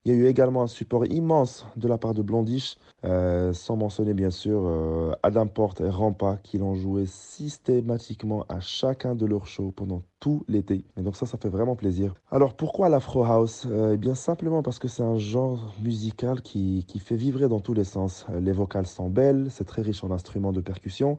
Il 0.06 0.12
y 0.12 0.16
a 0.16 0.20
eu 0.20 0.28
également 0.28 0.64
un 0.64 0.68
support 0.68 1.06
immense 1.06 1.66
de 1.78 1.88
la 1.88 1.97
part 1.97 2.14
de 2.14 2.22
Blondish, 2.22 2.76
euh, 3.06 3.54
sans 3.54 3.78
mentionner 3.78 4.14
bien 4.14 4.32
sûr 4.32 4.62
euh, 4.66 5.14
Adam 5.24 5.47
Porte 5.47 5.80
et 5.80 5.88
Rampa 5.88 6.39
qui 6.43 6.58
l'ont 6.58 6.76
joué 6.76 7.06
systématiquement 7.06 8.45
à 8.49 8.60
chacun 8.60 9.16
de 9.16 9.26
leurs 9.26 9.47
shows 9.47 9.72
pendant 9.72 10.04
tout 10.20 10.43
l'été. 10.49 10.84
Et 10.97 11.04
donc 11.04 11.16
ça, 11.16 11.26
ça 11.26 11.38
fait 11.38 11.47
vraiment 11.47 11.78
plaisir. 11.78 12.16
Alors 12.32 12.54
pourquoi 12.54 12.89
l'Afro 12.89 13.24
House? 13.24 13.66
Eh 13.93 13.95
bien 13.95 14.14
simplement 14.14 14.62
parce 14.62 14.78
que 14.78 14.89
c'est 14.89 15.04
un 15.04 15.18
genre 15.18 15.74
musical 15.82 16.41
qui, 16.41 16.86
fait 16.99 17.16
vibrer 17.16 17.47
dans 17.47 17.62
tous 17.62 17.74
les 17.74 17.86
sens. 17.86 18.26
Euh, 18.30 18.41
Les 18.41 18.51
vocales 18.51 18.88
sont 18.88 19.08
belles, 19.10 19.47
c'est 19.51 19.64
très 19.66 19.82
riche 19.84 20.04
en 20.04 20.12
instruments 20.12 20.51
de 20.51 20.60
percussion 20.60 21.18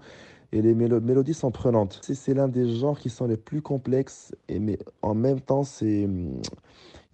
et 0.52 0.60
les 0.60 0.74
mélo- 0.74 1.00
mélodies 1.00 1.34
sont 1.34 1.50
prenantes. 1.50 2.00
C'est- 2.02 2.34
l'un 2.34 2.48
des 2.48 2.68
genres 2.76 2.98
qui 2.98 3.08
sont 3.08 3.26
les 3.26 3.38
plus 3.38 3.62
complexes, 3.62 4.34
mais 4.48 4.78
en 5.02 5.14
même 5.14 5.40
temps, 5.40 5.62
c'est, 5.64 6.04
hum, 6.04 6.40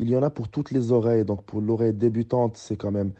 il 0.01 0.09
y 0.09 0.17
en 0.17 0.23
a 0.23 0.31
pour 0.31 0.49
toutes 0.49 0.71
les 0.71 0.93
oreilles. 0.93 1.25
Donc 1.25 1.45
pour 1.45 1.61
l'oreille 1.61 1.93
débutante, 1.93 2.57
c'est 2.57 2.77
quand 2.77 2.91
même 2.91 3.13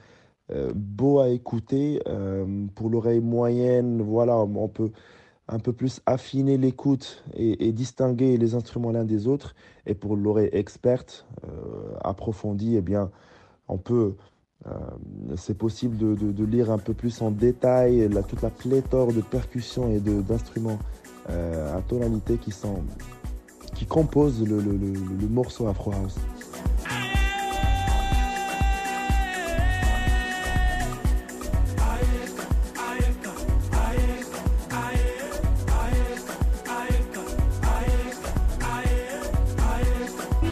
euh, 0.51 0.73
beau 0.75 1.21
à 1.21 1.29
écouter. 1.29 2.01
Euh, 2.09 2.67
pour 2.75 2.89
l'oreille 2.89 3.21
moyenne, 3.21 4.03
voilà, 4.03 4.37
on 4.39 4.69
peut 4.69 4.91
un 5.47 5.59
peu 5.59 5.73
plus 5.73 6.01
affiner 6.07 6.57
l'écoute 6.57 7.25
et, 7.35 7.73
distinguer 7.73 8.37
les 8.37 8.55
instruments 8.55 8.93
l'un 8.93 9.05
des 9.05 9.27
autres. 9.27 9.55
Et 9.87 9.95
pour 9.95 10.17
l'oreille 10.17 10.49
experte, 10.53 11.27
euh, 11.45 11.97
approfondie, 12.03 12.77
eh 12.77 12.83
bien, 12.83 13.11
on 13.69 13.79
peut 13.79 14.15
c'est 15.37 15.57
possible 15.57 15.97
de, 15.97 16.45
lire 16.45 16.71
un 16.71 16.77
peu 16.77 16.93
plus 16.93 17.23
en 17.23 17.31
détail 17.31 18.11
toute 18.29 18.43
la 18.43 18.51
pléthore 18.51 19.11
de 19.11 19.23
percussions 19.23 19.91
et 19.91 20.01
d'instruments 20.01 20.79
à 21.29 21.81
tonalité 21.89 22.37
qui, 22.37 22.53
composent 23.87 24.47
le- 24.47 24.61
le 24.61 25.29
morceau 25.29 25.67
Afro 25.67 25.93
House. 25.93 26.19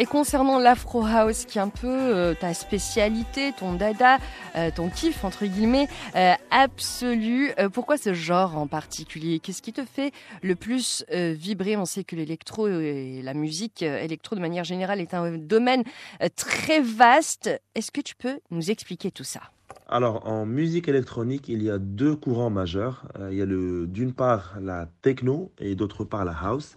Concernant 0.08 0.58
l'Afro 0.58 1.04
House, 1.04 1.44
qui 1.44 1.58
est 1.58 1.60
un 1.60 1.68
peu 1.68 1.86
euh, 1.86 2.34
ta 2.34 2.54
spécialité, 2.54 3.52
ton 3.52 3.74
dada, 3.74 4.18
euh, 4.56 4.70
ton 4.74 4.88
kiff, 4.88 5.24
entre 5.24 5.46
guillemets, 5.46 5.88
euh, 6.16 6.32
absolu, 6.50 7.52
pourquoi 7.72 7.96
ce 7.98 8.14
genre 8.14 8.56
en 8.56 8.66
particulier? 8.66 9.38
Qu'est-ce 9.38 9.62
qui 9.62 9.72
te 9.72 9.84
fait 9.84 10.12
le 10.42 10.54
plus 10.54 11.04
vibrer? 11.10 11.76
On 11.76 11.84
sait 11.84 12.04
que 12.04 12.16
l'électro 12.16 12.68
et 12.68 13.20
la 13.22 13.34
musique 13.34 13.82
électro, 13.82 14.34
de 14.36 14.40
manière 14.40 14.64
générale, 14.64 15.00
est 15.00 15.14
un 15.14 15.32
domaine 15.32 15.84
très 16.36 16.80
vaste. 16.80 17.50
Est-ce 17.74 17.90
que 17.90 18.00
tu 18.00 18.14
peux 18.14 18.38
nous 18.50 18.70
expliquer 18.70 19.10
tout 19.10 19.24
ça? 19.24 19.40
Alors, 19.88 20.26
en 20.26 20.46
musique 20.46 20.88
électronique, 20.88 21.48
il 21.48 21.62
y 21.62 21.70
a 21.70 21.78
deux 21.78 22.16
courants 22.16 22.50
majeurs. 22.50 23.06
Il 23.30 23.36
y 23.36 23.42
a 23.42 23.46
d'une 23.46 24.12
part 24.12 24.54
la 24.60 24.88
techno 25.02 25.52
et 25.58 25.74
d'autre 25.74 26.04
part 26.04 26.24
la 26.24 26.36
house. 26.40 26.76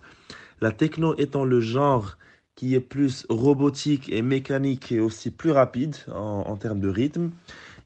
La 0.59 0.71
techno 0.71 1.15
étant 1.17 1.45
le 1.45 1.59
genre 1.59 2.17
qui 2.61 2.75
est 2.75 2.79
plus 2.79 3.25
robotique 3.27 4.07
et 4.09 4.21
mécanique 4.21 4.91
et 4.91 4.99
aussi 4.99 5.31
plus 5.31 5.49
rapide 5.49 5.95
en, 6.13 6.55
termes 6.57 6.79
de 6.79 6.89
rythme. 6.89 7.31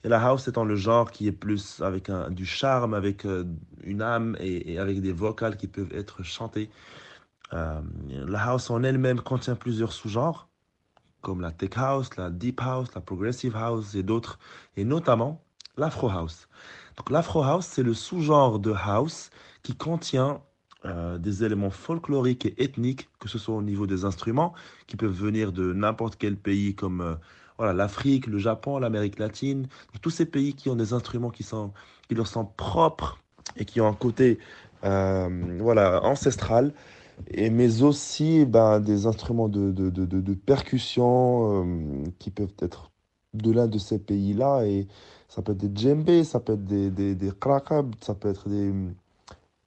Et 0.03 0.09
la 0.09 0.21
house 0.21 0.49
étant 0.49 0.65
le 0.65 0.76
genre 0.76 1.11
qui 1.11 1.30
est 1.30 1.32
plus 1.32 1.82
avec 1.82 2.09
un- 2.09 2.30
du 2.30 2.45
charme, 2.45 2.93
avec 2.93 3.26
euh, 3.26 3.45
une 3.86 4.01
âme 4.01 4.36
et, 4.41 4.73
et 4.73 4.78
avec 4.78 4.99
des 4.99 5.13
vocales 5.13 5.55
qui 5.55 5.67
peuvent 5.67 5.93
être 5.93 6.23
chantées. 6.23 6.69
Euh, 7.53 7.80
la 8.28 8.49
house 8.49 8.69
en 8.69 8.84
elle-même 8.84 9.21
contient 9.21 9.55
plusieurs 9.55 9.93
sous-genres 9.93 10.49
comme 11.21 11.39
la 11.39 11.51
tech 11.51 11.78
house, 11.78 12.09
la 12.17 12.30
deep 12.30 12.59
house, 12.59 12.93
la 12.95 12.99
progressive 12.99 13.55
house 13.55 13.95
et 13.95 14.03
d'autres, 14.03 14.39
et 14.76 14.84
notamment 14.84 15.41
l'afro 15.78 16.09
house. 16.09 16.49
Donc 16.97 17.11
l'afro 17.11 17.43
house, 17.43 17.65
c'est 17.65 17.82
le 17.82 17.93
sous-genre 17.93 18.59
de 18.59 18.73
house 18.73 19.30
qui 19.63 19.73
contient 19.73 20.41
euh, 20.86 21.17
des 21.17 21.43
éléments 21.43 21.71
folkloriques 21.71 22.45
et 22.45 22.63
ethniques, 22.63 23.09
que 23.19 23.27
ce 23.27 23.38
soit 23.38 23.55
au 23.55 23.61
niveau 23.61 23.88
des 23.88 24.05
instruments, 24.05 24.53
qui 24.88 24.95
peuvent 24.97 25.11
venir 25.11 25.51
de 25.51 25.73
n'importe 25.73 26.15
quel 26.17 26.38
pays 26.38 26.75
comme 26.75 27.01
euh, 27.01 27.15
voilà, 27.57 27.73
l'Afrique, 27.73 28.27
le 28.27 28.38
Japon, 28.38 28.77
l'Amérique 28.79 29.19
latine, 29.19 29.67
tous 30.01 30.09
ces 30.09 30.25
pays 30.25 30.53
qui 30.53 30.69
ont 30.69 30.75
des 30.75 30.93
instruments 30.93 31.29
qui, 31.31 31.43
sont, 31.43 31.71
qui 32.07 32.15
leur 32.15 32.27
sont 32.27 32.45
propres 32.45 33.19
et 33.57 33.65
qui 33.65 33.81
ont 33.81 33.88
un 33.88 33.93
côté 33.93 34.39
euh, 34.83 35.57
voilà, 35.59 36.03
ancestral, 36.03 36.73
et, 37.27 37.49
mais 37.49 37.81
aussi 37.81 38.45
ben, 38.45 38.79
des 38.79 39.05
instruments 39.07 39.47
de, 39.49 39.71
de, 39.71 39.89
de, 39.89 40.05
de 40.05 40.33
percussion 40.33 41.65
qui 42.19 42.29
peuvent 42.29 42.53
être 42.59 42.91
de 43.33 43.51
l'un 43.51 43.67
de 43.67 43.77
ces 43.77 43.99
pays-là. 43.99 44.65
Et 44.65 44.88
ça 45.27 45.41
peut 45.41 45.53
être 45.53 45.57
des 45.57 45.71
djembés, 45.73 46.23
ça 46.23 46.39
peut 46.39 46.53
être 46.53 46.65
des, 46.65 46.89
des, 46.91 47.15
des 47.15 47.31
ça 48.01 48.15
peut 48.15 48.29
être 48.29 48.49
des, 48.49 48.73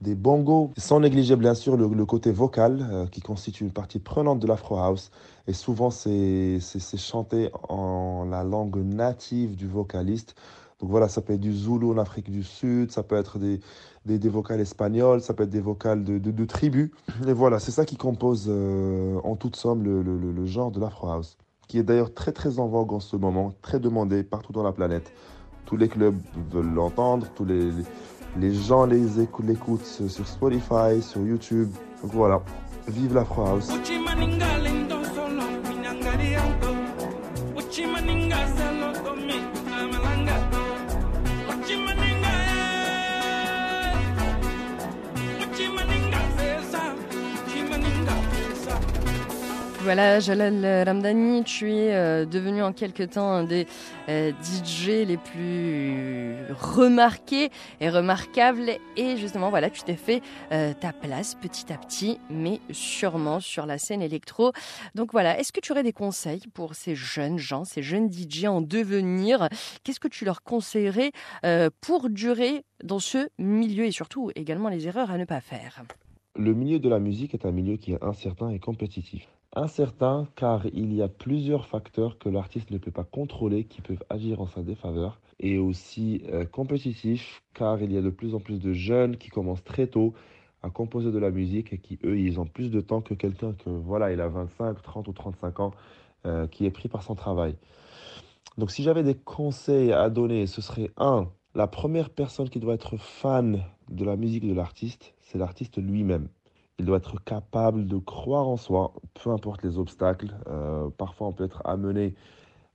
des 0.01 0.15
bongos, 0.15 0.71
sans 0.77 1.01
négliger 1.01 1.37
bien 1.37 1.55
sûr 1.55 1.77
le, 1.77 2.07
côté 2.07 2.31
vocal 2.31 2.87
euh, 2.91 3.07
qui 3.07 3.21
constitue 3.21 3.65
une 3.65 3.73
partie 3.73 3.99
prenante 3.99 4.39
de 4.39 4.47
l'Afro 4.47 4.77
House. 4.79 5.11
Et 5.47 5.53
souvent, 5.53 5.91
c'est 5.91 6.61
chanté 6.97 7.51
en 7.69 8.27
la 8.31 8.45
langue 8.45 8.77
native 8.77 9.57
du 9.57 9.67
vocaliste. 9.67 10.35
Donc 10.81 10.91
voilà, 10.91 11.09
ça 11.09 11.21
peut 11.23 11.33
être 11.33 11.41
du 11.41 11.53
zoulou 11.53 11.93
en 11.93 11.99
Afrique 11.99 12.31
du 12.31 12.45
Sud, 12.45 12.93
ça 12.93 13.03
peut 13.03 13.17
être 13.17 13.39
des, 13.39 13.59
des, 14.07 14.19
des 14.21 14.29
vocales 14.29 14.61
espagnoles, 14.61 15.21
ça 15.21 15.35
peut 15.35 15.43
être 15.43 15.51
des 15.51 15.61
vocales 15.61 16.05
de, 16.05 16.19
de, 16.19 16.45
tribus. 16.45 16.91
Et 17.27 17.33
voilà, 17.33 17.59
c'est 17.59 17.73
ça 17.73 17.85
qui 17.85 17.97
compose 17.97 18.47
euh, 18.49 19.19
en 19.25 19.35
toute 19.35 19.57
somme 19.57 19.83
le, 19.83 20.03
le, 20.03 20.17
le 20.17 20.47
genre 20.47 20.71
de 20.71 20.79
l'Afro 20.79 21.09
House, 21.09 21.37
qui 21.67 21.79
est 21.79 21.83
d'ailleurs 21.83 22.15
très 22.15 22.31
très 22.31 22.61
en 22.61 22.69
vogue 22.69 22.93
en 22.93 23.01
ce 23.01 23.17
moment, 23.17 23.53
très 23.61 23.81
demandé 23.81 24.23
partout 24.23 24.53
dans 24.53 24.63
la 24.63 24.73
planète. 24.73 25.11
Tous 25.65 25.77
les 25.77 25.89
clubs 25.89 26.17
veulent 26.53 26.73
l'entendre, 26.73 27.27
tous 27.35 27.45
les, 27.45 27.73
les, 28.37 28.55
gens 28.55 28.87
les 28.87 29.21
écoutent, 29.21 29.47
l'écoutent 29.47 29.85
sur 29.85 30.27
Spotify, 30.27 31.01
sur 31.01 31.21
YouTube. 31.23 31.71
Donc 32.03 32.13
voilà, 32.13 32.43
vive 32.89 33.15
l'Afro 33.15 33.47
House. 33.47 33.71
Voilà, 49.89 50.21
Jalal 50.21 50.85
Ramdani, 50.87 51.45
tu 51.45 51.73
es 51.73 51.95
euh, 51.95 52.27
devenu 52.27 52.63
en 52.63 52.75
quelque 52.75 53.05
temps 53.05 53.31
un 53.31 53.45
des 53.45 53.67
euh, 54.11 54.33
DJ 54.43 55.07
les 55.07 55.17
plus 55.17 56.35
remarqués 56.51 57.49
et 57.81 57.89
remarquables. 57.89 58.69
Et 58.99 59.17
justement, 59.17 59.49
voilà, 59.49 59.71
tu 59.71 59.81
t'es 59.85 59.97
fait 59.97 60.21
euh, 60.53 60.75
ta 60.79 60.93
place 60.93 61.37
petit 61.37 61.73
à 61.73 61.79
petit, 61.79 62.21
mais 62.29 62.61
sûrement 62.71 63.41
sur 63.41 63.65
la 63.65 63.79
scène 63.79 64.03
électro. 64.03 64.53
Donc 64.95 65.13
voilà, 65.13 65.41
est-ce 65.41 65.55
que 65.55 65.61
tu 65.61 65.73
aurais 65.73 65.85
des 65.85 65.95
conseils 65.95 66.43
pour 66.53 66.75
ces 66.75 66.95
jeunes 66.95 67.39
gens, 67.39 67.65
ces 67.65 67.83
jeunes 67.83 68.13
DJ 68.13 68.45
en 68.45 68.61
devenir? 68.61 69.49
Qu'est-ce 69.85 70.01
que 70.01 70.09
tu 70.09 70.27
leur 70.27 70.43
conseillerais 70.43 71.13
pour 71.81 72.11
durer 72.11 72.63
dans 72.85 72.99
ce 72.99 73.31
milieu 73.39 73.87
et 73.87 73.91
surtout 73.91 74.33
également 74.35 74.69
les 74.69 74.87
erreurs 74.87 75.11
à 75.11 75.17
ne 75.17 75.25
pas 75.25 75.41
faire? 75.41 75.83
Le 76.37 76.53
milieu 76.53 76.79
de 76.79 76.91
la 76.91 76.99
musique 76.99 77.33
est 77.33 77.47
un 77.47 77.53
milieu 77.53 77.79
qui 77.79 77.95
est 77.95 78.05
incertain 78.05 78.51
et 78.51 78.59
compétitif. 78.59 79.27
Incertain 79.55 80.29
car 80.37 80.67
il 80.67 80.93
y 80.93 81.01
a 81.01 81.09
plusieurs 81.09 81.67
facteurs 81.67 82.19
que 82.19 82.29
l'artiste 82.29 82.71
ne 82.71 82.79
peut 82.79 82.91
pas 82.91 83.05
contrôler 83.05 83.65
qui 83.65 83.81
peuvent 83.81 84.05
agir 84.11 84.43
en 84.43 84.47
sa 84.47 84.63
défaveur 84.63 85.21
et 85.41 85.57
aussi 85.59 86.23
euh, 86.33 86.45
compétitif 86.45 87.43
car 87.55 87.81
il 87.81 87.91
y 87.91 87.97
a 87.97 88.03
de 88.03 88.11
plus 88.11 88.35
en 88.35 88.41
plus 88.41 88.61
de 88.61 88.75
jeunes 88.75 89.17
qui 89.17 89.31
commencent 89.31 89.65
très 89.65 89.87
tôt 89.87 90.13
à 90.63 90.69
composer 90.69 91.11
de 91.11 91.19
la 91.19 91.31
musique 91.31 91.73
et 91.73 91.79
qui 91.79 91.99
eux 92.05 92.19
ils 92.19 92.39
ont 92.39 92.45
plus 92.45 92.71
de 92.71 92.81
temps 92.83 93.01
que 93.01 93.15
quelqu'un 93.15 93.55
que 93.55 93.71
voilà 93.71 94.13
il 94.13 94.21
a 94.21 94.29
25, 94.29 94.83
30 94.83 95.09
ou 95.09 95.13
35 95.13 95.61
ans 95.61 95.73
euh, 96.27 96.47
qui 96.47 96.67
est 96.67 96.71
pris 96.71 96.89
par 96.89 97.03
son 97.03 97.15
travail. 97.15 97.57
Donc 98.59 98.71
si 98.71 98.83
j'avais 98.83 99.03
des 99.03 99.15
conseils 99.15 99.93
à 99.93 100.11
donner, 100.11 100.47
ce 100.47 100.61
serait 100.61 100.91
un, 100.99 101.29
la 101.55 101.69
première 101.69 102.11
personne 102.11 102.51
qui 102.51 102.61
doit 102.61 102.75
être 102.75 102.97
fan 102.99 103.65
de 103.89 104.05
la 104.05 104.17
musique 104.17 104.47
de 104.47 104.53
l'artiste, 104.53 105.15
c'est 105.21 105.39
l'artiste 105.39 105.79
lui-même. 105.79 106.29
Il 106.79 106.85
doit 106.85 106.99
être 106.99 107.23
capable 107.25 107.87
de 107.87 107.97
croire 107.99 108.47
en 108.47 108.57
soi, 108.57 108.93
peu 109.15 109.31
importe 109.31 109.65
les 109.65 109.79
obstacles. 109.79 110.33
Euh, 110.47 110.89
parfois, 110.91 111.27
on 111.27 111.33
peut 111.33 111.45
être 111.45 111.61
amené 111.65 112.15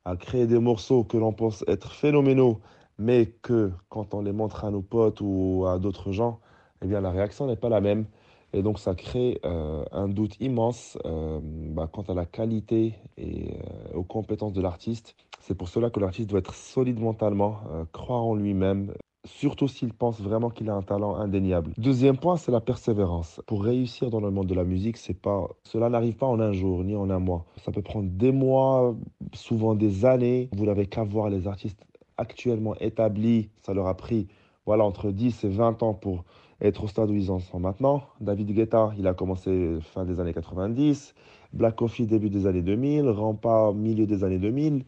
à 0.04 0.18
créer 0.18 0.46
des 0.46 0.60
morceaux 0.60 1.06
que 1.06 1.16
l'on 1.16 1.32
pense 1.32 1.64
être 1.68 1.94
phénoménaux, 1.94 2.60
mais 2.98 3.28
que 3.28 3.72
quand 3.88 4.14
on 4.14 4.22
les 4.22 4.34
montre 4.34 4.66
à 4.66 4.72
nos 4.72 4.82
potes 4.82 5.22
ou 5.22 5.66
à 5.68 5.80
d'autres 5.80 6.12
gens, 6.12 6.42
eh 6.82 6.88
bien, 6.88 7.00
la 7.00 7.12
réaction 7.12 7.48
n'est 7.48 7.56
pas 7.56 7.70
la 7.70 7.80
même. 7.80 8.06
Et 8.52 8.62
donc, 8.62 8.78
ça 8.78 8.94
crée 8.94 9.40
euh, 9.46 9.86
un 9.94 10.10
doute 10.10 10.36
immense 10.42 10.98
euh, 11.06 11.40
bah, 11.42 11.90
quant 11.92 12.04
à 12.04 12.14
la 12.14 12.26
qualité 12.26 12.96
et 13.18 13.58
aux 13.94 14.04
compétences 14.04 14.54
de 14.54 14.62
l'artiste. 14.62 15.16
C'est 15.40 15.56
pour 15.56 15.70
cela 15.70 15.90
que 15.90 16.02
l'artiste 16.02 16.30
doit 16.30 16.40
être 16.40 16.54
solide 16.54 17.00
mentalement, 17.00 17.62
croire 17.94 18.24
en 18.24 18.36
lui-même, 18.36 18.94
surtout 19.26 19.68
s'il 19.68 19.94
pense 19.94 20.20
vraiment 20.22 20.50
qu'il 20.50 20.70
a 20.70 20.74
un 20.74 20.82
talent 20.82 21.16
indéniable. 21.16 21.74
Deuxième 21.78 22.18
point, 22.18 22.38
c'est 22.38 22.52
la 22.52 22.62
persévérance. 22.62 23.42
Pour 23.48 23.64
réussir 23.64 24.10
dans 24.10 24.20
le 24.20 24.32
monde 24.32 24.48
de 24.48 24.56
la 24.56 24.64
musique, 24.64 24.98
c'est 24.98 25.14
pas, 25.14 25.48
cela 25.64 25.90
n'arrive 25.90 26.16
pas 26.16 26.26
en 26.26 26.40
un 26.40 26.52
jour 26.52 26.84
ni 26.84 26.96
en 26.96 27.10
un 27.10 27.20
mois. 27.20 27.46
Ça 27.64 27.72
peut 27.72 27.82
prendre 27.82 28.10
des 28.10 28.32
mois, 28.32 28.96
souvent 29.34 29.76
des 29.76 30.06
années. 30.06 30.50
Vous 30.54 30.66
n'avez 30.66 30.88
qu'à 30.88 31.04
voir 31.04 31.30
les 31.30 31.48
artistes 31.48 31.84
actuellement 32.18 32.76
établis. 32.80 33.50
Ça 33.62 33.74
leur 33.74 33.88
a 33.88 33.96
pris, 33.96 34.28
voilà, 34.66 34.84
entre 34.84 35.12
10 35.12 35.44
et 35.46 35.50
20 35.50 35.84
ans 35.84 35.94
pour 35.94 36.26
être 36.62 36.84
au 36.84 36.88
stade 36.88 37.10
où 37.10 37.16
ils 37.16 37.32
en 37.32 37.40
sont 37.40 37.60
maintenant. 37.60 38.04
David 38.22 38.54
Guetta, 38.54 38.92
il 38.98 39.08
a 39.08 39.14
commencé 39.14 39.78
fin 39.82 40.06
des 40.06 40.20
années 40.20 40.34
90. 40.34 41.14
Black 41.54 41.76
Coffee, 41.76 42.08
début 42.08 42.30
des 42.30 42.48
années 42.48 42.62
2000. 42.62 43.08
Rampa, 43.10 43.72
milieu 43.74 44.06
des 44.06 44.24
années 44.24 44.40
2000. 44.40 44.84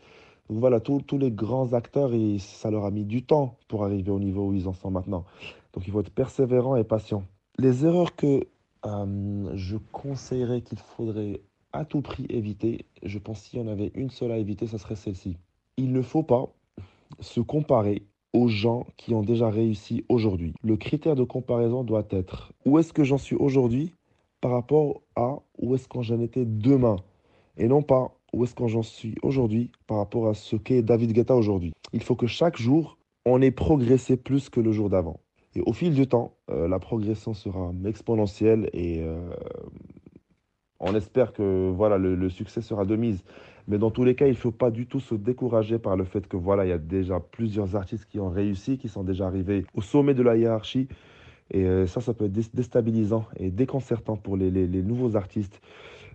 Donc 0.49 0.59
voilà, 0.59 0.79
tous 0.79 1.17
les 1.17 1.31
grands 1.31 1.73
acteurs, 1.73 2.13
et 2.13 2.37
ça 2.39 2.69
leur 2.69 2.85
a 2.85 2.91
mis 2.91 3.05
du 3.05 3.23
temps 3.23 3.57
pour 3.67 3.83
arriver 3.83 4.11
au 4.11 4.19
niveau 4.19 4.47
où 4.47 4.53
ils 4.53 4.67
en 4.67 4.73
sont 4.73 4.91
maintenant. 4.91 5.25
Donc 5.73 5.87
il 5.87 5.91
faut 5.91 6.01
être 6.01 6.11
persévérant 6.11 6.75
et 6.75 6.83
patient. 6.83 7.23
Les 7.57 7.85
erreurs 7.85 8.15
que 8.15 8.47
euh, 8.85 9.51
je 9.55 9.77
conseillerais 9.91 10.61
qu'il 10.61 10.77
faudrait 10.77 11.41
à 11.73 11.83
tout 11.83 12.01
prix 12.01 12.25
éviter, 12.29 12.85
je 13.03 13.17
pense 13.17 13.41
qu'il 13.41 13.59
y 13.59 13.63
en 13.63 13.67
avait 13.67 13.91
une 13.95 14.09
seule 14.09 14.31
à 14.31 14.37
éviter, 14.37 14.67
ce 14.67 14.77
serait 14.77 14.95
celle-ci. 14.95 15.37
Il 15.77 15.91
ne 15.91 16.01
faut 16.01 16.23
pas 16.23 16.47
se 17.19 17.41
comparer 17.41 18.03
aux 18.33 18.47
gens 18.47 18.85
qui 18.97 19.13
ont 19.13 19.23
déjà 19.23 19.49
réussi 19.49 20.05
aujourd'hui. 20.09 20.53
Le 20.61 20.77
critère 20.77 21.15
de 21.15 21.23
comparaison 21.23 21.83
doit 21.83 22.07
être 22.11 22.53
où 22.65 22.77
est-ce 22.79 22.93
que 22.93 23.03
j'en 23.03 23.17
suis 23.17 23.35
aujourd'hui 23.35 23.93
par 24.41 24.51
rapport 24.51 25.01
à 25.15 25.37
où 25.57 25.73
est-ce 25.75 25.87
que 25.87 26.01
j'en 26.01 26.19
étais 26.19 26.45
demain? 26.45 26.97
Et 27.57 27.67
non 27.67 27.81
pas 27.81 28.13
où 28.33 28.43
est-ce 28.43 28.55
que 28.55 28.67
j'en 28.67 28.83
suis 28.83 29.15
aujourd'hui 29.21 29.71
par 29.87 29.97
rapport 29.97 30.27
à 30.27 30.33
ce 30.33 30.55
qu'est 30.55 30.81
David 30.81 31.13
Guetta 31.13 31.35
aujourd'hui? 31.35 31.73
Il 31.93 32.03
faut 32.03 32.15
que 32.15 32.27
chaque 32.27 32.57
jour, 32.57 32.97
on 33.25 33.41
ait 33.41 33.51
progressé 33.51 34.17
plus 34.17 34.49
que 34.49 34.59
le 34.59 34.71
jour 34.71 34.89
d'avant. 34.89 35.19
Et 35.55 35.61
au 35.61 35.73
fil 35.73 35.93
du 35.93 36.05
temps, 36.07 36.33
euh, 36.51 36.67
la 36.67 36.79
progression 36.79 37.33
sera 37.33 37.71
exponentielle 37.85 38.69
et 38.73 39.01
euh, 39.01 39.29
on 40.81 40.93
espère 40.95 41.31
que 41.31 41.69
voilà, 41.69 41.97
le, 41.97 42.29
succès 42.29 42.61
sera 42.61 42.83
de 42.83 42.95
mise. 42.95 43.23
Mais 43.67 43.77
dans 43.77 43.89
tous 43.89 44.03
les 44.03 44.15
cas, 44.15 44.27
il 44.27 44.31
ne 44.31 44.35
faut 44.35 44.51
pas 44.51 44.69
du 44.69 44.85
tout 44.85 44.99
se 44.99 45.15
décourager 45.15 45.79
par 45.79 45.95
le 45.95 46.03
fait 46.03 46.27
que 46.27 46.37
voilà, 46.37 46.65
il 46.65 46.69
y 46.69 46.73
a 46.73 46.77
déjà 46.77 47.19
plusieurs 47.19 47.75
artistes 47.75 48.05
qui 48.05 48.19
ont 48.19 48.29
réussi, 48.29 48.77
qui 48.77 48.89
sont 48.89 49.03
déjà 49.03 49.27
arrivés 49.27 49.65
au 49.73 49.81
sommet 49.81 50.13
de 50.13 50.21
la 50.21 50.35
hiérarchie. 50.35 50.87
Et 51.51 51.63
euh, 51.63 51.87
ça, 51.87 52.01
ça 52.01 52.13
peut 52.13 52.25
être 52.25 52.33
déstabilisant 52.53 53.25
et 53.37 53.49
déconcertant 53.49 54.17
pour 54.17 54.35
les 54.35 54.51
nouveaux 54.51 55.15
artistes. 55.15 55.61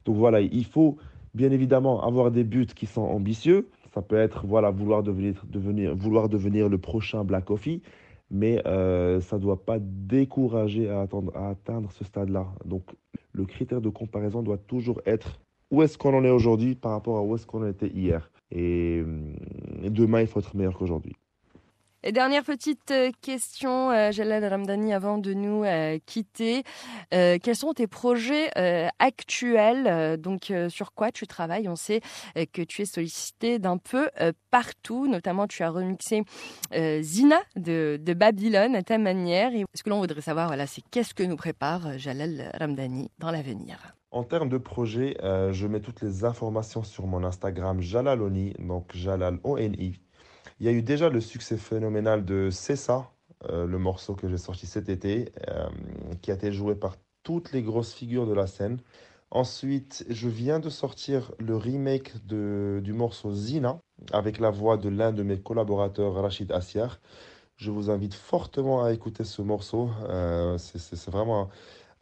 Donc 0.05 0.17
voilà, 0.17 0.41
il 0.41 0.65
faut 0.65 0.97
bien 1.35 1.51
évidemment 1.51 2.03
avoir 2.05 2.31
des 2.31 2.45
buts 2.45 2.67
qui 2.67 2.87
sont 2.87 3.03
ambitieux. 3.03 3.69
Ça 3.95 4.03
peut 4.03 4.17
être 4.17 4.47
voilà, 4.47 4.71
vouloir, 4.71 5.03
devenir, 5.03 5.45
devenir, 5.49 5.95
vouloir 5.95 6.29
devenir 6.29 6.69
le 6.69 6.79
prochain 6.79 7.25
Black 7.25 7.47
Coffee, 7.47 7.83
mais 8.31 8.63
euh, 8.67 9.21
ça 9.21 9.37
ne 9.37 9.43
doit 9.43 9.65
pas 9.65 9.79
décourager 9.81 10.89
à, 10.89 11.03
atteindre 11.03 11.91
ce 11.93 12.05
stade-là. 12.05 12.47
Donc 12.65 12.85
le 13.33 13.45
critère 13.45 13.81
de 13.81 13.89
comparaison 13.89 14.43
doit 14.43 14.59
toujours 14.59 15.01
être 15.07 15.41
où 15.71 15.83
est-ce 15.83 15.99
qu'on 15.99 16.15
en 16.15 16.25
est 16.25 16.31
aujourd'hui 16.31 16.75
par 16.75 16.93
rapport 16.93 17.17
à 17.17 17.23
où 17.23 17.35
est-ce 17.35 17.47
qu'on 17.47 17.67
était 17.67 17.89
hier. 17.89 18.31
Et, 18.51 19.05
et 19.83 19.91
demain, 19.91 20.21
il 20.21 20.27
faut 20.27 20.41
être 20.41 20.57
meilleur 20.57 20.77
qu'aujourd'hui. 20.77 21.15
Et 22.03 22.13
dernière 22.13 22.45
petite 22.45 22.95
question, 23.21 23.91
euh, 23.91 24.11
Jalal 24.11 24.43
Ramdani, 24.47 24.95
avant 24.95 25.19
de 25.19 25.35
nous 25.35 25.65
euh, 25.65 25.99
quitter. 26.07 26.63
Euh, 27.13 27.37
quels 27.43 27.57
sont 27.57 27.75
tes 27.75 27.87
projets 27.87 28.49
euh, 28.57 28.89
actuels? 28.99 30.17
Donc, 30.19 30.51
euh, 30.51 30.71
sur 30.71 30.95
quoi 30.95 31.13
tu 31.13 31.27
travailles? 31.27 31.69
On 31.69 31.77
sait 31.77 32.01
que 32.53 32.63
tu 32.63 32.83
es 32.83 32.85
sollicité 32.87 33.59
d'un 33.59 33.77
peu 33.77 34.09
partout. 34.51 35.09
Notamment, 35.09 35.47
tu 35.47 35.63
as 35.63 35.69
remixé 35.69 36.23
Zina 37.01 37.41
de, 37.57 38.01
Babylone 38.17 38.77
à 38.77 38.83
ta 38.83 38.97
manière. 38.97 39.55
Et 39.55 39.65
ce 39.75 39.83
que 39.83 39.91
l'on 39.91 40.01
voudrait 40.01 40.23
savoir, 40.23 40.47
voilà, 40.47 40.67
c'est 40.67 40.83
qu'est-ce 40.91 41.13
que 41.13 41.23
nous 41.23 41.37
prépare 41.37 41.99
Jalal 41.99 42.51
Ramdani 42.59 43.11
dans 43.19 43.31
l'avenir? 43.31 43.95
En 44.13 44.25
termes 44.25 44.49
de 44.49 44.59
projet, 44.59 45.17
euh, 45.23 45.53
je 45.53 45.69
mets 45.69 45.81
toutes 45.81 46.01
les 46.01 46.25
informations 46.25 46.83
sur 46.83 47.07
mon 47.07 47.23
Instagram 47.23 47.81
Jalaloni, 47.81 48.55
donc 48.59 48.91
Jalal 48.93 49.39
O-N-I. 49.45 50.01
Il 50.61 50.67
y 50.67 50.69
a 50.69 50.73
eu 50.73 50.83
déjà 50.83 51.09
le 51.09 51.23
succès 51.23 51.57
phénoménal 51.57 52.23
de 52.23 52.51
Cessa, 52.51 53.11
euh, 53.49 53.67
le 53.67 53.79
morceau 53.79 54.15
que 54.15 54.29
j'ai 54.29 54.37
sorti 54.37 54.67
cet 54.67 54.91
été, 54.91 55.33
euh, 55.49 55.67
qui 56.21 56.31
a 56.31 56.35
été 56.35 56.53
joué 56.53 56.75
par 56.75 56.97
toutes 57.23 57.53
les 57.53 57.63
grosses 57.63 57.95
figures 57.95 58.27
de 58.27 58.35
la 58.35 58.47
scène. 58.47 58.79
Ensuite, 59.31 60.05
je 60.11 60.29
viens 60.29 60.61
de 60.61 60.69
sortir 60.69 61.33
le 61.39 61.57
remake 61.57 62.27
de, 62.27 62.81
du 62.85 62.93
morceau 62.93 63.33
Zina, 63.33 63.81
avec 64.13 64.39
la 64.39 64.51
voix 64.51 64.77
de 64.77 64.91
l'un 64.91 65.13
de 65.13 65.23
mes 65.23 65.41
collaborateurs, 65.41 66.15
Rachid 66.15 66.53
Assiar. 66.53 67.01
Je 67.57 67.71
vous 67.71 67.89
invite 67.89 68.15
fortement 68.15 68.85
à 68.85 68.93
écouter 68.93 69.25
ce 69.25 69.41
morceau. 69.41 69.89
Euh, 70.11 70.59
c'est 70.59 71.11
vraiment 71.11 71.49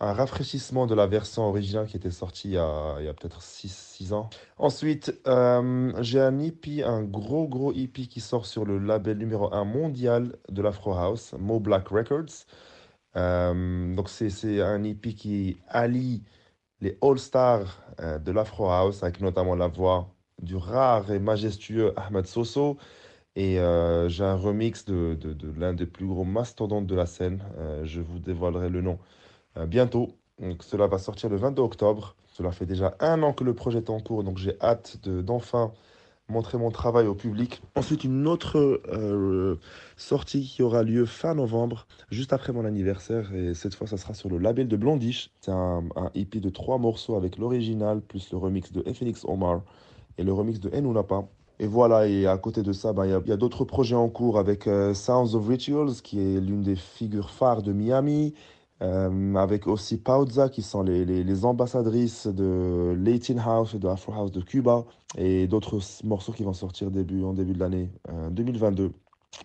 un 0.00 0.12
rafraîchissement 0.12 0.86
de 0.86 0.94
la 0.94 1.06
version 1.06 1.42
originale 1.48 1.86
qui 1.86 1.96
était 1.96 2.10
sortie 2.10 2.48
il 2.50 2.54
y 2.54 2.58
a, 2.58 3.14
peut-être 3.14 3.42
6 3.42 4.12
ans. 4.12 4.30
Ensuite, 4.56 5.20
euh, 5.26 5.92
j'ai 6.00 6.20
un 6.20 6.38
EP, 6.38 6.84
un 6.84 7.02
gros 7.02 7.48
gros 7.48 7.72
EP 7.72 8.06
qui 8.06 8.20
sort 8.20 8.46
sur 8.46 8.64
le 8.64 8.78
label 8.78 9.18
numéro 9.18 9.52
1 9.52 9.64
mondial 9.64 10.36
de 10.48 10.62
l'Afro 10.62 10.92
House, 10.92 11.34
Mo 11.38 11.58
Black 11.58 11.88
Records. 11.88 12.46
Euh, 13.16 13.94
donc 13.94 14.08
c'est 14.08 14.62
un 14.62 14.84
EP 14.84 15.14
qui 15.14 15.56
allie 15.68 16.22
les 16.80 16.96
all-stars 17.02 17.82
euh, 18.00 18.18
de 18.18 18.30
l'Afro 18.30 18.70
House 18.70 19.02
avec 19.02 19.20
notamment 19.20 19.56
la 19.56 19.66
voix 19.66 20.14
du 20.40 20.54
rare 20.56 21.10
et 21.10 21.18
majestueux 21.18 21.92
Ahmed 21.96 22.26
Soso. 22.26 22.78
Et 23.34 23.54
j'ai 24.08 24.24
un 24.24 24.34
remix 24.34 24.84
de, 24.84 25.14
de, 25.14 25.32
de 25.32 25.60
l'un 25.60 25.72
des 25.72 25.86
plus 25.86 26.06
gros 26.06 26.24
mastodontes 26.24 26.88
de 26.88 26.94
la 26.96 27.06
scène. 27.06 27.40
je 27.84 28.00
vous 28.00 28.18
dévoilerai 28.18 28.68
le 28.68 28.80
nom 28.80 28.98
bientôt. 29.66 30.10
Donc, 30.40 30.62
cela 30.62 30.86
va 30.86 30.98
sortir 30.98 31.28
le 31.28 31.36
22 31.36 31.62
octobre. 31.62 32.14
Cela 32.28 32.52
fait 32.52 32.66
déjà 32.66 32.96
un 33.00 33.22
an 33.22 33.32
que 33.32 33.44
le 33.44 33.54
projet 33.54 33.78
est 33.78 33.90
en 33.90 34.00
cours, 34.00 34.22
donc 34.22 34.38
j'ai 34.38 34.56
hâte 34.60 34.98
d'enfin 35.08 35.72
montrer 36.28 36.58
mon 36.58 36.70
travail 36.70 37.06
au 37.06 37.14
public. 37.14 37.62
Ensuite, 37.74 38.04
une 38.04 38.26
autre 38.28 38.82
euh, 38.92 39.56
sortie 39.96 40.42
qui 40.42 40.62
aura 40.62 40.82
lieu 40.82 41.06
fin 41.06 41.34
novembre, 41.34 41.86
juste 42.10 42.32
après 42.32 42.52
mon 42.52 42.64
anniversaire, 42.64 43.34
et 43.34 43.54
cette 43.54 43.74
fois, 43.74 43.86
ça 43.86 43.96
sera 43.96 44.14
sur 44.14 44.28
le 44.28 44.38
label 44.38 44.68
de 44.68 44.76
Blondish. 44.76 45.30
C'est 45.40 45.50
un, 45.50 45.84
un, 45.96 46.10
EP 46.14 46.40
de 46.40 46.50
trois 46.50 46.78
morceaux 46.78 47.16
avec 47.16 47.38
l'original, 47.38 48.00
plus 48.02 48.30
le 48.30 48.38
remix 48.38 48.70
de 48.72 48.82
Phoenix 48.92 49.24
Omar 49.24 49.62
et 50.18 50.22
le 50.22 50.32
remix 50.32 50.60
de 50.60 50.70
Enunapa. 50.76 51.24
Et 51.60 51.66
voilà, 51.66 52.06
et 52.06 52.26
à 52.26 52.38
côté 52.38 52.62
de 52.62 52.72
ça, 52.72 52.92
ben, 52.92 53.06
il 53.06 53.28
y 53.28 53.32
a, 53.32 53.36
d'autres 53.36 53.64
projets 53.64 53.96
en 53.96 54.08
cours 54.08 54.38
avec 54.38 54.68
euh, 54.68 54.94
Sounds 54.94 55.34
of 55.34 55.48
Rituals, 55.48 55.94
qui 56.04 56.20
est 56.20 56.40
l'une 56.40 56.62
des 56.62 56.76
figures 56.76 57.30
phares 57.30 57.62
de 57.62 57.72
Miami. 57.72 58.34
Euh, 58.80 59.34
avec 59.34 59.66
aussi 59.66 59.98
Pauza 59.98 60.48
qui 60.48 60.62
sont 60.62 60.82
les, 60.82 61.04
les, 61.04 61.44
ambassadrices 61.44 62.28
de 62.28 62.94
Latin 62.96 63.38
House 63.38 63.74
et 63.74 63.78
de 63.80 63.88
Afro 63.88 64.12
House 64.12 64.30
de 64.30 64.40
Cuba 64.40 64.84
et 65.16 65.48
d'autres 65.48 65.80
morceaux 66.04 66.32
qui 66.32 66.44
vont 66.44 66.52
sortir 66.52 66.92
début, 66.92 67.24
en 67.24 67.32
début 67.32 67.54
de 67.54 67.58
l'année 67.58 67.90
2022. 68.30 68.84
Euh, 68.84 68.88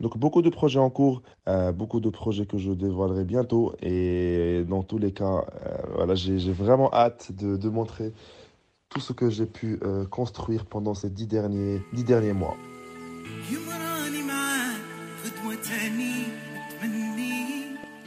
Donc 0.02 0.20
beaucoup 0.20 0.44
de 0.44 0.50
projets 0.50 0.78
en 0.78 0.92
cours, 0.92 1.24
euh, 1.48 1.72
beaucoup 1.72 2.00
de 2.00 2.12
projets 2.12 2.46
que 2.46 2.60
je 2.60 2.72
dévoilerai 2.74 3.24
bientôt 3.24 3.74
et 3.82 4.64
dans 4.70 4.84
tous 4.84 5.00
les 5.00 5.12
cas, 5.12 5.46
voilà, 5.96 6.14
j'ai 6.14 6.52
vraiment 6.52 6.94
hâte 6.94 7.32
de, 7.32 7.58
de, 7.58 7.70
montrer 7.70 8.14
tout 8.90 9.00
ce 9.00 9.14
que 9.14 9.32
j'ai 9.32 9.48
pu 9.48 9.80
construire 10.12 10.66
pendant 10.66 10.94
ces 10.94 11.10
dix 11.10 11.26
derniers, 11.26 11.82
dix 11.94 12.04
derniers 12.04 12.34
mois. 12.34 12.56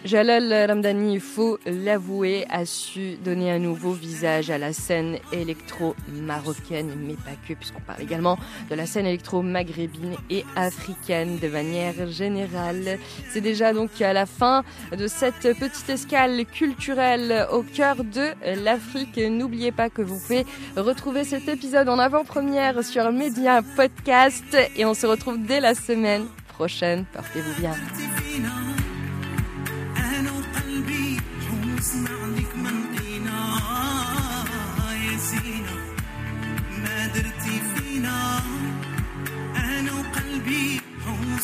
Jalal 0.05 0.53
Ramdani, 0.69 1.15
il 1.15 1.21
faut 1.21 1.59
l'avouer, 1.67 2.47
a 2.49 2.65
su 2.65 3.17
donner 3.25 3.51
un 3.51 3.59
nouveau 3.59 3.93
visage 3.93 4.51
à 4.51 4.59
la 4.59 4.73
scène 4.73 5.19
électro-marocaine, 5.33 6.93
mais 6.97 7.15
pas 7.15 7.37
que, 7.49 7.55
puisqu'on 7.55 7.81
parle 7.81 8.03
également 8.03 8.39
de 8.71 8.75
la 8.77 8.87
scène 8.87 9.07
électro-maghrébine 9.07 10.15
et 10.31 10.45
africaine 10.55 11.39
de 11.41 11.49
manière 11.49 12.09
générale. 12.09 12.99
C'est 13.31 13.41
déjà 13.41 13.73
donc 13.73 14.01
à 14.01 14.13
la 14.13 14.27
fin 14.27 14.63
de 14.97 15.09
cette 15.09 15.59
petite 15.59 15.89
escale 15.89 16.45
culturelle 16.47 17.47
au 17.53 17.63
cœur 17.63 17.97
de 18.05 18.33
l'Afrique. 18.63 19.17
N'oubliez 19.17 19.73
pas 19.73 19.91
que 19.91 20.03
vous 20.03 20.21
pouvez 20.21 20.47
retrouver 20.77 21.25
cet 21.25 21.49
épisode 21.49 21.89
en 21.89 21.99
avant-première 21.99 22.85
sur 22.85 23.11
Média 23.11 23.63
Podcast 23.75 24.57
et 24.77 24.85
on 24.85 24.95
se 24.95 25.07
retrouve 25.07 25.39
dès 25.43 25.61
la 25.61 25.75
semaine 25.75 26.27
prochaine. 26.49 27.05
Portez-vous 27.13 27.61
bien. 27.61 27.75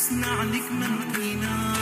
أسمع 0.03 0.43
لك 0.43 0.71
من 0.71 1.13
قناه 1.15 1.72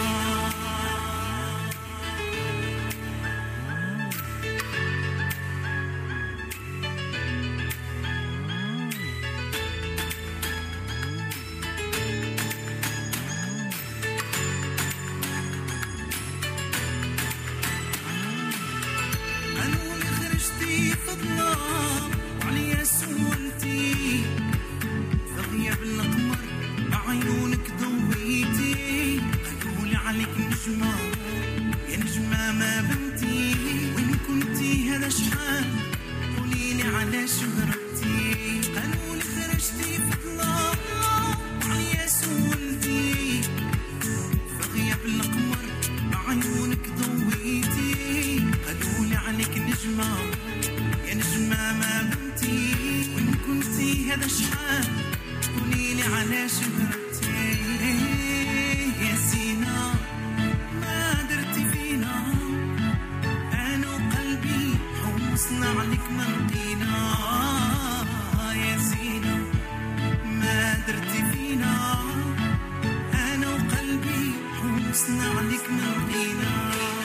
It's 75.03 75.09
not 75.09 75.35
like 75.35 75.67
no, 75.67 77.00